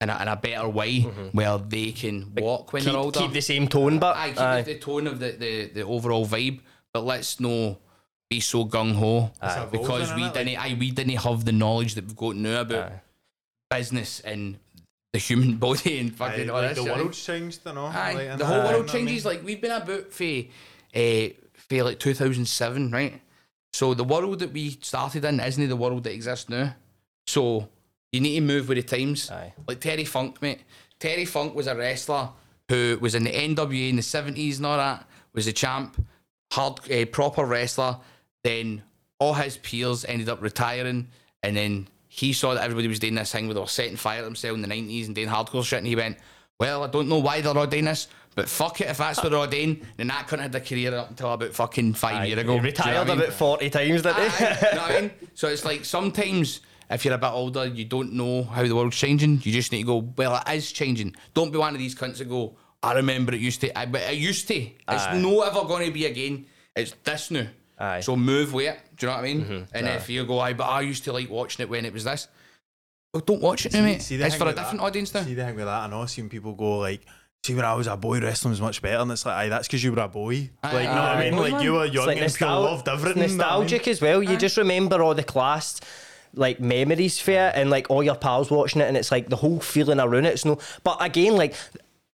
[0.00, 1.28] in a, in a better way mm-hmm.
[1.28, 3.20] where they can walk when they're Keep, older.
[3.20, 4.62] keep the same tone, but I keep aye.
[4.62, 6.60] the tone of the, the, the overall vibe,
[6.92, 7.78] but let's no
[8.28, 9.68] be so gung ho Aye.
[9.70, 10.56] because we didn't.
[10.56, 12.92] I we didn't have the knowledge that we've got now about
[13.70, 14.58] business and
[15.12, 16.96] the human body and Aye, fucking all like this the shit.
[16.96, 17.86] world's changed, you know.
[17.86, 19.06] Aye, like, the whole world what I mean?
[19.06, 19.24] changes.
[19.24, 23.20] Like we've been about for uh, for like 2007, right?
[23.72, 26.74] So the world that we started in isn't the world that exists now.
[27.26, 27.68] So
[28.12, 29.30] you need to move with the times.
[29.30, 29.54] Aye.
[29.66, 30.60] Like Terry Funk, mate.
[30.98, 32.28] Terry Funk was a wrestler
[32.68, 35.06] who was in the NWA in the 70s and all that.
[35.34, 36.04] Was a champ,
[36.52, 37.96] hard, uh, proper wrestler.
[38.44, 38.82] Then
[39.18, 41.08] all his peers ended up retiring,
[41.42, 44.18] and then he saw that everybody was doing this thing where they were setting fire
[44.18, 46.18] to themselves in the 90s and doing hardcore shit, and he went,
[46.60, 49.30] "Well, I don't know why they're all doing this." But fuck it, if that's what
[49.30, 52.26] they're all doing, then that couldn't have had a career up until about fucking five
[52.26, 52.52] years ago.
[52.58, 53.18] He Do you know retired I mean?
[53.22, 54.44] about 40 times, didn't he?
[54.44, 55.10] Aye, you know what I mean?
[55.34, 56.60] So it's like sometimes
[56.90, 59.40] if you're a bit older, you don't know how the world's changing.
[59.42, 61.14] You just need to go, well, it is changing.
[61.32, 63.78] Don't be one of these cunts that go, I remember it used to.
[63.78, 64.54] I, but it used to.
[64.56, 65.18] It's Aye.
[65.18, 66.46] no ever going to be again.
[66.76, 67.46] It's this now.
[67.82, 68.00] Aye.
[68.00, 68.78] So move with it.
[68.96, 69.40] Do you know what I mean?
[69.44, 69.76] Mm-hmm.
[69.76, 72.04] And if you go, I but I used to like watching it when it was
[72.04, 72.28] this.
[73.12, 74.00] Well, don't watch it now, mate.
[74.02, 75.22] See the it's thing for a different that- audience now.
[75.24, 77.00] See the thing with that, I know seeing people go like,
[77.44, 79.66] see when I was a boy, wrestling was much better, and it's like, aye, that's
[79.66, 80.48] because you were a boy.
[80.62, 81.34] Aye, like, you know what I mean?
[81.34, 83.22] Boy, Like you were young like and pure nostal- loved everything.
[83.24, 83.62] It's you know what I mean?
[83.64, 84.22] nostalgic as well.
[84.22, 85.80] You just remember all the class
[86.34, 89.36] like memories for it and like all your pals watching it and it's like the
[89.36, 90.32] whole feeling around it.
[90.32, 91.54] It's no but again, like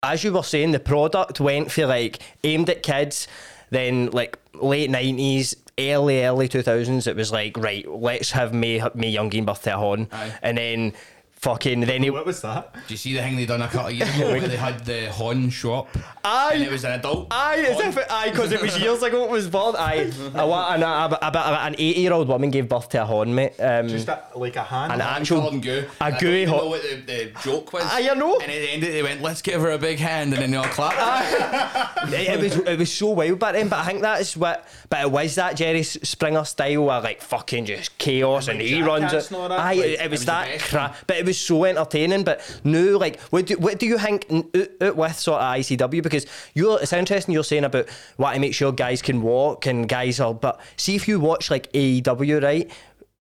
[0.02, 3.28] as you were saying, the product went for like aimed at kids,
[3.70, 8.82] then like late nineties, early, early two thousands, it was like, right, let's have May
[8.94, 10.08] Mae Young give birth to a horn.
[10.12, 10.38] Aye.
[10.42, 10.92] And then
[11.40, 12.72] fucking then he What was that?
[12.74, 14.84] Do you see the thing they done a couple of years ago where they had
[14.84, 15.88] the Hon shop?
[16.24, 16.52] Aye.
[16.54, 17.28] And it was an adult.
[17.30, 19.74] Aye, as if it, aye, because it was years ago it was born.
[19.78, 23.02] Aye, a, wa- an, a, a, a, an 80 year old woman gave birth to
[23.02, 23.54] a horn, mate.
[23.60, 24.92] Um, Just a, like a hand.
[24.92, 25.38] an Hand actual.
[25.40, 25.84] colored and goo.
[26.00, 27.84] a And I gooey don't know what the, the joke was.
[27.84, 28.34] Aye, I know.
[28.34, 30.56] And at the end, they went, "Let's give her a big hand," and then they
[30.56, 32.12] all clapped.
[32.12, 34.66] it, it was it was so wild back then, but I think that is what.
[34.90, 38.82] But it was that Jerry Springer style of like fucking just chaos, and, like he
[38.82, 39.28] runs it.
[39.30, 41.40] and all that, Aye, like, it, it was it was that crap, but it was
[41.40, 42.24] so entertaining.
[42.24, 46.02] But no, like, what do what do you think with sort of ICW?
[46.02, 49.88] Because you're it's interesting you're saying about wanting to make sure guys can walk and
[49.88, 50.34] guys are.
[50.34, 52.70] But see if you watch like AEW, right?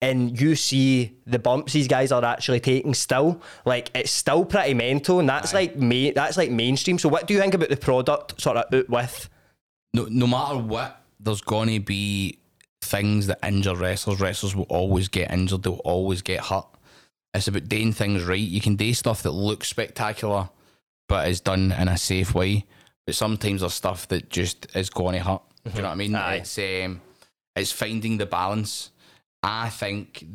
[0.01, 4.73] and you see the bumps these guys are actually taking still, like it's still pretty
[4.73, 6.97] mental, and that's like ma- that's like mainstream.
[6.97, 9.29] So, what do you think about the product sort of out with?
[9.93, 12.39] no, no matter what, there's gonna be
[12.81, 14.19] things that injure wrestlers.
[14.19, 15.63] Wrestlers will always get injured.
[15.63, 16.67] They'll always get hurt.
[17.33, 18.39] It's about doing things right.
[18.39, 20.49] You can do stuff that looks spectacular,
[21.07, 22.65] but is done in a safe way.
[23.05, 25.41] But sometimes there's stuff that just is going to hurt.
[25.65, 26.15] Do you know what I mean?
[26.15, 26.35] Aye.
[26.37, 27.01] It's um,
[27.55, 28.91] it's finding the balance.
[29.43, 30.25] I think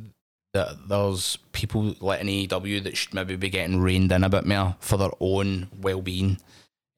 [0.53, 4.47] that there's people like in AEW that should maybe be getting reined in a bit
[4.47, 6.39] more for their own well being.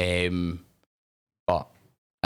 [0.01, 0.66] Um,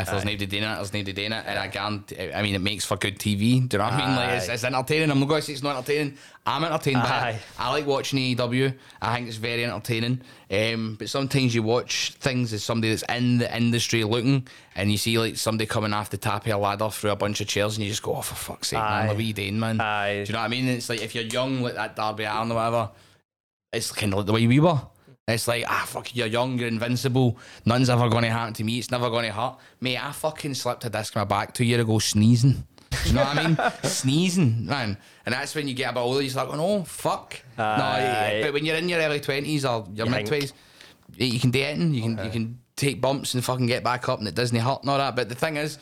[0.02, 2.32] if there's nobody doing it, there's nobody doing it, and I guarantee.
[2.32, 3.38] I mean, it makes for good TV.
[3.38, 4.16] Do you know what I mean?
[4.16, 5.10] Like it's, it's entertaining.
[5.10, 6.16] I'm not going to say it's not entertaining.
[6.46, 7.40] I'm entertained by it.
[7.58, 8.74] I like watching AEW.
[9.02, 10.22] I think it's very entertaining.
[10.50, 14.98] Um, but sometimes you watch things as somebody that's in the industry looking, and you
[14.98, 17.76] see like somebody coming off the top of a ladder through a bunch of chairs,
[17.76, 19.00] and you just go, "Oh, for fuck's sake, Aye.
[19.00, 19.08] man!
[19.08, 20.24] What are you doing, man?" Aye.
[20.24, 20.68] Do you know what I mean?
[20.68, 22.90] It's like if you're young, like that Darby Allin or whatever,
[23.72, 24.80] it's kind of like the way we were.
[25.30, 27.38] It's like, ah, fuck, you're young, you're invincible.
[27.64, 28.78] Nothing's ever going to happen to me.
[28.78, 29.56] It's never going to hurt.
[29.80, 32.64] Mate, I fucking slipped a disc in my back two years ago sneezing.
[32.90, 33.56] Do you know what I mean?
[33.84, 34.98] Sneezing, man.
[35.24, 37.40] And that's when you get a bit older, you're like, oh, fuck.
[37.56, 38.40] No, Aye.
[38.42, 40.52] but when you're in your early 20s or your You mid 20s,
[41.16, 41.94] you can do anything.
[41.94, 44.80] You can, you can take bumps and fucking get back up and it doesn't hurt
[44.80, 45.14] and all that.
[45.14, 45.78] But the thing is,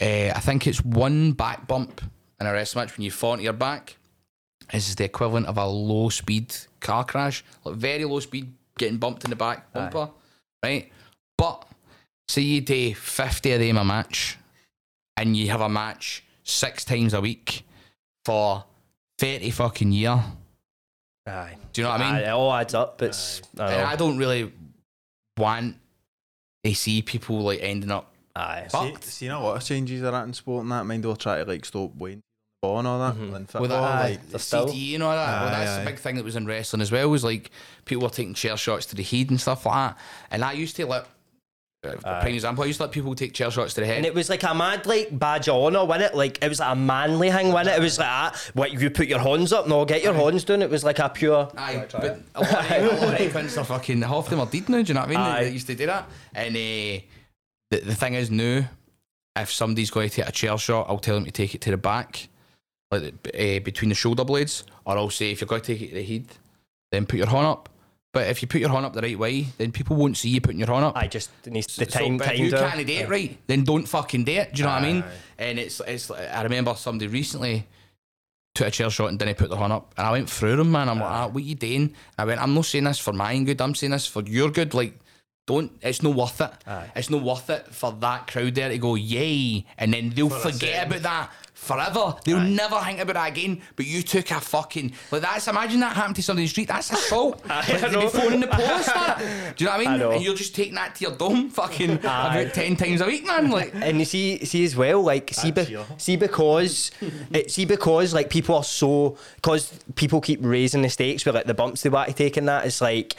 [0.00, 2.00] uh, I think it's one back bump
[2.40, 3.96] in a rest match when you fall onto your back
[4.72, 9.24] is the equivalent of a low speed car crash, like very low speed, getting bumped
[9.24, 10.10] in the back bumper,
[10.62, 10.90] right?
[11.36, 11.66] But
[12.28, 14.38] say you do 50 of them a match
[15.16, 17.64] and you have a match six times a week
[18.24, 18.64] for
[19.18, 20.22] 30 fucking year.
[21.26, 21.56] Aye.
[21.72, 22.14] Do you know what I mean?
[22.14, 23.00] Aye, it all adds up.
[23.02, 24.52] It's I I don't really
[25.38, 25.76] want
[26.64, 28.66] to see people like ending up Aye.
[28.68, 29.04] See, fucked.
[29.04, 30.84] seen a lot of changes are that in sport and that.
[30.86, 32.22] Mind they'll try to like stop weighing
[32.62, 33.14] the ball and all that.
[33.16, 33.22] Mhm.
[33.22, 35.42] In With football, the, aye, like, the still- CTE and all that.
[35.42, 35.78] well, that's aye.
[35.84, 37.08] the big thing that was in wrestling as well.
[37.10, 37.50] Was like
[37.84, 39.98] people were taking chair shots to the head and stuff like that.
[40.30, 41.06] And I used to let,
[41.84, 43.96] uh, prime example, I used to let people take chair shots to the head.
[43.96, 46.16] And it was like a mad like badge of honour, wasn't it?
[46.16, 47.80] Like it was like a manly thing, wasn't it?
[47.80, 50.62] It was like ah, what you put your horns up, no, get your horns down.
[50.62, 51.50] It was like a pure.
[51.56, 54.46] Aye, but a lot of a lot of icons are fucking half of them are
[54.46, 54.82] dead now.
[54.82, 55.18] Do you know what I mean?
[55.20, 55.38] Aye.
[55.40, 57.00] They, they used to do that, and uh,
[57.72, 58.68] the the thing is now,
[59.36, 61.70] if somebody's going to take a chair shot, I'll tell them to take it to
[61.72, 62.28] the back,
[62.92, 65.88] like uh, between the shoulder blades, or I'll say if you're going to take it
[65.88, 66.26] to the head,
[66.90, 67.68] then put your horn up.
[68.12, 70.42] But if you put your horn up the right way, then people won't see you
[70.42, 70.96] putting your horn up.
[70.96, 72.18] I just needs the So, time.
[72.18, 74.52] but if you can't do it right, then don't fucking do it.
[74.52, 75.04] Do you know what I mean?
[75.38, 76.10] And it's it's.
[76.10, 77.66] I remember somebody recently
[78.54, 80.70] took a chair shot and didn't put the horn up, and I went through them,
[80.70, 80.90] man.
[80.90, 81.94] I'm like, ah, what you doing?
[82.18, 83.62] I went, I'm not saying this for my good.
[83.62, 84.74] I'm saying this for your good.
[84.74, 84.98] Like,
[85.46, 85.72] don't.
[85.80, 86.50] It's not worth it.
[86.66, 86.92] Aye.
[86.94, 90.86] It's not worth it for that crowd there to go yay, and then they'll forget
[90.86, 91.30] about that.
[91.62, 93.62] Forever, they'll never think about that again.
[93.76, 95.46] But you took a fucking like that's.
[95.46, 96.66] Imagine that happened to somebody in the street.
[96.66, 97.40] That's assault.
[97.48, 98.08] Aye, like, I they'd be know.
[98.08, 98.86] phoning the police.
[98.86, 99.54] that.
[99.56, 99.94] Do you know what I mean?
[99.94, 100.10] I know.
[100.10, 102.40] And you're just taking that to your dome, fucking Aye.
[102.40, 103.48] about ten times a week, man.
[103.52, 105.64] Like, And you see, see as well, like see, be,
[105.98, 106.90] see because,
[107.30, 111.46] it, see because like people are so because people keep raising the stakes with like
[111.46, 112.66] the bumps they want to take and that.
[112.66, 113.14] It's like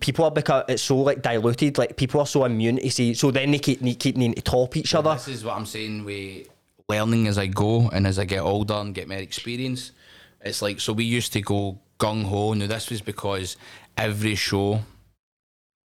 [0.00, 1.76] people are because it's so like diluted.
[1.76, 4.40] Like people are so immune to see, so then they keep need, keep needing to
[4.40, 5.12] top each other.
[5.12, 6.48] This is what I'm saying with
[6.88, 9.92] learning as I go and as I get older and get more experience.
[10.40, 12.54] It's like so we used to go gung ho.
[12.54, 13.56] Now this was because
[13.96, 14.80] every show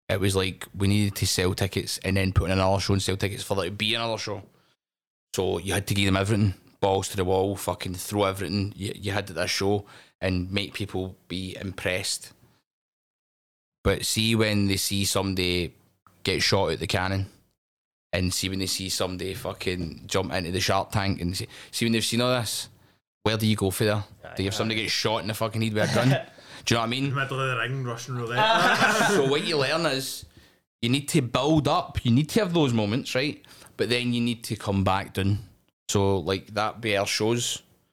[0.08, 3.02] it was like we needed to sell tickets and then put in another show and
[3.02, 4.42] sell tickets for there to be another show.
[5.34, 8.92] So you had to give them everything, balls to the wall, fucking throw everything you,
[8.96, 9.84] you had at that show
[10.20, 12.32] and make people be impressed.
[13.84, 15.74] But see when they see somebody
[16.24, 17.26] get shot at the cannon
[18.12, 21.84] and see when they see somebody fucking jump into the shark tank and see, see
[21.84, 22.68] when they've seen all this,
[23.22, 24.04] where do you go for there?
[24.36, 26.08] Do you have somebody get shot in the fucking head with a gun?
[26.64, 27.14] do you know what I mean?
[27.14, 28.96] middle of the ring, Russian roulette.
[29.08, 30.24] so what you learn is
[30.80, 32.04] you need to build up.
[32.04, 33.44] You need to have those moments, right?
[33.76, 35.40] But then you need to come back down.
[35.88, 37.06] So like that be our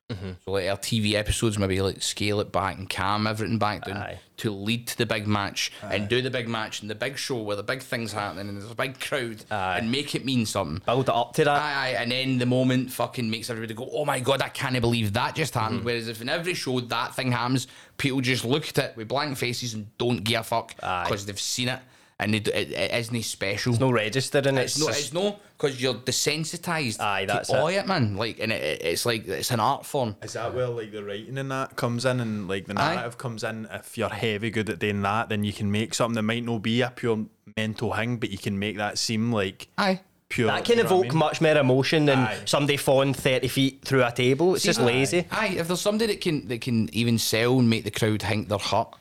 [0.09, 0.17] shows.
[0.45, 3.97] So like our TV episodes, maybe like scale it back and cam everything back down
[3.97, 4.19] Aye.
[4.37, 7.41] to lead to the big match and do the big match and the big show
[7.41, 9.79] where the big things happening and there's a big crowd Aye.
[9.79, 10.81] and make it mean something.
[10.85, 11.61] Build it up to that.
[11.61, 14.79] Aye, aye, and then the moment fucking makes everybody go, "Oh my god, I can't
[14.79, 15.85] believe that just happened." Mm-hmm.
[15.85, 17.67] Whereas if in every show that thing happens,
[17.97, 21.39] people just look at it with blank faces and don't give a fuck because they've
[21.39, 21.79] seen it
[22.19, 23.73] and they, d- it, it isn't special.
[23.73, 24.57] It's no registering.
[24.57, 27.75] It's It's, no, just- it's no, because you're desensitized Aye, that's to all it.
[27.75, 28.15] it, man.
[28.15, 30.15] Like, and it, it- it's like it's an art form.
[30.23, 32.95] Is that where like the writing and that comes in and like the Aye.
[32.95, 33.67] narrative comes in?
[33.71, 36.61] If you're heavy good at doing that, then you can make something that might not
[36.61, 37.25] be a pure
[37.57, 40.47] mental thing, but you can make that seem like Aye, pure.
[40.47, 41.17] that can you know what I evoke mean?
[41.17, 42.39] much more emotion than Aye.
[42.45, 44.55] somebody falling thirty feet through a table.
[44.55, 45.27] It's just lazy.
[45.31, 48.47] Aye, if there's somebody that can that can even sell and make the crowd think
[48.47, 48.93] they're hurt,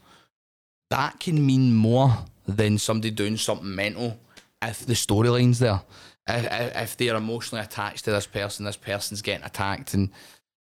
[0.90, 4.18] that can mean more than somebody doing something mental
[4.62, 5.80] if the storyline's there.
[6.26, 10.10] If, if, they're emotionally attached to this person, this person's getting attacked and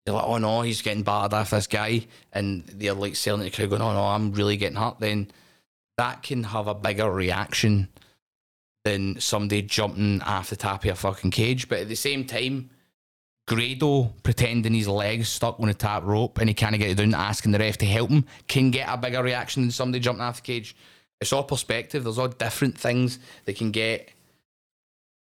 [0.04, 3.50] they're like, oh no, he's getting battered off this guy, and they're like selling the
[3.50, 5.30] crowd, going, oh no, I'm really getting hurt, then
[5.98, 7.88] that can have a bigger reaction
[8.84, 11.68] than somebody jumping off the top of a fucking cage.
[11.68, 12.70] But at the same time,
[13.46, 17.14] Grado pretending his legs stuck on a top rope and he can't get it down,
[17.14, 20.36] asking the ref to help him, can get a bigger reaction than somebody jumping off
[20.36, 20.76] the cage.
[21.20, 22.04] It's all perspective.
[22.04, 24.10] There's all different things that can get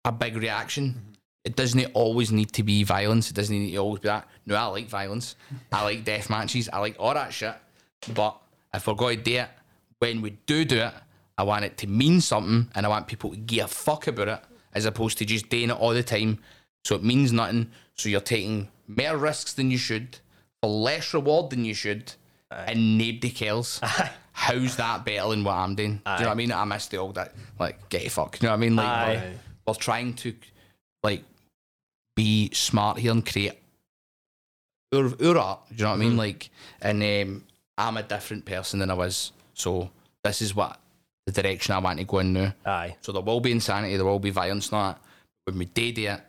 [0.04, 0.90] a big reaction.
[0.90, 1.12] Mm-hmm.
[1.46, 3.30] It doesn't always need to be violence.
[3.30, 4.28] It doesn't need to always be that.
[4.46, 5.36] No, I like violence.
[5.72, 6.70] I like death matches.
[6.74, 7.54] I like all that shit.
[8.14, 8.36] But
[8.74, 9.50] if we're going to do it,
[10.00, 10.94] when we do do it,
[11.38, 14.28] I want it to mean something and I want people to give a fuck about
[14.28, 14.40] it
[14.74, 16.40] as opposed to just doing it all the time.
[16.84, 17.72] So it means nothing.
[17.96, 20.18] So you're taking more risks than you should
[20.62, 22.14] for less reward than you should
[22.50, 23.80] and nobody cares.
[24.38, 26.02] How's that better than what I'm doing?
[26.06, 26.52] Do you know what I mean?
[26.52, 28.38] I miss the old that like get a fuck.
[28.42, 28.76] You know what I mean?
[28.76, 29.34] Like Aye.
[29.66, 30.36] we're, we're trying to
[31.04, 31.24] like
[32.18, 33.58] be smart here and create
[34.94, 35.60] our, our art.
[35.70, 36.18] Do you know what I mean?
[36.18, 36.50] Like,
[36.82, 37.46] and um,
[37.78, 39.32] I'm a different person than I was.
[39.54, 39.90] So
[40.22, 40.80] this is what
[41.26, 42.54] the direction I want to go in now.
[42.66, 42.98] Aye.
[43.02, 45.02] So there will be insanity, there will be violence, not
[45.46, 46.22] when we do do it,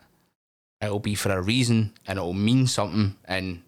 [0.81, 3.63] it'll be for a reason and it'll mean something and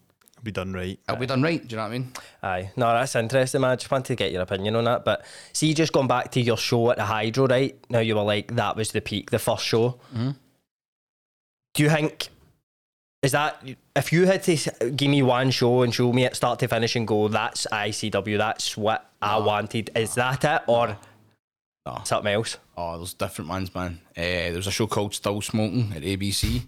[0.44, 0.98] be done right.
[1.08, 1.60] it'll be done right.
[1.66, 2.12] Do you know what I mean?
[2.42, 2.70] Aye.
[2.76, 3.70] No, that's interesting, man.
[3.70, 5.04] I just wanted to get your opinion on that.
[5.04, 7.76] But see, you just going back to your show at the Hydro, right?
[7.90, 9.98] Now you were like, that was the peak, the first show.
[10.14, 10.30] Mm-hmm.
[11.74, 12.28] Do you think,
[13.22, 13.62] is that,
[13.94, 16.96] if you had to give me one show and show me it start to finish
[16.96, 20.62] and go, that's ICW, that's what I wanted, is that it?
[20.66, 20.96] Or
[21.86, 22.00] No.
[22.04, 22.58] something else?
[22.76, 24.00] Oh, there's different ones, man.
[24.16, 26.62] Uh, there was a show called Still Smoking at ABC.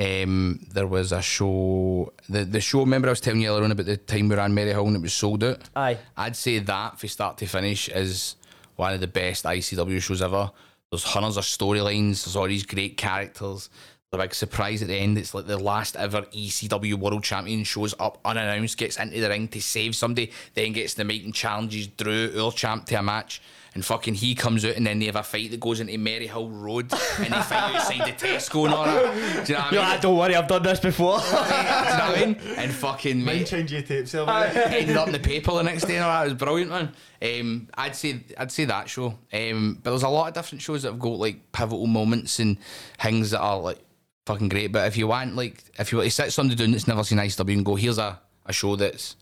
[0.00, 2.80] Um, there was a show, the the show.
[2.80, 5.02] Remember, I was telling you earlier on about the time we ran Maryhill and it
[5.02, 5.60] was sold out.
[5.76, 5.98] Aye.
[6.16, 8.36] I'd say that from start to finish is
[8.76, 10.50] one of the best ICW shows ever.
[10.90, 12.24] There's hundreds of storylines.
[12.24, 13.68] There's all these great characters.
[14.10, 15.18] The big surprise at the end.
[15.18, 19.48] It's like the last ever ECW World Champion shows up unannounced, gets into the ring
[19.48, 23.40] to save somebody, then gets the mic and challenges Drew, champ, to a match.
[23.72, 26.50] And fucking he comes out and then they have a fight that goes into Maryhill
[26.50, 29.46] Road and they fight outside the Tesco and all that.
[29.46, 29.80] Do you know what I mean?
[29.80, 31.18] Yeah, don't worry, I've done this before.
[31.20, 32.36] Do you know what I mean?
[32.56, 35.84] And fucking Mind mate, change your tapes there, ended up in the paper the next
[35.84, 36.26] day and all that.
[36.26, 36.92] It was brilliant, man.
[37.22, 39.16] Um, I'd say I'd say that show.
[39.32, 42.56] Um, but there's a lot of different shows that have got like pivotal moments and
[43.00, 43.78] things that are like
[44.26, 44.72] fucking great.
[44.72, 47.18] But if you want like if you want to sit somebody doing that's never seen
[47.18, 49.14] ICW and go, here's a, a show that's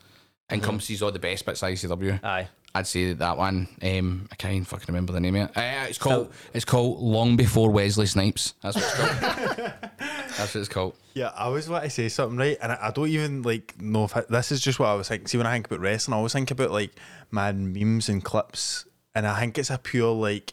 [0.51, 2.25] encompasses all the best bits of ICW.
[2.25, 2.49] Aye.
[2.75, 3.67] I'd say that one.
[3.83, 5.57] Um, I can't even fucking remember the name of it.
[5.57, 8.55] Uh, it's called it's called Long Before Wesley Snipes.
[8.63, 9.73] That's what it's called.
[9.99, 10.95] That's what it's called.
[11.15, 14.05] Yeah, I always want to say something right, and I, I don't even like know
[14.05, 15.27] if I, this is just what I was thinking.
[15.27, 16.93] See, when I think about wrestling, I always think about like
[17.31, 18.85] mad memes and clips,
[19.15, 20.53] and I think it's a pure like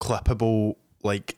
[0.00, 1.37] clippable like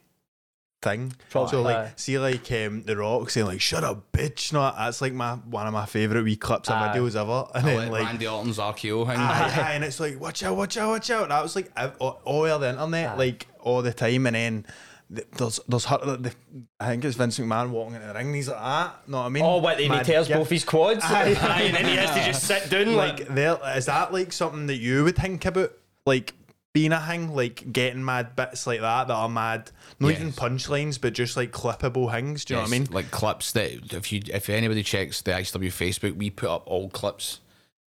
[0.83, 1.13] thing.
[1.31, 1.93] Probably, so like, aye.
[1.97, 5.67] see, like um, the Rock saying like "Shut up, bitch!" No, that's like my one
[5.67, 6.97] of my favorite wee clips of Aye.
[6.97, 7.47] videos ever.
[7.55, 8.05] And I then like like.
[8.07, 9.19] Randy Orton's RKO thing.
[9.19, 11.29] Aye, aye, and it's like watch out, watch out, watch out.
[11.29, 14.67] That was like ev- all all over the internet, like all the time, and then
[15.11, 16.33] there's there's her, the,
[16.79, 19.09] I think it's Vince McMahon walking into the ring, and he's like that.
[19.09, 19.43] Know what I mean?
[19.45, 20.39] Oh, what, and he Mad tears gift.
[20.39, 21.05] both his quads?
[21.05, 21.37] Aye.
[21.41, 24.33] Aye, and then he has to just sit down like, Like, there is that like
[24.33, 25.73] something that you would think about,
[26.07, 26.33] like
[26.73, 31.01] being a thing, like getting mad bits like that that are mad, not even punchlines,
[31.01, 32.45] but just like clippable things.
[32.45, 32.89] Do you know what I mean?
[32.91, 36.89] Like clips that if you if anybody checks the ICW Facebook, we put up all
[36.89, 37.41] clips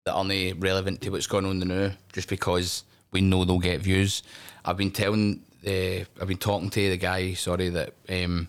[0.05, 3.45] that are not relevant to what's going on in the now, just because we know
[3.45, 4.21] they'll get views.
[4.63, 8.47] I've been telling the I've been talking to the guy, sorry, that um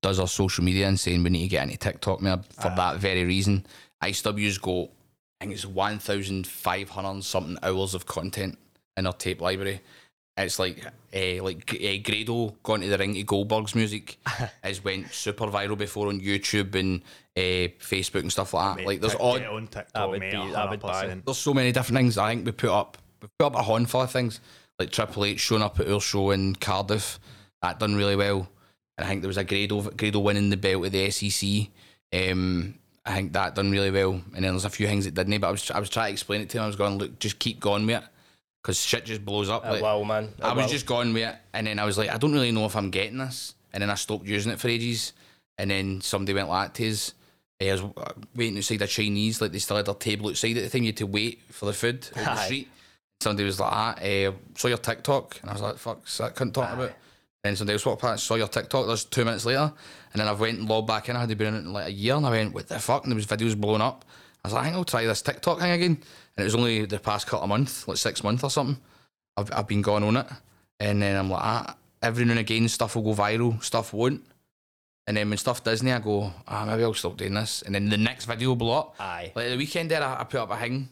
[0.00, 2.96] does our social media and saying we need to get into TikTok now for that
[2.96, 3.66] very reason.
[4.02, 4.88] ICW's got
[5.40, 8.58] I think it's one thousand five hundred something hours of content
[8.98, 9.80] in our tape library.
[10.36, 14.18] it's like uh, like uh, Grado going to the ring to Goldberg's music
[14.62, 17.02] has went super viral before on YouTube and
[17.36, 18.86] uh, Facebook and stuff like that.
[18.86, 21.06] like there's all on TikTok, That would mate, be- that would buy.
[21.06, 21.24] 100%.
[21.24, 22.18] there's so many different things.
[22.18, 24.40] I think we put up we put up a handful of things
[24.78, 27.18] like Triple H showing up at our show in Cardiff.
[27.62, 28.48] That done really well.
[28.96, 31.68] And I think there was a Grado Grado winning the belt at the SEC.
[32.12, 34.12] Um, I think that done really well.
[34.34, 35.40] And then there's a few things that didn't.
[35.40, 36.64] But I was I was trying to explain it to him.
[36.64, 38.08] I was going, look, just keep going with it,
[38.68, 39.64] because shit just blows up.
[39.64, 40.24] Like- will, man.
[40.24, 40.70] It I was will.
[40.70, 42.90] just going with it, and then I was like, I don't really know if I'm
[42.90, 45.14] getting this, and then I stopped using it for ages,
[45.56, 47.14] and then somebody went like to us.
[47.62, 50.64] I was uh, waiting outside a Chinese, like they still had their table outside at
[50.64, 50.82] the time.
[50.82, 52.44] You had to wait for the food on the Aye.
[52.44, 52.68] street.
[53.22, 56.52] Somebody was like, ah, uh, saw your TikTok, and I was like, fuck's I couldn't
[56.52, 56.92] talk about.
[57.42, 58.86] Then somebody else walked past, saw your TikTok.
[58.86, 59.72] There's two minutes later,
[60.12, 61.16] and then I went and logged back in.
[61.16, 63.04] I had been in it in like a year, and I went, what the fuck?
[63.04, 64.04] And there was videos blowing up.
[64.44, 66.02] I was like, I think I'll try this TikTok thing again.
[66.38, 68.80] And it was only the past couple of months, like six months or something.
[69.36, 70.26] I've, I've been going on it.
[70.78, 74.24] And then I'm like, ah, every now and again, stuff will go viral, stuff won't.
[75.08, 77.62] And then when stuff doesn't, I go, ah, maybe I'll stop doing this.
[77.62, 78.94] And then the next video will blow up.
[79.00, 79.32] Aye.
[79.34, 80.90] Like the weekend there, I, I put up a thing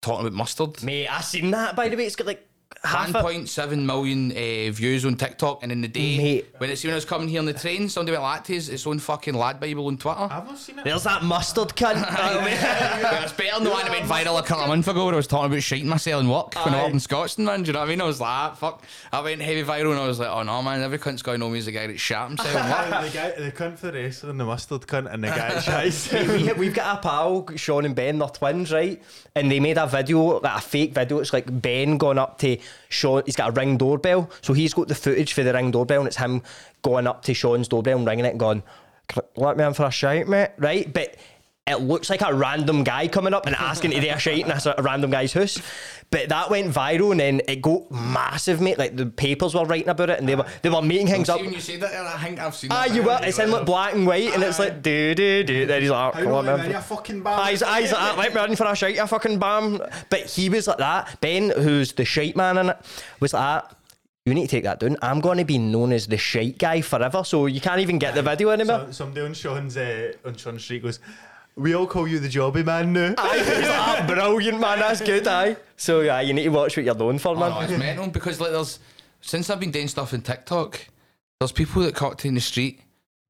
[0.00, 0.82] talking about mustard.
[0.82, 2.06] Mate, I seen that by the way.
[2.06, 2.44] It's got like
[2.84, 6.46] half 1.7 million uh, views on TikTok, and in the day Mate.
[6.58, 8.68] when it's when I was coming here on the train, somebody went like to his
[8.68, 10.20] its own fucking LADbible on Twitter.
[10.20, 10.84] I've not seen it.
[10.84, 11.94] There's that mustard cunt.
[11.94, 12.46] Well,
[13.24, 15.16] it's better than the one that went viral a couple of months ago where I
[15.16, 16.84] was talking about shitting myself in work when I Aye.
[16.84, 17.62] was in Scotland, man.
[17.62, 18.00] Do you know what I mean?
[18.00, 18.82] I was like, ah, fuck.
[19.12, 21.46] I went heavy viral and I was like, oh no, man, every cunt's going to
[21.46, 23.04] know me as the guy that shat himself in work.
[23.12, 26.12] the guy, the cunt for the wrestling, the mustard cunt, and the guy at Shice.
[26.46, 29.02] we, we've got a pal, Sean and Ben, they're twins, right?
[29.34, 31.18] And they made a video, like a fake video.
[31.18, 32.58] It's like Ben going up to
[32.88, 33.22] Sean.
[33.26, 36.06] He's got a ring doorbell, so he's got the footage for the ring doorbell, and
[36.08, 36.42] it's him
[36.82, 38.62] going up to Sean's doorbell and ringing it, and going,
[39.08, 40.92] "Can I- "Let me in for a shout, mate." Right?
[40.92, 41.16] But
[41.66, 44.56] it looks like a random guy coming up and asking to a shite in a,
[44.70, 45.62] of random guy's house.
[46.10, 48.78] But that went viral and then it got massive, mate.
[48.78, 51.40] Like the papers were writing about it and they were they were making things up.
[51.40, 53.18] When you say that, I think I've seen Ah, you were.
[53.22, 55.66] It's in like black and white, and it's like do do do.
[55.66, 56.68] Then he's like, oh, come on, man.
[56.70, 57.38] you fucking bad?
[57.38, 58.34] Eyes, eyes like that, right?
[58.34, 59.80] Running for a shite, you fucking bam.
[60.10, 61.20] But he was like that.
[61.20, 62.76] Ben, who's the shite man in it,
[63.20, 63.76] was like that.
[64.26, 64.96] You need to take that down.
[65.02, 68.14] I'm going to be known as the shite guy forever, so you can't even get
[68.14, 68.86] the video anymore.
[68.86, 71.00] So, somebody on Sean's uh, on Sean's street goes,
[71.56, 74.78] "We all call you the jobby man now." Aye, he's like, "Ah, brilliant, man.
[74.78, 75.56] That's good, aye.
[75.76, 77.50] So yeah, you need to watch what you're known for, Oh, man.
[77.50, 78.78] no, it's mental because like there's
[79.20, 80.80] since I've been doing stuff in TikTok,
[81.40, 82.80] there's people that cut to in the street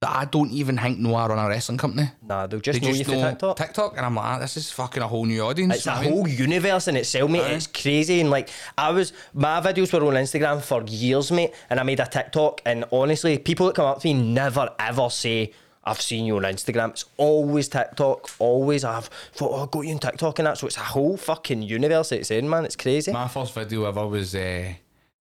[0.00, 2.10] that I don't even think know I run a wrestling company.
[2.26, 3.56] Nah, they'll just They know just you know for TikTok.
[3.56, 5.76] TikTok and I'm like, ah, this is fucking a whole new audience.
[5.76, 6.18] It's you a know what I mean?
[6.18, 7.42] whole universe in itself, mate.
[7.42, 7.50] Aye.
[7.52, 8.20] It's crazy.
[8.20, 11.54] And like, I was, my videos were on Instagram for years, mate.
[11.70, 12.62] And I made a TikTok.
[12.66, 15.52] And honestly, people that come up to me never ever say,
[15.84, 16.90] I've seen you on Instagram.
[16.90, 18.30] It's always TikTok.
[18.38, 18.84] Always.
[18.84, 20.58] I've thought, oh, I got you on TikTok and that.
[20.58, 22.64] So it's a whole fucking universe it's in, man.
[22.64, 23.12] It's crazy.
[23.12, 24.72] My first video ever was uh,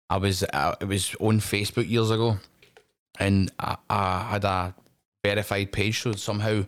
[0.09, 2.37] I was uh, it was on Facebook years ago,
[3.19, 4.73] and I, I had a
[5.23, 6.01] verified page.
[6.01, 6.65] So somehow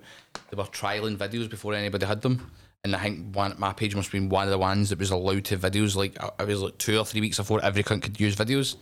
[0.49, 2.51] they were trialing videos before anybody had them.
[2.83, 5.11] And I think one my page must have been one of the ones that was
[5.11, 5.95] allowed to videos.
[5.95, 8.75] Like I- was like two or three weeks before every cunt could use videos.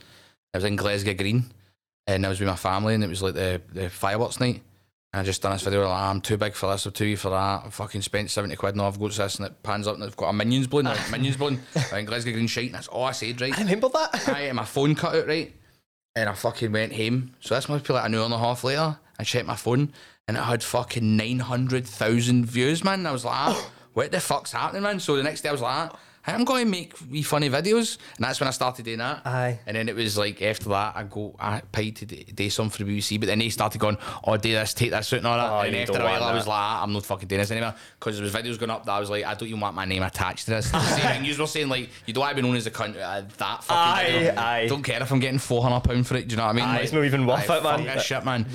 [0.53, 1.45] I was in Glasgow Green,
[2.07, 4.61] and I was with my family, and it was like the the fireworks night.
[5.11, 7.15] And I just done this video like I'm too big for this, I'm too wee
[7.15, 7.63] for that.
[7.65, 10.15] I fucking spent seventy quid now I've got this and it pans up and I've
[10.15, 11.41] got a minions blown, like minions.
[11.41, 11.59] I'm
[11.97, 13.57] in Glasgow Green shite, and that's all I said, right?
[13.57, 14.29] I remember that.
[14.35, 15.55] Aye, and my phone cut out, right?
[16.15, 17.33] And I fucking went home.
[17.39, 18.97] So this must be like an hour and a half later.
[19.19, 19.93] I checked my phone
[20.27, 22.99] and it had fucking 900,000 views, man.
[22.99, 24.99] And I was like, ah, what the fuck's happening, man?
[24.99, 27.97] So the next day I was like, ah, I'm going to make wee funny videos.
[28.17, 29.25] And that's when I started doing that.
[29.25, 29.59] Aye.
[29.65, 32.69] And then it was like, after that, I go, I paid to do do some
[32.69, 33.19] for the BBC.
[33.19, 35.51] But then they started going, oh, do this, take this out and all that.
[35.51, 37.39] Oh, and you after don't a while, I was like, ah, I'm not fucking doing
[37.39, 37.73] this anymore.
[37.99, 39.85] Because there was videos going up that I was like, I don't even want my
[39.85, 40.69] name attached to this.
[40.71, 42.71] The same thing you were saying, like, you don't want to be known as a
[42.71, 42.95] cunt.
[42.99, 44.35] Uh, that fucking Aye, video.
[44.41, 44.67] aye.
[44.67, 46.27] Don't care if I'm getting four hundred pound for it.
[46.27, 46.65] Do you know what I mean?
[46.65, 47.77] Aye, it's not even worth aye, it, man.
[47.77, 48.45] Fuck that shit, man.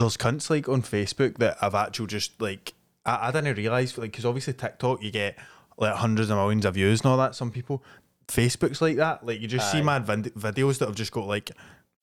[0.00, 2.74] There's cunts like on Facebook that I've actual just like
[3.06, 5.36] I, I didn't realise like because obviously TikTok you get
[5.76, 7.34] like hundreds of millions of views and all that.
[7.34, 7.82] Some people
[8.28, 9.24] Facebook's like that.
[9.26, 11.50] Like you just see mad vid- videos that have just got like.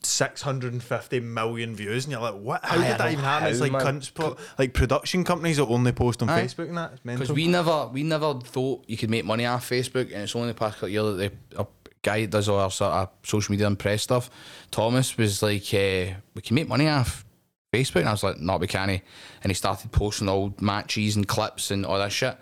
[0.04, 3.48] 650 million views and you're like what how Aye, I did that know even happen
[3.50, 3.82] it's how, like man.
[4.02, 6.44] cunts pro- like production companies that only post on Aye.
[6.46, 9.46] Facebook and that it's mental Because we never, we never thought you could make money
[9.46, 11.68] off Facebook, and it's only the past couple of years that the a
[12.02, 14.32] guy that does all our sort of social media and press stuff,
[14.72, 17.24] Thomas, was like, uh, "We can make money off
[17.72, 18.90] Facebook," and I was like, "Not we can't."
[19.44, 22.36] And he started posting old matches and clips and all that shit.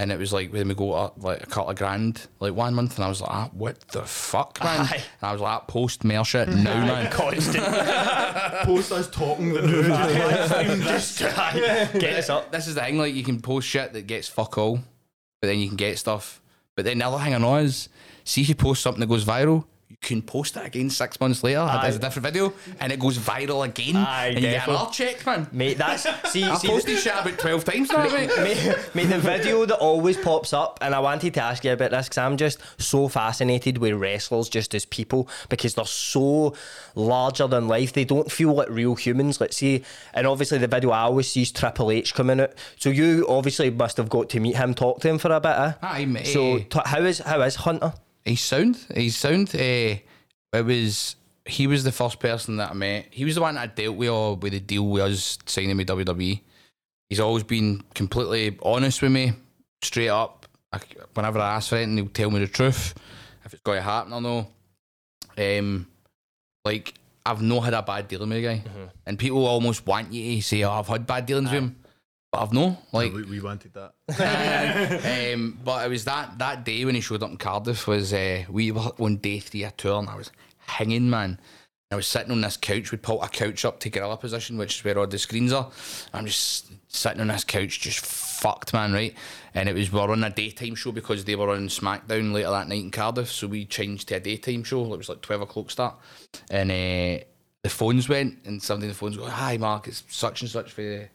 [0.00, 2.72] And it was like when we go up like a couple of grand like one
[2.72, 4.94] month, and I was like, ah, "What the fuck, man?" Aye.
[5.20, 7.66] And I was like, "Post mail shit now, man." Constant.
[8.64, 9.88] post us talking the news
[10.84, 12.50] just get us up.
[12.50, 14.76] This is the thing, like you can post shit that gets fuck all,
[15.42, 16.40] but then you can get stuff.
[16.76, 17.90] But then the other thing I know is,
[18.24, 19.66] see if you post something that goes viral,
[20.02, 23.66] can post it again six months later as a different video, and it goes viral
[23.66, 25.46] again, Aye, and you get another check, man.
[25.52, 26.02] Mate, that's
[26.32, 28.30] see, I see posted shit about twelve times now, mate.
[28.38, 31.90] mate, mate, the video that always pops up, and I wanted to ask you about
[31.90, 36.54] this because I'm just so fascinated with wrestlers just as people because they're so
[36.94, 37.92] larger than life.
[37.92, 39.38] They don't feel like real humans.
[39.40, 42.54] Let's see, and obviously the video I always see is Triple H coming out.
[42.78, 45.50] So you obviously must have got to meet him, talk to him for a bit.
[45.50, 45.72] Eh?
[45.82, 46.26] Aye, mate.
[46.26, 47.92] So t- how is how is Hunter?
[48.30, 48.78] He's sound.
[48.94, 49.52] He's sound.
[49.52, 49.98] Uh,
[50.52, 53.06] it was he was the first person that I met.
[53.10, 55.76] He was the one that I dealt with all with the deal with us signing
[55.76, 56.40] with WWE.
[57.08, 59.32] He's always been completely honest with me,
[59.82, 60.46] straight up.
[60.72, 60.78] I,
[61.14, 62.94] whenever I ask for anything, he'll tell me the truth.
[63.44, 64.46] If it's going to happen or no.
[65.36, 65.88] Um,
[66.64, 66.94] like
[67.26, 68.62] I've not had a bad dealing with the guy,
[69.06, 71.76] and people almost want you to say, "Oh, I've had bad dealings with him,"
[72.30, 72.78] but I've no.
[72.92, 73.94] Like we, we wanted that.
[75.34, 78.44] um, but it was that that day when he showed up in Cardiff was uh,
[78.48, 81.40] we were on day three of tour and I was hanging man.
[81.92, 82.92] I was sitting on this couch.
[82.92, 85.72] We pulled a couch up to gorilla position, which is where all the screens are.
[86.14, 89.12] I'm just sitting on this couch, just fucked, man, right?
[89.54, 92.50] And it was we were on a daytime show because they were on SmackDown later
[92.50, 94.94] that night in Cardiff, so we changed to a daytime show.
[94.94, 95.96] It was like twelve o'clock start,
[96.48, 97.24] and uh,
[97.64, 100.70] the phones went, and somebody on the phones go, "Hi, Mark, it's such and such
[100.70, 101.08] for the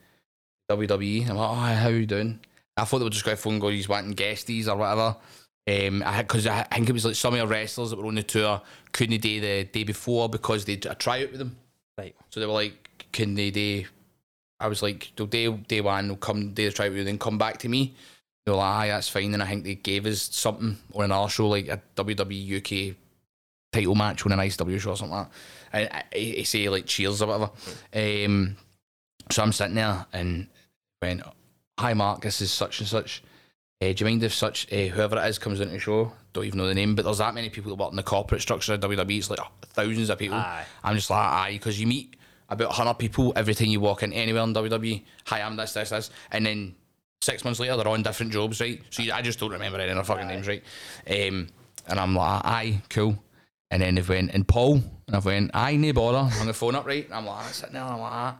[0.70, 2.40] WWE." I'm like, "Oh, how you doing?"
[2.78, 5.16] I thought they were just going to phone and go, he's wanting guesties or whatever.
[5.68, 8.16] Um, I because I, think it was like some of the wrestlers that were on
[8.16, 8.62] the tour
[8.92, 11.58] couldn't do the day before because they did a tryout with them.
[11.98, 12.16] Right.
[12.30, 13.86] So they were like, "Can they do?"
[14.60, 17.18] I was like, "They'll day day one, they'll come do the tryout with you, then
[17.18, 17.96] come back to me."
[18.46, 21.30] They were like, "Aye, that's fine." And I think they gave us something on another
[21.30, 22.96] show, like a WWE UK
[23.74, 25.34] title match on an ICW show or something like that.
[25.74, 27.52] And I, I, I say like cheers or whatever.
[27.92, 28.56] Um,
[29.32, 30.48] so I'm sitting there and
[31.06, 31.24] went,
[31.80, 33.24] "Hi, Mark, this is such and such."
[33.82, 36.12] Uh, do you mind if such uh, whoever it is comes into the show?
[36.34, 38.42] Don't even know the name, but there's that many people that work in the corporate
[38.42, 39.18] structure of WWE.
[39.18, 40.38] It's like thousands of people.
[40.38, 40.66] Aye.
[40.84, 42.16] I'm just like, aye, because you meet
[42.50, 45.04] about 100 people every time you walk in anywhere in WWE.
[45.26, 46.10] Hi, I'm this, this, this.
[46.32, 46.76] And then
[47.22, 48.82] six months later, they're on different jobs, right?
[48.90, 50.64] So you, I just don't remember any of their fucking names, right?
[51.10, 51.48] Um,
[51.88, 53.18] and I'm like, aye, cool.
[53.72, 54.76] And then they've went, and Paul,
[55.08, 56.30] and I've went, aye, no bother.
[56.30, 57.06] Hung the phone up, right?
[57.06, 58.38] And I'm like, sitting there, and I'm like, ah.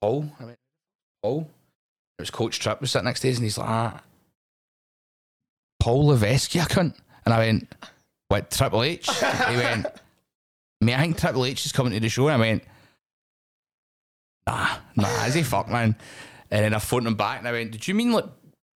[0.00, 0.30] Paul?
[0.40, 0.58] I went,
[1.22, 1.48] Paul?
[2.18, 4.02] It was Coach Tripp was sitting next to us, and he's like, ah,
[5.80, 6.94] Paul Levesque, you cunt.
[7.24, 7.74] And I went,
[8.28, 9.08] what, Triple H?
[9.48, 9.86] he went,
[10.80, 12.28] mate, I think Triple H is coming to the show.
[12.28, 12.64] And I went,
[14.46, 15.96] nah, nah, is he fuck, man?
[16.50, 18.24] And then I phoned him back and I went, did you mean like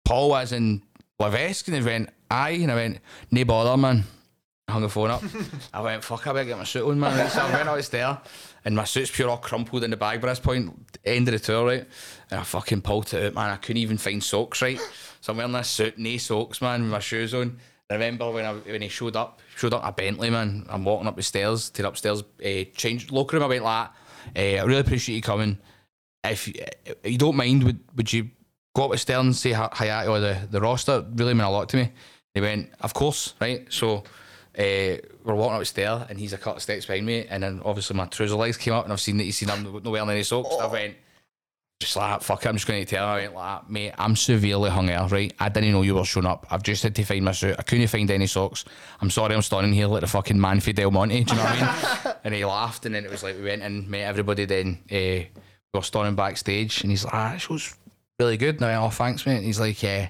[0.05, 0.83] Paul as in
[1.19, 1.69] Levesque?
[1.69, 2.51] And he went, aye.
[2.51, 2.99] And I went,
[3.31, 4.05] no bother, man.
[4.69, 5.23] I hung the phone up.
[5.73, 7.31] I went, fuck, I better get my suit on, man.
[7.31, 8.19] So I went out there
[8.65, 10.73] and my suit's pure all crumpled in the bag by this point,
[11.05, 11.87] end of the tour, right?
[12.31, 13.51] And I fucking pulled it out, man.
[13.51, 14.81] I couldn't even find socks, right?
[15.21, 17.59] So I'm wearing this suit, no socks, man, with my shoes on.
[17.91, 20.65] I remember when I, when he showed up, showed up a Bentley, man.
[20.71, 23.45] I'm walking up the stairs to the upstairs uh, change locker room.
[23.45, 23.91] I went like,
[24.35, 24.59] that.
[24.59, 25.59] Uh, I really appreciate you coming.
[26.25, 26.55] If you,
[26.87, 28.31] if you don't mind, would would you
[28.75, 31.05] go up the stairs and say hi, hi to the, the roster?
[31.15, 31.93] Really meant a lot to me.
[32.33, 33.67] He went, of course, right?
[33.71, 34.05] So
[34.59, 37.27] uh, we're walking up upstairs and he's a couple of steps behind me.
[37.29, 39.85] And then obviously my trouser legs came up and I've seen that he's seen not
[39.85, 40.55] wearing any socks.
[40.61, 40.95] I went,
[41.81, 43.11] just like, fuck it, I'm just going to tell him.
[43.11, 45.33] I went like, mate, I'm severely hung out, right?
[45.41, 46.47] I didn't know you were showing up.
[46.51, 47.57] I've just had to find my suit.
[47.59, 48.65] I couldn't find any socks.
[49.01, 51.25] I'm sorry I'm standing here like the fucking man for Del Monte.
[51.25, 52.15] Do you know what I mean?
[52.25, 54.79] and he laughed and then it was like we went and met everybody then.
[54.91, 54.95] Uh,
[55.73, 57.75] we were standing backstage and he's like, ah, this was
[58.19, 58.57] really good.
[58.57, 59.37] And I went, oh, thanks, mate.
[59.37, 60.09] And he's like, yeah.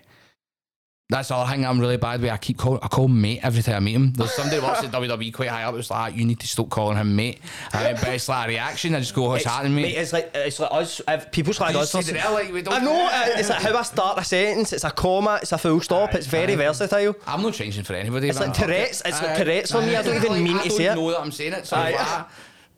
[1.12, 2.30] That's all thing I'm really bad with.
[2.30, 4.12] I keep call I call him mate every time I meet him.
[4.14, 5.74] There's somebody works at WWE quite high up.
[5.76, 7.40] It's like you need to stop calling him mate.
[7.72, 8.94] I mean, but it's like a reaction.
[8.94, 9.82] I just go, what's happening, mate?
[9.82, 11.00] Mate, it's like it's like us.
[11.06, 11.94] If people slag us.
[11.94, 13.06] it like, we don't- I know.
[13.06, 14.72] uh, It's like how I start a sentence.
[14.72, 15.38] It's a comma.
[15.42, 16.14] It's a full stop.
[16.14, 17.14] It's very versatile.
[17.26, 18.28] I'm not changing for anybody.
[18.28, 19.02] It's like Tourette's.
[19.04, 19.94] It's like Tourette's for me.
[19.94, 20.90] I don't even mean I to say it.
[20.92, 21.66] I know that I'm saying it.
[21.66, 21.76] So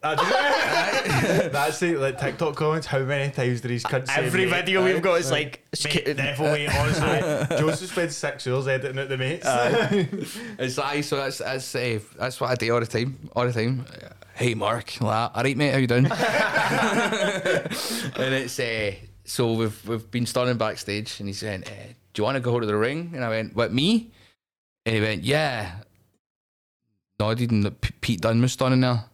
[0.05, 1.49] Aye.
[1.51, 2.87] That's the like TikTok comments.
[2.87, 4.51] How many times did these say Every mate?
[4.65, 5.63] video we've got is like.
[5.83, 7.57] Mate, definitely, honestly.
[7.57, 9.45] Joseph spent six hours editing out the mates.
[10.59, 13.53] It's like so that's that's uh, that's what I do all the time, all the
[13.53, 13.85] time.
[14.35, 16.05] Hey Mark, like, all right mate, how you doing?
[16.05, 16.13] and
[18.33, 22.35] it's uh, so we've we've been standing backstage, and he said, uh, "Do you want
[22.35, 24.11] to go to the ring?" And I went, "What me?"
[24.85, 25.71] And he went, "Yeah."
[27.19, 29.05] Nodded, and Pete Dunne was standing there,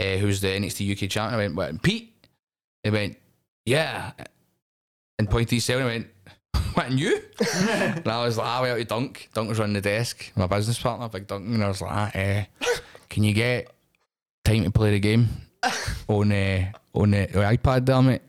[0.00, 1.34] uh, who's the NXT UK champion.
[1.34, 2.14] I went, "What?" Pete,
[2.82, 3.18] he went,
[3.66, 4.12] "Yeah,"
[5.18, 6.06] and pointed to himself, and I went.
[6.74, 7.20] What, and you?
[7.64, 9.28] and I was like, I went out to Dunk.
[9.34, 12.10] Dunk was running the desk, my business partner, Big Dunk, and I was like, ah,
[12.14, 12.44] eh,
[13.08, 13.72] can you get
[14.44, 15.28] time to play the game
[16.08, 18.22] on uh, on the, the iPad there, mate?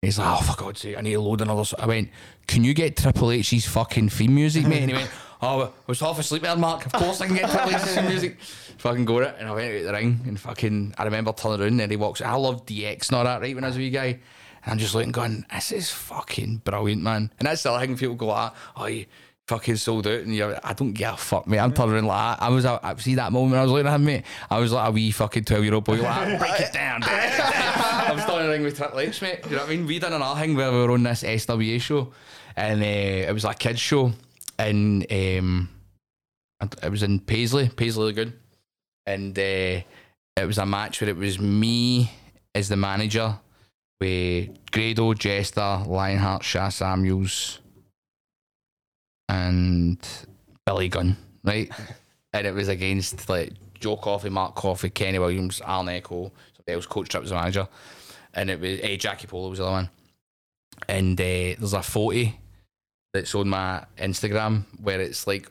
[0.00, 1.62] He's like, oh, for God's sake, I need to load another.
[1.62, 2.10] s-" I went,
[2.46, 4.82] can you get Triple H's fucking theme music, mate?
[4.82, 5.10] And he went,
[5.44, 6.86] Oh, I was half asleep there, Mark.
[6.86, 8.38] Of course I can get to the music.
[8.82, 9.36] Fucking go it.
[9.38, 12.20] And I went out the ring and fucking, I remember turning around and he walks,
[12.20, 14.18] I love DX and all that, right, when I was a wee guy.
[14.64, 17.30] And I'm just looking going, this is fucking brilliant, man.
[17.38, 19.06] And that's the thing, people go like, oh, you
[19.46, 20.22] fucking sold out.
[20.22, 21.60] And you're, I don't give a fuck, mate.
[21.60, 22.44] I'm turning around like that.
[22.44, 24.24] I was, I see that moment I was looking at him, mate.
[24.50, 27.12] I was like a wee fucking 12 year old boy, like, break it down, break
[27.14, 27.50] it down.
[28.10, 29.44] I'm starting the ring with Triple H, mate.
[29.44, 29.86] Do you know what I mean?
[29.86, 32.12] We done another thing where we were on this SWA show.
[32.56, 34.10] And uh, it was like a kids show.
[34.58, 35.68] And um,
[36.82, 38.40] it was in Paisley, Paisley Lagoon.
[39.06, 39.82] And uh,
[40.36, 42.10] it was a match where it was me
[42.54, 43.38] as the manager
[44.00, 47.60] with Grado, Jester, Lionheart, Sha Samuels,
[49.28, 49.98] and
[50.66, 51.70] Billy Gunn, right?
[52.32, 56.86] and it was against like Joe Coffey, Mark Coffey, Kenny Williams, Alan Echo, somebody else,
[56.86, 57.68] Coach Tripp was the manager.
[58.34, 59.90] And it was eh, Jackie Polo was the other one.
[60.88, 62.30] And uh, there's a photo
[63.12, 65.50] that's on my Instagram where it's like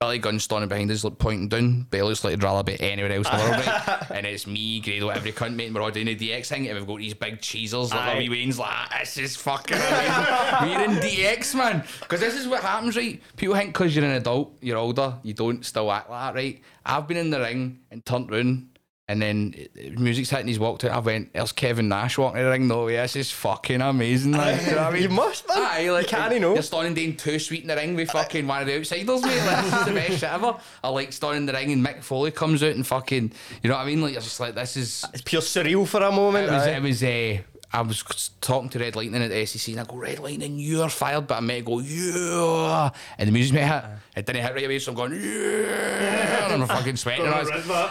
[0.00, 3.12] Billy Gunn standing behind us, like pointing down, it looks like he'd rather be anywhere
[3.12, 4.10] else in the world, right?
[4.10, 6.76] And it's me, Grado, every cunt, mate, and we're all doing the DX thing, and
[6.78, 8.18] we've got these big cheesers, like Aye.
[8.18, 10.24] wee Wayne's like, "Ah, this is fucking amazing.
[10.62, 11.82] We're in DX, man.
[12.00, 13.22] Because this is what happens, right?
[13.36, 16.60] People think because you're an adult, you're older, you don't still act like that, right?
[16.84, 18.75] I've been in the ring and turned round,
[19.08, 22.44] and then uh, music's hitting, he's walked out, I went, there's Kevin Nash walking in
[22.44, 25.02] the ring, no this is fucking amazing, like, you know what I mean?
[25.02, 25.58] You must, man.
[25.58, 26.54] Aye, like, You can't know.
[26.54, 29.44] You're standing doing two sweet in the ring with fucking one of the outsiders, mate.
[29.46, 30.56] Like, this is the best shit ever.
[30.82, 33.76] I like standing in the ring and Mick Foley comes out and fucking, you know
[33.76, 34.02] what I mean?
[34.02, 35.04] Like, you're just like, this is.
[35.12, 36.48] It's pure surreal for a moment.
[36.48, 36.70] It was, aye.
[36.70, 37.42] it was, uh,
[37.76, 40.88] I was talking to Red Lightning at the SEC and I go, Red Lightning, you're
[40.88, 41.26] fired.
[41.26, 42.90] But I meant go, yeah.
[43.18, 43.84] And the music might hit.
[44.16, 46.52] It didn't hit right away, so I'm going, yeah.
[46.52, 47.26] And I'm fucking sweating.
[47.26, 47.48] and,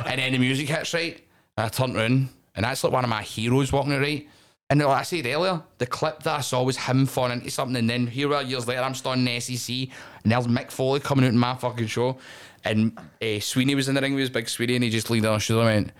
[0.07, 1.21] and then the music hits right.
[1.57, 4.27] And I turned around and that's like one of my heroes walking it right.
[4.69, 7.75] And like I said earlier, the clip that I saw was him falling into something,
[7.75, 9.89] and then here we are years later, I'm starting in the SEC,
[10.23, 12.17] and there's Mick Foley coming out in my fucking show,
[12.63, 15.27] and uh, Sweeney was in the ring with his big Sweeney, and he just leaned
[15.27, 15.95] on his shoulder and went,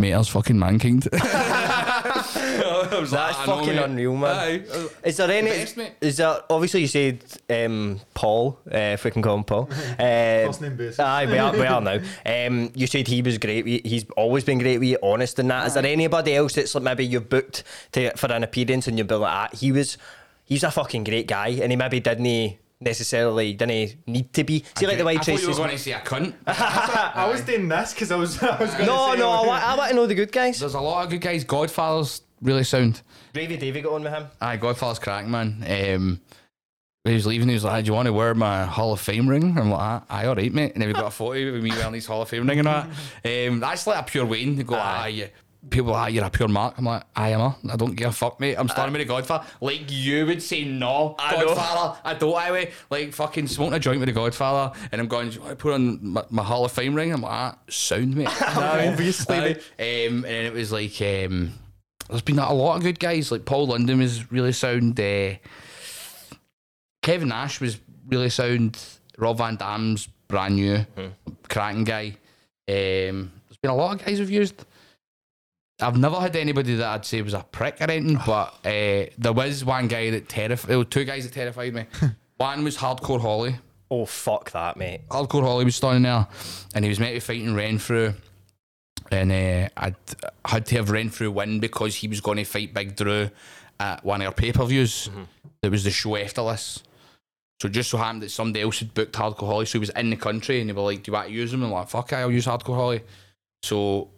[0.00, 4.36] "Mate, that's fucking mankind." I was like, That's know, fucking mate." unreal, man.
[4.36, 4.88] Aye.
[5.04, 5.48] Is there any?
[5.50, 5.92] best, mate.
[6.00, 9.68] is there obviously you said um, Paul, uh, if we can call him Paul.
[9.94, 10.98] Uh, First name basis.
[10.98, 11.98] Aye, we are, we are now.
[12.26, 13.64] Um, you said he was great.
[13.64, 14.78] we- He's always been great.
[14.78, 15.66] We honest in that.
[15.68, 17.62] Is there anybody else that's like maybe you've booked
[17.92, 19.96] to for an appearance and you've been like, ah, he was,
[20.44, 22.26] he's a fucking great guy, and he maybe didn't
[22.80, 24.64] necessarily didn't need to be.
[24.76, 26.34] See, like the I way thought you were going to say a cunt.
[26.46, 29.46] I was doing this because I was, I was going to No, say, no, I
[29.46, 30.60] want, I want to know the good guys.
[30.60, 31.44] There's a lot of good guys.
[31.44, 33.02] Godfather's really sound.
[33.32, 34.26] Gravy Davy got on with him.
[34.40, 35.64] Aye, Godfather's crack, man.
[35.66, 36.20] Um,
[37.02, 39.00] when he was leaving, he was like, Do you want to wear my Hall of
[39.00, 39.58] Fame ring?
[39.58, 40.72] I'm like, "Ah, Aye, all right, mate.
[40.72, 42.68] And then we got a photo with me wearing his Hall of Fame ring and
[42.68, 42.86] all
[43.22, 43.48] that.
[43.50, 44.56] Um, that's like a pure Wayne.
[44.56, 45.26] They go, Aye, yeah.
[45.70, 46.74] People are like, You're a pure Mark.
[46.78, 47.56] I'm like, I am a.
[47.70, 48.56] I don't give a fuck, mate.
[48.56, 49.46] I'm starting with the Godfather.
[49.60, 51.46] Like you would say, No, I know.
[51.46, 52.00] Godfather.
[52.04, 52.72] I don't, I way.
[52.90, 54.78] Like fucking smoking a joint with the Godfather.
[54.92, 57.12] And I'm going, Do you want to put on my, my Hall of Fame ring?
[57.12, 58.28] I'm like, ah, Sound, mate.
[58.56, 59.54] Obviously.
[59.54, 61.52] Um, and it was like um,
[62.08, 63.32] there's been a lot of good guys.
[63.32, 64.98] Like Paul London was really sound.
[65.00, 65.34] Uh,
[67.02, 68.78] Kevin Nash was really sound.
[69.18, 70.84] Rob Van Dam's brand new,
[71.48, 72.16] cracking guy.
[72.66, 74.64] Um, there's been a lot of guys we've used.
[75.80, 79.32] I've never had anybody that I'd say was a prick or anything, but uh, there
[79.32, 80.68] was one guy that terrified.
[80.68, 81.86] There were two guys that terrified me.
[82.36, 83.56] one was Hardcore Holly.
[83.90, 85.08] Oh fuck that, mate.
[85.08, 86.26] Hardcore Holly was standing there,
[86.74, 88.14] and he was meant to be fighting Renfrew,
[89.10, 89.96] and uh, I'd
[90.44, 93.30] had to have Renfrew win because he was going to fight Big Drew
[93.80, 95.10] at one of our pay per views.
[95.62, 96.82] It was the show after this.
[97.60, 99.90] So it just so happened that somebody else had booked Hardcore Holly, so he was
[99.90, 101.78] in the country, and they were like, "Do you want to use him?" And I'm
[101.80, 103.02] like, "Fuck, I'll use Hardcore Holly."
[103.62, 104.10] So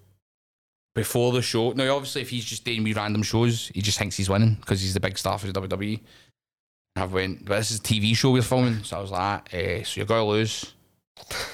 [0.97, 4.17] before the show, now obviously if he's just doing me random shows, he just thinks
[4.17, 6.01] he's winning because he's the big star for the WWE.
[6.97, 9.83] I went, but this is a TV show we're filming, so I was like, eh,
[9.83, 10.73] so you're gonna lose,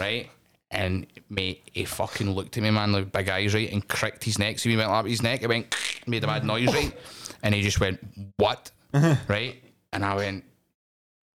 [0.00, 0.30] right?
[0.70, 4.38] And mate, he fucking looked at me, man, like big eyes, right, and cricked his
[4.38, 4.60] neck.
[4.60, 5.74] So he went up his neck, it went,
[6.06, 6.96] made a bad noise, right?
[7.42, 7.98] And he just went,
[8.36, 8.70] what?
[8.94, 9.56] right?
[9.92, 10.44] And I went,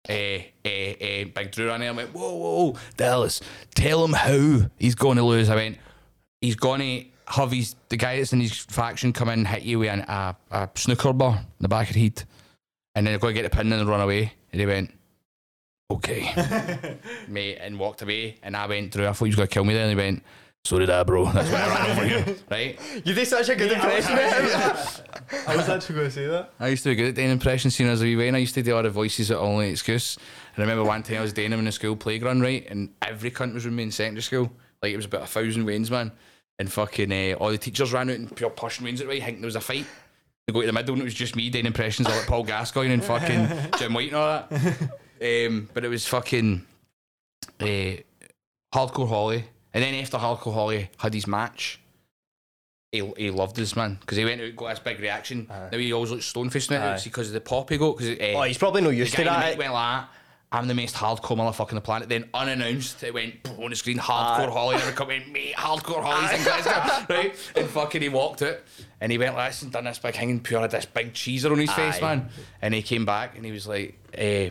[0.07, 1.89] eh, eh, eh, Big Drew ran there.
[1.89, 3.41] I went, whoa, whoa, whoa, Dallas,
[3.75, 5.49] tell him how he's going to lose.
[5.49, 5.77] I went,
[6.39, 9.79] he's going to have his, the guy that's in his faction come in hit you
[9.79, 12.23] with an, a, a snooker bar in the back of the head.
[12.95, 14.33] And then they're get the pin and run away.
[14.51, 14.93] And he went,
[15.91, 16.97] okay.
[17.27, 18.37] Mate, and walked away.
[18.41, 19.07] And I went through.
[19.07, 19.83] I thought he was going to kill me there.
[19.83, 20.23] And he went,
[20.67, 21.31] so did I, bro.
[21.31, 22.37] That's why I ran over you.
[22.51, 22.79] Right?
[23.05, 25.05] You did such a good impression of him.
[25.47, 26.51] I was actually going to say that.
[26.59, 28.39] I used to be good at doing impressions, seeing as a wee way, and I
[28.39, 30.17] used to do all the voices at Only Excuse.
[30.55, 32.67] And I remember one time I was doing them in the school playground, right?
[32.69, 34.51] And every cunt was with me in secondary school.
[34.81, 36.11] Like, it was about a thousand Waynes, man.
[36.59, 39.41] And fucking uh, all the teachers ran out and pure pushing Waynes at right, thinking
[39.41, 39.85] there was a fight.
[40.47, 42.43] They go to the middle and it was just me doing impressions of like Paul
[42.43, 43.47] Gascoigne and fucking
[43.77, 45.47] Jim White and all that.
[45.47, 46.65] Um, but it was fucking.
[47.59, 47.65] uh,
[48.73, 51.79] Hardcore Holly, and then after Hardcore Holly had his match,
[52.91, 55.47] he, he loved this man because he went out and got this big reaction.
[55.49, 57.97] now he always looks stone faced now because of the pop he got.
[57.97, 59.57] Because uh, Oh, he's probably no used to guy in the that.
[59.57, 60.09] went like that.
[60.51, 62.07] I'm the most hardcore motherfucker on the planet.
[62.07, 63.97] Then unannounced, it went on the screen.
[63.97, 64.51] Hardcore Aye.
[64.51, 65.55] Holly, and come in, mate.
[65.55, 67.51] Hardcore Holly's in Glasgow, right?
[67.55, 68.59] And fucking, he walked out,
[69.01, 71.51] and he went like this and done this big hanging pure had this big cheeser
[71.51, 72.29] on his face, man.
[72.61, 74.49] And he came back and he was like, eh,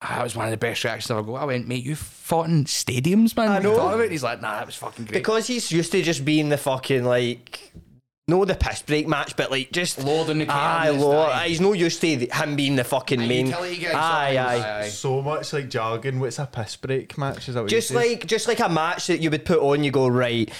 [0.00, 1.42] that was one of the best reactions I've ever got.
[1.42, 3.48] I went, mate, you fought in stadiums, man.
[3.48, 3.76] I What are you know.
[3.78, 4.10] talking about?
[4.12, 5.14] He's like, nah, that was fucking great.
[5.14, 7.72] Because he's used to just being the fucking like,
[8.28, 11.30] no the piss break match, but like just Lord in the Aye, cabin, Lord.
[11.30, 11.46] aye.
[11.48, 13.46] He's no used to the- him being the fucking Aye, main.
[13.46, 14.88] utility guy, Aye, sometimes, aye.
[14.88, 16.18] So much like jargon.
[16.18, 17.48] What's a piss break match?
[17.48, 18.08] Is that what Just you say?
[18.10, 20.50] like just like a match that you would put on, you go right.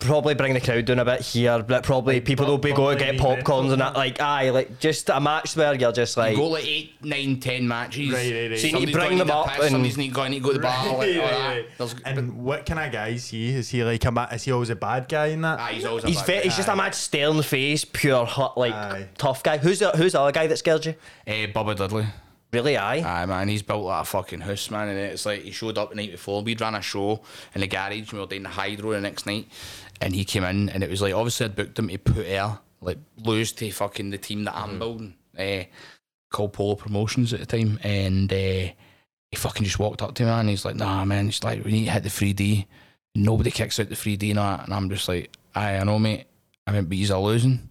[0.00, 3.04] Probably bring the crowd down a bit here, but probably people will be going to
[3.04, 3.96] get popcorns and that.
[3.96, 7.66] Like, aye, like just a match where you're just like, go like eight, nine, ten
[7.66, 8.12] matches.
[8.12, 8.58] Right, right, right.
[8.60, 10.50] So you need to bring gonna them up piss, and- somebody's need, going to go
[10.50, 10.86] to the bar.
[10.86, 11.48] like, Right, all right, that.
[11.48, 11.66] right.
[11.78, 13.48] There's- And what can of guy see?
[13.48, 15.58] Is he like a ma- is he always a bad guy in that?
[15.58, 16.40] Ah, he's always a he's bad ve- guy.
[16.42, 19.08] he's just a mad stern face, pure hot, like Aye.
[19.18, 19.58] tough guy.
[19.58, 20.94] Who's the who's the other guy that scared you?
[21.26, 22.06] Eh, Bubba Dudley.
[22.50, 23.02] Really, aye.
[23.22, 24.88] Aye, man, he's built like a fucking house, man.
[24.88, 26.42] And it's like he showed up the night before.
[26.42, 27.20] We'd ran a show
[27.54, 27.98] in the garage.
[27.98, 29.48] and We were doing the hydro the next night,
[30.00, 32.58] and he came in, and it was like obviously I'd booked him to put air,
[32.80, 35.64] like lose to fucking the team that I'm building, uh,
[36.30, 38.36] called Polo Promotions at the time, and uh,
[39.30, 41.72] he fucking just walked up to me and he's like, "Nah, man, it's like we
[41.72, 42.66] need to hit the 3D.
[43.14, 46.26] Nobody kicks out the 3D and that." And I'm just like, "Aye, I know, mate.
[46.66, 47.68] I mean, but he's a losing."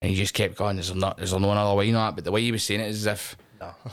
[0.00, 0.76] And he just kept going.
[0.76, 2.00] There's not, there's no another way, you know.
[2.00, 3.36] that?" But the way he was saying it is as if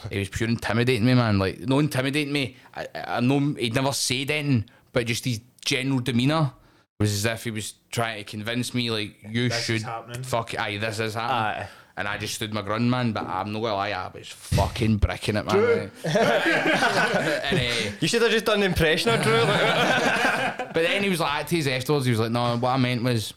[0.09, 1.37] he was pure intimidating me, man.
[1.37, 2.57] Like, no intimidating me.
[2.75, 6.53] I, I I know he'd never said anything, but just his general demeanour
[6.99, 10.23] was as if he was trying to convince me, like, you This is should happening.
[10.23, 11.63] fuck aye, this is happening.
[11.63, 11.69] Aye.
[11.95, 13.11] And I just stood my ground, man.
[13.13, 15.91] But I'm not gonna lie, I was fucking bricking it, man.
[16.05, 19.33] and, uh, You should have just done the impression of Drew.
[19.33, 22.77] like- but then he was like, to his afterwards, he was like, no, what I
[22.77, 23.33] meant was,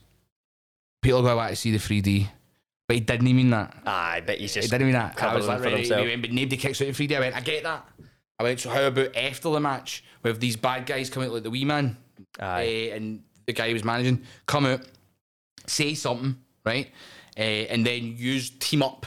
[1.00, 2.28] people go back to see the 3D.
[2.88, 3.76] But he didn't mean that.
[3.86, 5.20] aye, but he's He just didn't mean that.
[5.22, 6.02] I was covering like, for right, himself.
[6.02, 7.16] he went, but nobody kicks out the 3D.
[7.16, 7.88] I went, I get that.
[8.38, 11.42] I went, so how about after the match with these bad guys coming out like
[11.44, 11.96] the wee man
[12.40, 12.64] Aye.
[12.90, 14.80] eh, and the guy he was managing come out,
[15.66, 16.90] say something, right?
[17.36, 19.06] Uh, and then use team up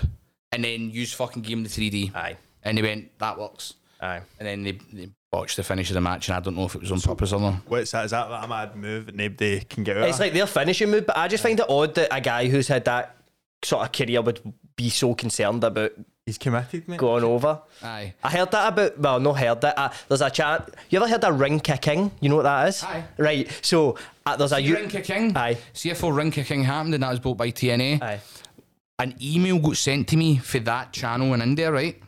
[0.51, 2.15] and then use fucking game the 3D.
[2.15, 2.37] Aye.
[2.63, 3.75] And they went, that works.
[4.01, 4.21] Aye.
[4.39, 6.75] And then they, they botched the finish of the match, and I don't know if
[6.75, 7.55] it was on purpose or not.
[7.67, 8.05] What's that?
[8.05, 10.07] Is that a mad move that nobody can get out?
[10.07, 10.21] It's of?
[10.21, 12.85] like their finishing move, but I just find it odd that a guy who's had
[12.85, 13.17] that
[13.63, 14.41] sort of career would
[14.75, 15.91] be so concerned about
[16.25, 16.97] He's committed, mate.
[16.97, 17.61] going over.
[17.83, 18.15] Aye.
[18.23, 19.77] I heard that about, well, no, heard it.
[19.77, 20.67] Uh, there's a chat.
[20.89, 22.09] You ever heard of Ring Ka King?
[22.19, 22.83] You know what that is?
[22.83, 23.03] Aye.
[23.19, 23.59] Right.
[23.61, 23.95] So
[24.25, 24.55] uh, there's a.
[24.55, 25.37] See you- Ring Ka King?
[25.37, 25.55] Aye.
[25.73, 28.01] See if Ring Ka King happened and that was bought by TNA.
[28.01, 28.19] Aye.
[28.97, 32.01] an email got sent to me for that channel in India, right?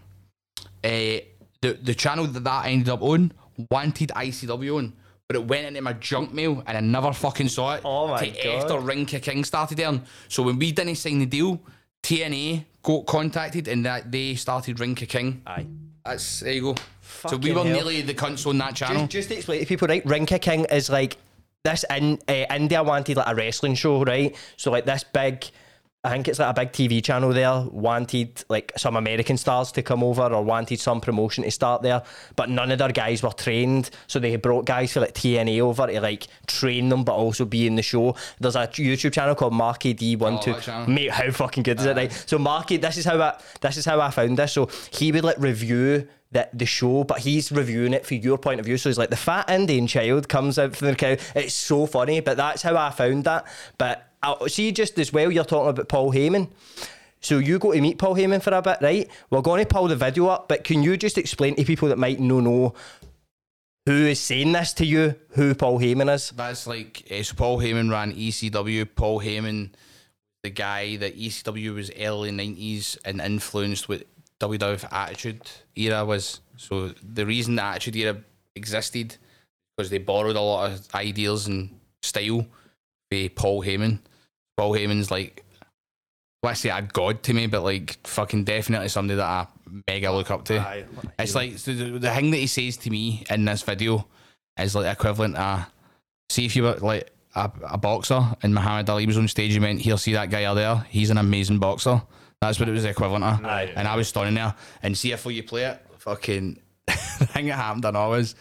[0.84, 1.22] Uh,
[1.62, 3.32] the the channel that that ended up on
[3.70, 4.94] wanted ICW on,
[5.28, 7.82] but it went into my junk mail and I never fucking saw it.
[7.86, 8.64] Oh my till God.
[8.64, 11.62] After Ring Ka King started there, so when we didn't sign the deal,
[12.04, 15.42] TNA got contacted and that they started Ring Ka King.
[15.46, 15.66] Aye.
[16.06, 16.76] That's there you go.
[17.28, 17.74] so we were hell.
[17.74, 19.02] nearly the cunts on that channel.
[19.08, 20.06] Just, just to explain to people, right?
[20.06, 21.18] Ring Ka King is like
[21.64, 24.36] this in uh, India wanted like a wrestling show, right?
[24.56, 25.46] So like this big,
[26.08, 29.82] I think it's like a big TV channel there wanted like some American stars to
[29.82, 32.02] come over or wanted some promotion to start there,
[32.36, 35.88] but none of their guys were trained, so they brought guys for like TNA over
[35.88, 38.16] to like train them, but also be in the show.
[38.40, 40.54] There's a YouTube channel called Marky D One Oh, Two.
[40.54, 40.90] that channel.
[40.90, 41.98] Mate, how fucking good is it?
[41.98, 42.12] Right?
[42.26, 44.54] So Marky, this is how I this is how I found this.
[44.54, 48.60] So he would like review the, the show, but he's reviewing it from your point
[48.60, 48.78] of view.
[48.78, 51.16] So he's like the fat Indian child comes out from the cow.
[51.36, 53.46] It's so funny, but that's how I found that.
[53.78, 56.50] But I, see, just as well, you're talking about Paul Heyman.
[57.20, 59.10] So you go to meet Paul Heyman for a bit, right?
[59.30, 61.98] We're going to pull the video up, but can you just explain to people that
[61.98, 62.74] might no know
[63.88, 66.32] who is saying this to you, who Paul Heyman is?
[66.32, 68.88] That's like uh, so Paul Heyman ran ECW.
[68.96, 69.72] Paul Heyman,
[70.44, 74.04] the guy that ECW was early nineties and influenced with
[74.42, 75.42] WWF Attitude
[75.76, 76.42] Era was.
[76.58, 78.18] So the reason the Attitude Era
[78.56, 79.16] existed
[79.76, 82.46] because they borrowed a lot of ideas and style
[83.10, 84.00] by Paul Heyman.
[84.58, 85.46] Paul Heyman's like,
[86.44, 89.48] let's say a god to me, but like fucking definitely somebody that I
[89.88, 90.60] mega look up to.
[90.60, 90.86] Aye.
[91.20, 94.08] It's like so the, the thing that he says to me in this video
[94.60, 95.68] is like equivalent to
[96.30, 99.62] see if you were like a, a boxer and Muhammad Ali was on stage, you
[99.62, 100.86] went, here, see that guy out there?
[100.90, 102.02] He's an amazing boxer.
[102.42, 103.48] That's what it was equivalent to.
[103.48, 103.74] Aye.
[103.76, 107.56] And I was standing there and see if you play it, fucking the thing that
[107.56, 108.36] happened I know was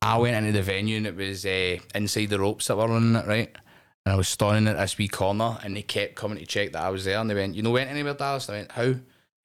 [0.00, 3.16] I went into the venue and it was uh, inside the ropes that were running
[3.16, 3.56] it, right?
[4.06, 6.82] And I was standing at this wee corner and they kept coming to check that
[6.82, 8.48] I was there and they went, You know, went anywhere, Dallas?
[8.48, 8.94] I went, How?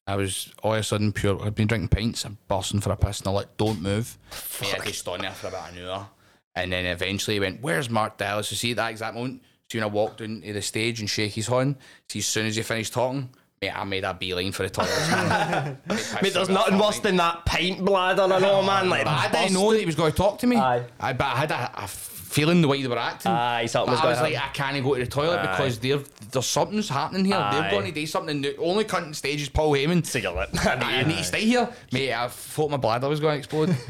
[0.06, 1.44] I was all of a sudden pure.
[1.44, 2.26] I'd been drinking pints.
[2.26, 4.18] I'm busting for a piss, and I like, don't move.
[4.62, 6.08] Mate, I just on there for about an hour,
[6.56, 9.42] and then eventually he went, "Where's Mark Dallas?" You see at that exact moment.
[9.70, 11.78] So when I walked down to the stage and shake his horn,
[12.10, 13.30] see as soon as he finished talking,
[13.62, 15.78] mate, I made a beeline for the toilet.
[16.22, 18.90] Mate, there's nothing worse than that pint bladder, I know, man.
[18.90, 20.58] Like, But I didn't know that he was going to talk to me.
[20.58, 20.84] Aye.
[21.00, 21.88] I, but I had a, a
[22.32, 23.30] feeling the way they were acting.
[23.32, 25.52] Aye, something But was I was gonna like, I can't go to the toilet Aye.
[25.52, 26.00] because they're,
[26.32, 27.36] there's something's happening here.
[27.36, 27.52] Aye.
[27.60, 28.42] They're going to do something.
[28.42, 30.06] The only cunt on stage is Paul Heyman.
[30.06, 30.50] Cigarette.
[30.66, 31.70] I need to stay here.
[31.92, 33.76] Mate, I thought my bladder was going to explode.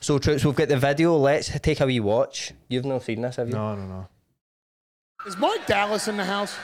[0.00, 1.16] So, Troops, we've got the video.
[1.16, 2.52] Let's take a wee watch.
[2.68, 3.54] You've not seen this, have you?
[3.54, 4.08] No, no, no.
[5.26, 6.54] Is Mark Dallas in the house?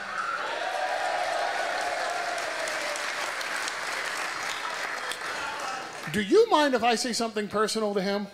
[6.13, 8.27] Do you mind if I say something personal to him?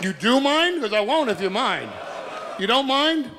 [0.00, 0.80] You do mind?
[0.80, 1.90] Because I won't if you mind.
[2.58, 3.30] You don't mind?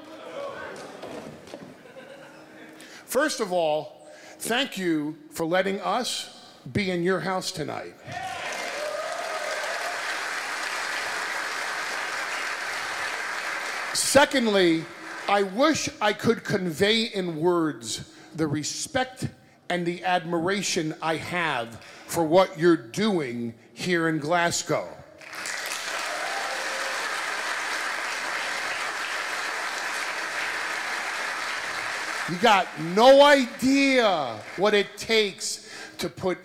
[3.05, 4.07] First of all,
[4.39, 7.93] thank you for letting us be in your house tonight.
[13.93, 14.83] Secondly,
[15.27, 19.27] I wish I could convey in words the respect
[19.69, 24.87] and the admiration I have for what you're doing here in Glasgow.
[32.33, 32.65] You got
[32.95, 35.69] no idea what it takes
[35.99, 36.39] to put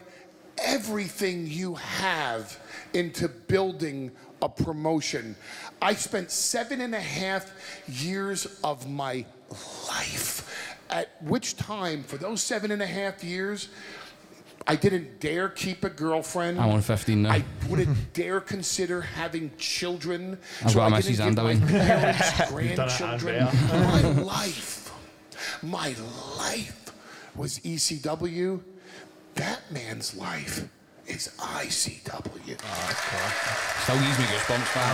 [0.58, 2.60] everything you have
[2.92, 4.12] into building
[4.42, 5.34] a promotion.
[5.80, 7.50] I spent seven and a half
[7.88, 9.24] years of my
[9.88, 13.70] life, at which time, for those seven and a half years,
[14.66, 16.60] I didn't dare keep a girlfriend.
[16.60, 17.30] I'm on 15 now.
[17.32, 20.36] I wouldn't dare consider having children.
[20.62, 21.16] I've got a I Mrs.
[21.16, 21.68] didn't give my Underwing.
[21.68, 23.44] parents done it and grandchildren.
[23.70, 24.87] my life,
[25.62, 25.94] my
[26.36, 26.92] life
[27.34, 28.60] was ECW.
[29.34, 30.68] That man's life
[31.06, 32.58] is ICW.
[33.82, 34.88] Still gives me goosebumps, man.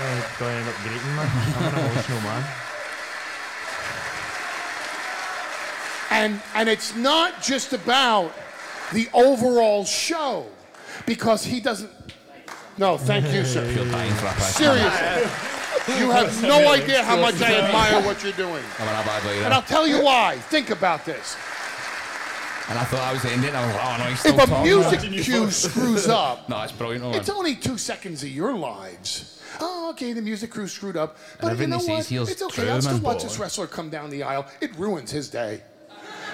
[0.00, 1.28] I'm going to end up greeting man.
[1.56, 2.44] I'm an emotional man.
[6.10, 8.32] And and it's not just about
[8.92, 10.46] the overall show,
[11.06, 11.90] because he doesn't.
[12.78, 13.64] No, thank you, sir.
[13.70, 14.54] You're dying for a piss.
[14.56, 15.30] Seriously,
[15.88, 18.62] you have no idea how much I admire what you're doing.
[18.78, 20.36] I'm in a bad way And I'll tell you why.
[20.48, 21.36] Think about this.
[22.68, 23.54] And I thought I was ending.
[23.54, 24.64] I was like, oh no, he's still If a talking.
[24.64, 27.14] music cue screws up, No, it's brilliant.
[27.14, 29.42] It's only two seconds of your lives.
[29.60, 31.16] Oh, okay, the music crew screwed up.
[31.40, 32.30] But you everything know he what?
[32.30, 32.70] It's okay.
[32.70, 34.46] I'll still watch this wrestler come down the aisle.
[34.60, 35.62] It ruins his day.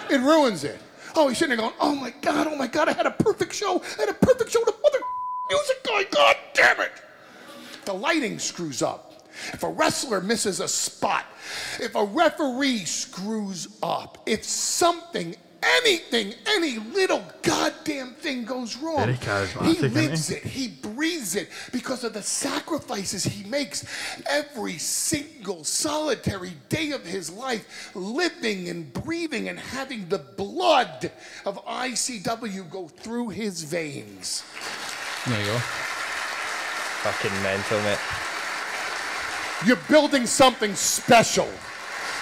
[0.08, 0.78] It ruins it.
[1.16, 3.52] Oh, he's sitting there going, oh my God, oh my God, I had a perfect
[3.52, 3.82] show.
[3.98, 4.60] I had a perfect show.
[4.64, 4.98] The mother
[5.48, 6.92] music guy, God damn it.
[7.84, 9.09] The lighting screws up.
[9.52, 11.24] If a wrestler misses a spot,
[11.80, 19.14] if a referee screws up, if something, anything, any little goddamn thing goes wrong, he
[19.14, 19.88] charismatic, he?
[19.88, 23.84] lives it, he breathes it because of the sacrifices he makes
[24.26, 31.10] every single solitary day of his life, living and breathing and having the blood
[31.44, 34.44] of ICW go through his veins.
[35.26, 35.58] There you go.
[37.02, 37.98] Fucking mental, mate.
[39.66, 41.48] You're building something special.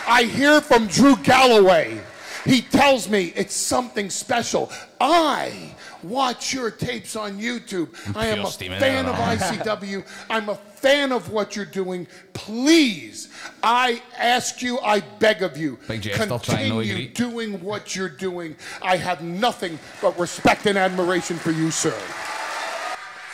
[0.06, 2.00] I hear from Drew Galloway.
[2.44, 4.72] He tells me it's something special.
[5.00, 7.94] I watch your tapes on YouTube.
[8.16, 10.04] I am a fan of of ICW.
[10.30, 12.06] I'm a fan of what you're doing.
[12.32, 13.28] Please,
[13.62, 17.94] I ask you, I beg of you, Big Jeff, stop trying, no continue doing what
[17.94, 18.56] you're doing.
[18.82, 21.98] I have nothing but respect and admiration for you, sir.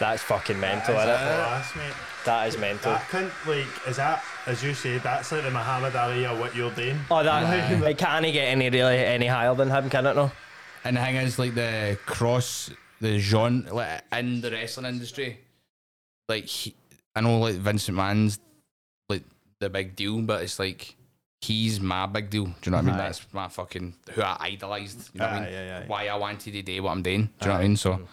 [0.01, 1.95] That's fucking mental, That's isn't it?
[2.25, 2.33] Class, mate.
[2.33, 2.93] That is mental.
[2.93, 6.55] That cunt, like, is that, as you say, that's like the Muhammad Ali of what
[6.55, 6.99] you're doing.
[7.11, 10.17] Oh, that it can't get any really any higher than him, can it?
[10.17, 10.31] No.
[10.85, 12.71] And the thing is, like the cross,
[13.01, 15.39] the genre, like in the wrestling industry,
[16.29, 16.75] like he,
[17.15, 18.39] I know, like Vincent McMahon's
[19.09, 19.23] like
[19.61, 20.97] the big deal, but it's like
[21.41, 22.45] he's my big deal.
[22.47, 22.95] Do you know what I mean?
[22.97, 22.99] Aye.
[22.99, 25.11] That's my fucking who I idolised.
[25.15, 25.55] You know what I Aye, mean?
[25.55, 25.85] aye, aye.
[25.87, 27.25] Why I wanted to do what I'm doing.
[27.25, 27.77] Do you know what I mean?
[27.77, 28.07] So mm.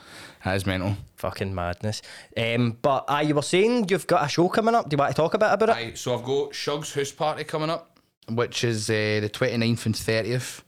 [0.43, 0.95] That is mental.
[1.18, 2.01] Fucking madness.
[2.35, 4.89] Um, but uh, you were saying you've got a show coming up.
[4.89, 5.76] Do you want to talk a bit about it?
[5.76, 7.99] Aye, so I've got Shug's House Party coming up,
[8.30, 10.61] which is uh, the 29th and 30th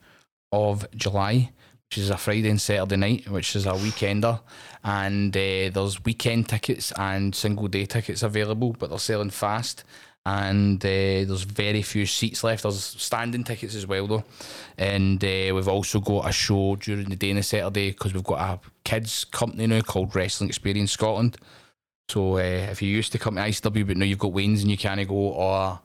[0.51, 1.51] of July,
[1.89, 4.39] which is a Friday and Saturday night, which is a weekender.
[4.83, 9.83] And uh, there's weekend tickets and single day tickets available, but they're selling fast.
[10.25, 10.87] And uh,
[11.27, 12.63] there's very few seats left.
[12.63, 14.23] There's standing tickets as well, though.
[14.77, 18.23] And uh, we've also got a show during the day on the Saturday because we've
[18.23, 21.37] got a kids company now called Wrestling Experience Scotland.
[22.09, 24.71] So uh, if you used to come to ICW but now you've got Wayne's and
[24.71, 25.79] you can't go, or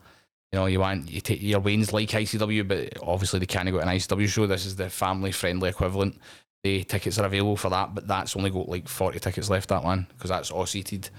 [0.51, 3.77] You know, you want you take your Wayne's like ICW, but obviously they can't go
[3.77, 4.47] to an ICW show.
[4.47, 6.17] This is the family friendly equivalent.
[6.63, 9.69] The tickets are available for that, but that's only got like forty tickets left.
[9.69, 11.09] That one because that's all seated.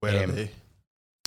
[0.00, 0.50] Where Um, are they?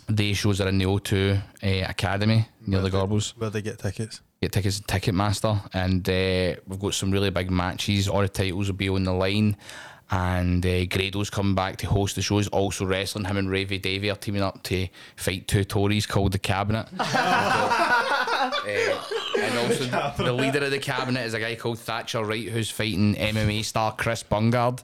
[0.10, 3.32] The shows are in the O2 uh, Academy near the Gorbals.
[3.38, 4.22] Where they get tickets?
[4.42, 8.08] Get tickets at Ticketmaster, and uh, we've got some really big matches.
[8.10, 9.56] All the titles will be on the line,
[10.12, 12.50] and uh, Grado's coming back to host the shows.
[12.50, 16.40] Also wrestling, him and Ravy Davey are teaming up to fight two Tories called the
[16.40, 16.88] Cabinet.
[18.44, 19.04] Uh,
[19.40, 19.86] and also
[20.24, 23.94] the leader of the cabinet is a guy called Thatcher Wright who's fighting MMA star
[23.96, 24.84] Chris Bungard.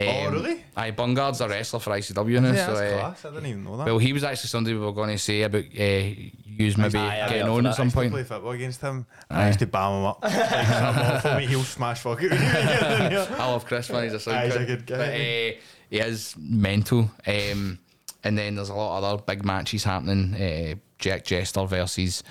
[0.00, 0.64] Oh, really?
[0.76, 2.52] Aye, Bungard's a wrestler for ICW now.
[2.52, 3.24] Yeah, so, that's uh, class.
[3.24, 3.86] I didn't even know that.
[3.86, 6.12] well, he was actually somebody we were going to say about uh,
[6.44, 8.12] use maybe Aye, getting on at some I used to point.
[8.12, 9.06] play football against him.
[9.30, 9.42] Aye.
[9.42, 10.22] I used to bam him up.
[10.22, 11.36] like, I'm awful.
[11.38, 12.32] He'll smash fuck it.
[12.32, 14.96] I love Chris man, he's a sound Aye, he's a good guy.
[14.96, 15.60] But, uh,
[15.90, 17.10] he is mental.
[17.26, 17.78] Um,
[18.24, 20.34] and then there's a lot of other big matches happening.
[20.34, 22.22] Uh, Jack Jester versus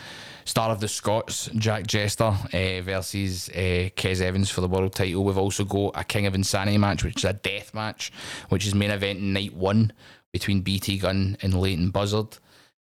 [0.45, 5.23] Star of the Scots, Jack Jester uh, versus uh, Kez Evans for the world title.
[5.23, 8.11] We've also got a King of Insanity match, which is a death match,
[8.49, 9.91] which is main event night one
[10.31, 12.37] between BT Gunn and Leyton Buzzard.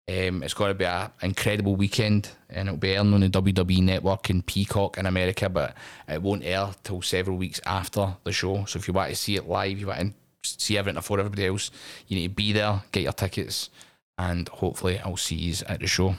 [0.10, 3.82] Um, it's going to be an incredible weekend and it'll be airing on the WWE
[3.82, 5.78] Network in Peacock in America, but
[6.10, 8.66] it won't air till several weeks after the show.
[8.66, 11.48] So if you want to see it live, you want to see everything before everybody
[11.48, 11.72] else,
[12.08, 13.70] you need to be there, get your tickets,
[14.18, 16.16] and hopefully I'll see you at the show.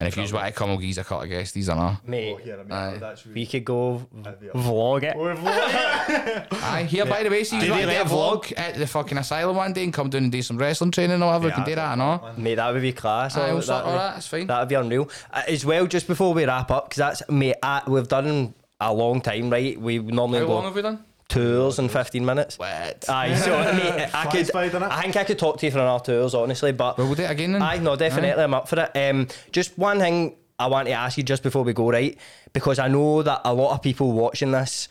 [0.00, 1.52] And if you just want to come, I'll give you a couple of guests.
[1.52, 2.06] These are not.
[2.06, 2.36] Mate,
[2.70, 3.14] Aye.
[3.34, 4.54] we could go I'd be up.
[4.54, 6.46] vlog it.
[6.52, 8.44] Aye, here by the way, see you want to let get a a vlog?
[8.44, 11.20] vlog at the fucking asylum one day and come down and do some wrestling training
[11.20, 11.48] or whatever.
[11.48, 12.38] Yeah, can do that or that's not.
[12.38, 13.36] Mate, that would be class.
[13.36, 14.16] Aye, Oh, we'll sort that'd all be- that.
[14.18, 14.46] It's fine.
[14.46, 15.10] That'd be unreal.
[15.32, 18.94] Uh, as well, just before we wrap up, because that's mate, uh, we've done a
[18.94, 19.80] long time, right?
[19.80, 21.04] We normally How go long have we done?
[21.28, 22.58] Two hours and fifteen minutes.
[22.58, 23.08] What?
[23.08, 24.64] Aye, so mate, I could, by.
[24.64, 26.72] I think I could talk to you for another two hours, honestly.
[26.72, 27.62] But Well, we'll do it again then.
[27.62, 28.96] Aye, no, definitely, I'm up for it.
[28.96, 32.18] Um, just one thing I want to ask you just before we go, right?
[32.52, 34.88] Because I know that a lot of people watching this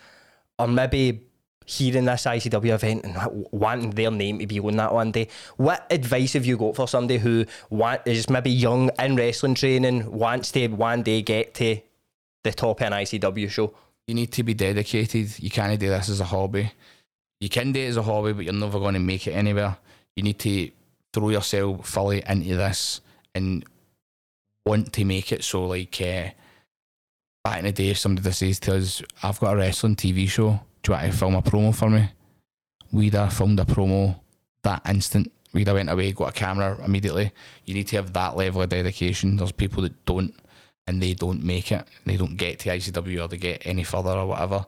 [0.59, 1.23] are maybe
[1.65, 5.27] hearing this ICW event and wanting their name to be on that one day.
[5.57, 10.09] What advice have you got for somebody who want, is maybe young in wrestling training,
[10.09, 11.81] wants to one day get to
[12.43, 13.73] the top end ICW show?
[14.07, 15.37] You need to be dedicated.
[15.39, 16.71] You can't do this as a hobby.
[17.39, 19.77] You can do it as a hobby, but you're never going to make it anywhere.
[20.15, 20.71] You need to
[21.13, 23.01] throw yourself fully into this
[23.35, 23.63] and
[24.65, 25.43] want to make it.
[25.43, 26.29] So, like, uh,
[27.43, 30.59] back in the day, if somebody says to us, I've got a wrestling TV show,
[30.81, 32.09] do you want to film a promo for me?
[32.91, 34.19] We'd have filmed a promo
[34.63, 35.31] that instant.
[35.53, 37.31] We'd have went away, got a camera immediately.
[37.65, 39.35] You need to have that level of dedication.
[39.35, 40.33] There's people that don't
[40.87, 44.11] and they don't make it, they don't get to ICW or they get any further
[44.11, 44.65] or whatever,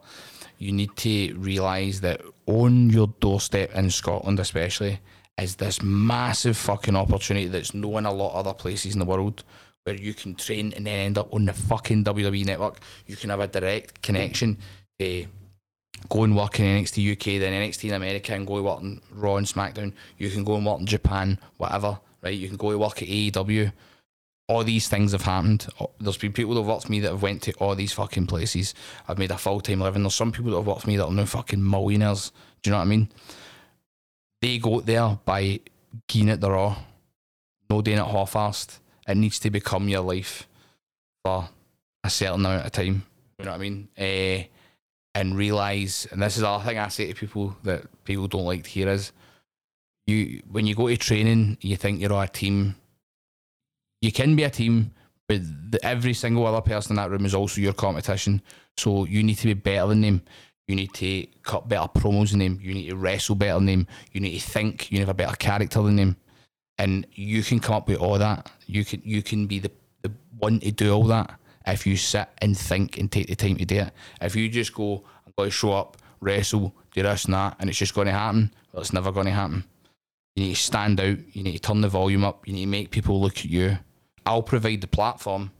[0.58, 5.00] you need to realise that on your doorstep in Scotland, especially,
[5.38, 9.06] is this massive fucking opportunity that's no in a lot of other places in the
[9.06, 9.42] world
[9.84, 12.80] where you can train and then end up on the fucking WWE network.
[13.06, 14.58] You can have a direct connection
[14.98, 15.26] to
[16.10, 19.00] go and work in NXT UK, then NXT in America, and go and work in
[19.12, 19.94] Raw and SmackDown.
[20.18, 22.34] You can go and work in Japan, whatever, right?
[22.34, 23.72] You can go and work at AEW
[24.50, 25.68] all these things have happened.
[26.00, 28.26] There's been people that have worked for me that have went to all these fucking
[28.26, 28.74] places.
[29.06, 30.02] I've made a full time living.
[30.02, 32.32] There's some people that have worked for me that are now fucking millionaires.
[32.60, 33.08] Do you know what I mean?
[34.42, 35.60] They go there by
[36.08, 36.76] keen at the raw,
[37.70, 38.80] no doing it half-assed.
[39.06, 40.48] It needs to become your life
[41.24, 41.48] for
[42.02, 43.04] a certain amount of time.
[43.38, 43.88] You know what I mean?
[43.96, 44.48] Uh,
[45.14, 48.64] and realise, and this is the thing I say to people that people don't like
[48.64, 49.12] to hear is,
[50.08, 52.74] you when you go to training, you think you're on a team
[54.00, 54.92] you can be a team,
[55.28, 55.40] but
[55.70, 58.42] the, every single other person in that room is also your competition.
[58.76, 60.22] So you need to be better than them.
[60.66, 62.58] You need to cut better promos than them.
[62.62, 63.86] You need to wrestle better than them.
[64.12, 64.90] You need to think.
[64.90, 66.16] You need have a better character than them.
[66.78, 68.50] And you can come up with all that.
[68.66, 69.70] You can you can be the,
[70.02, 73.56] the one to do all that if you sit and think and take the time
[73.56, 73.92] to do it.
[74.20, 77.68] If you just go, I'm going to show up, wrestle, do this and that, and
[77.68, 79.64] it's just going to happen, well, it's never going to happen.
[80.36, 81.18] You need to stand out.
[81.32, 82.46] You need to turn the volume up.
[82.46, 83.78] You need to make people look at you.
[84.30, 85.50] I'll provide the platform.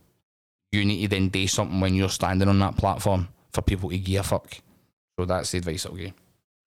[0.73, 3.99] You need to then do something when you're standing on that platform for people to
[3.99, 4.59] give a fuck.
[5.19, 6.13] So that's the advice I'll give.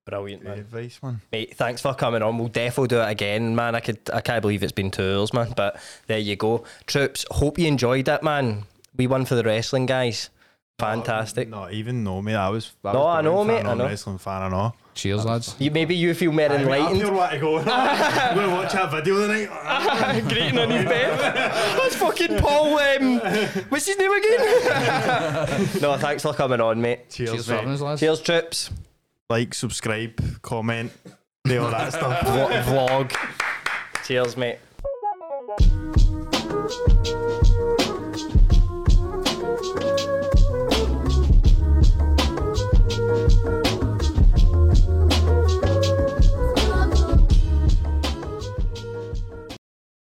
[0.05, 0.59] Brilliant, Good man.
[0.59, 1.21] advice, man.
[1.31, 2.37] Mate, thanks for coming on.
[2.37, 3.73] We'll definitely do it again, man.
[3.73, 5.53] I could, I can't believe it's been two hours, man.
[5.55, 7.25] But there you go, troops.
[7.31, 8.63] Hope you enjoyed it, man.
[8.97, 10.29] We won for the wrestling guys.
[10.77, 11.47] Fantastic.
[11.47, 12.33] Not even know me.
[12.33, 12.73] I was.
[12.83, 13.85] I No, was I know, born mate, I I'm know.
[13.85, 14.41] a wrestling fan.
[14.41, 14.73] I know.
[14.93, 15.55] Cheers, lads.
[15.59, 16.97] You maybe you feel more enlightened.
[16.97, 17.59] I feel right to go.
[17.59, 20.21] I'm watch that video tonight.
[20.29, 21.19] Greeting on his bed.
[21.19, 22.77] That's fucking Paul.
[22.77, 23.19] Um,
[23.69, 24.39] what's his name again?
[25.81, 27.09] no, thanks for coming on, mate.
[27.09, 27.65] Cheers, Cheers mate.
[27.65, 27.99] Lads.
[27.99, 28.69] Cheers, trips.
[29.29, 30.91] Like, subscribe, comment,
[31.45, 32.19] do all that stuff.
[32.67, 33.15] Vlog.
[34.05, 34.59] Cheers, mate.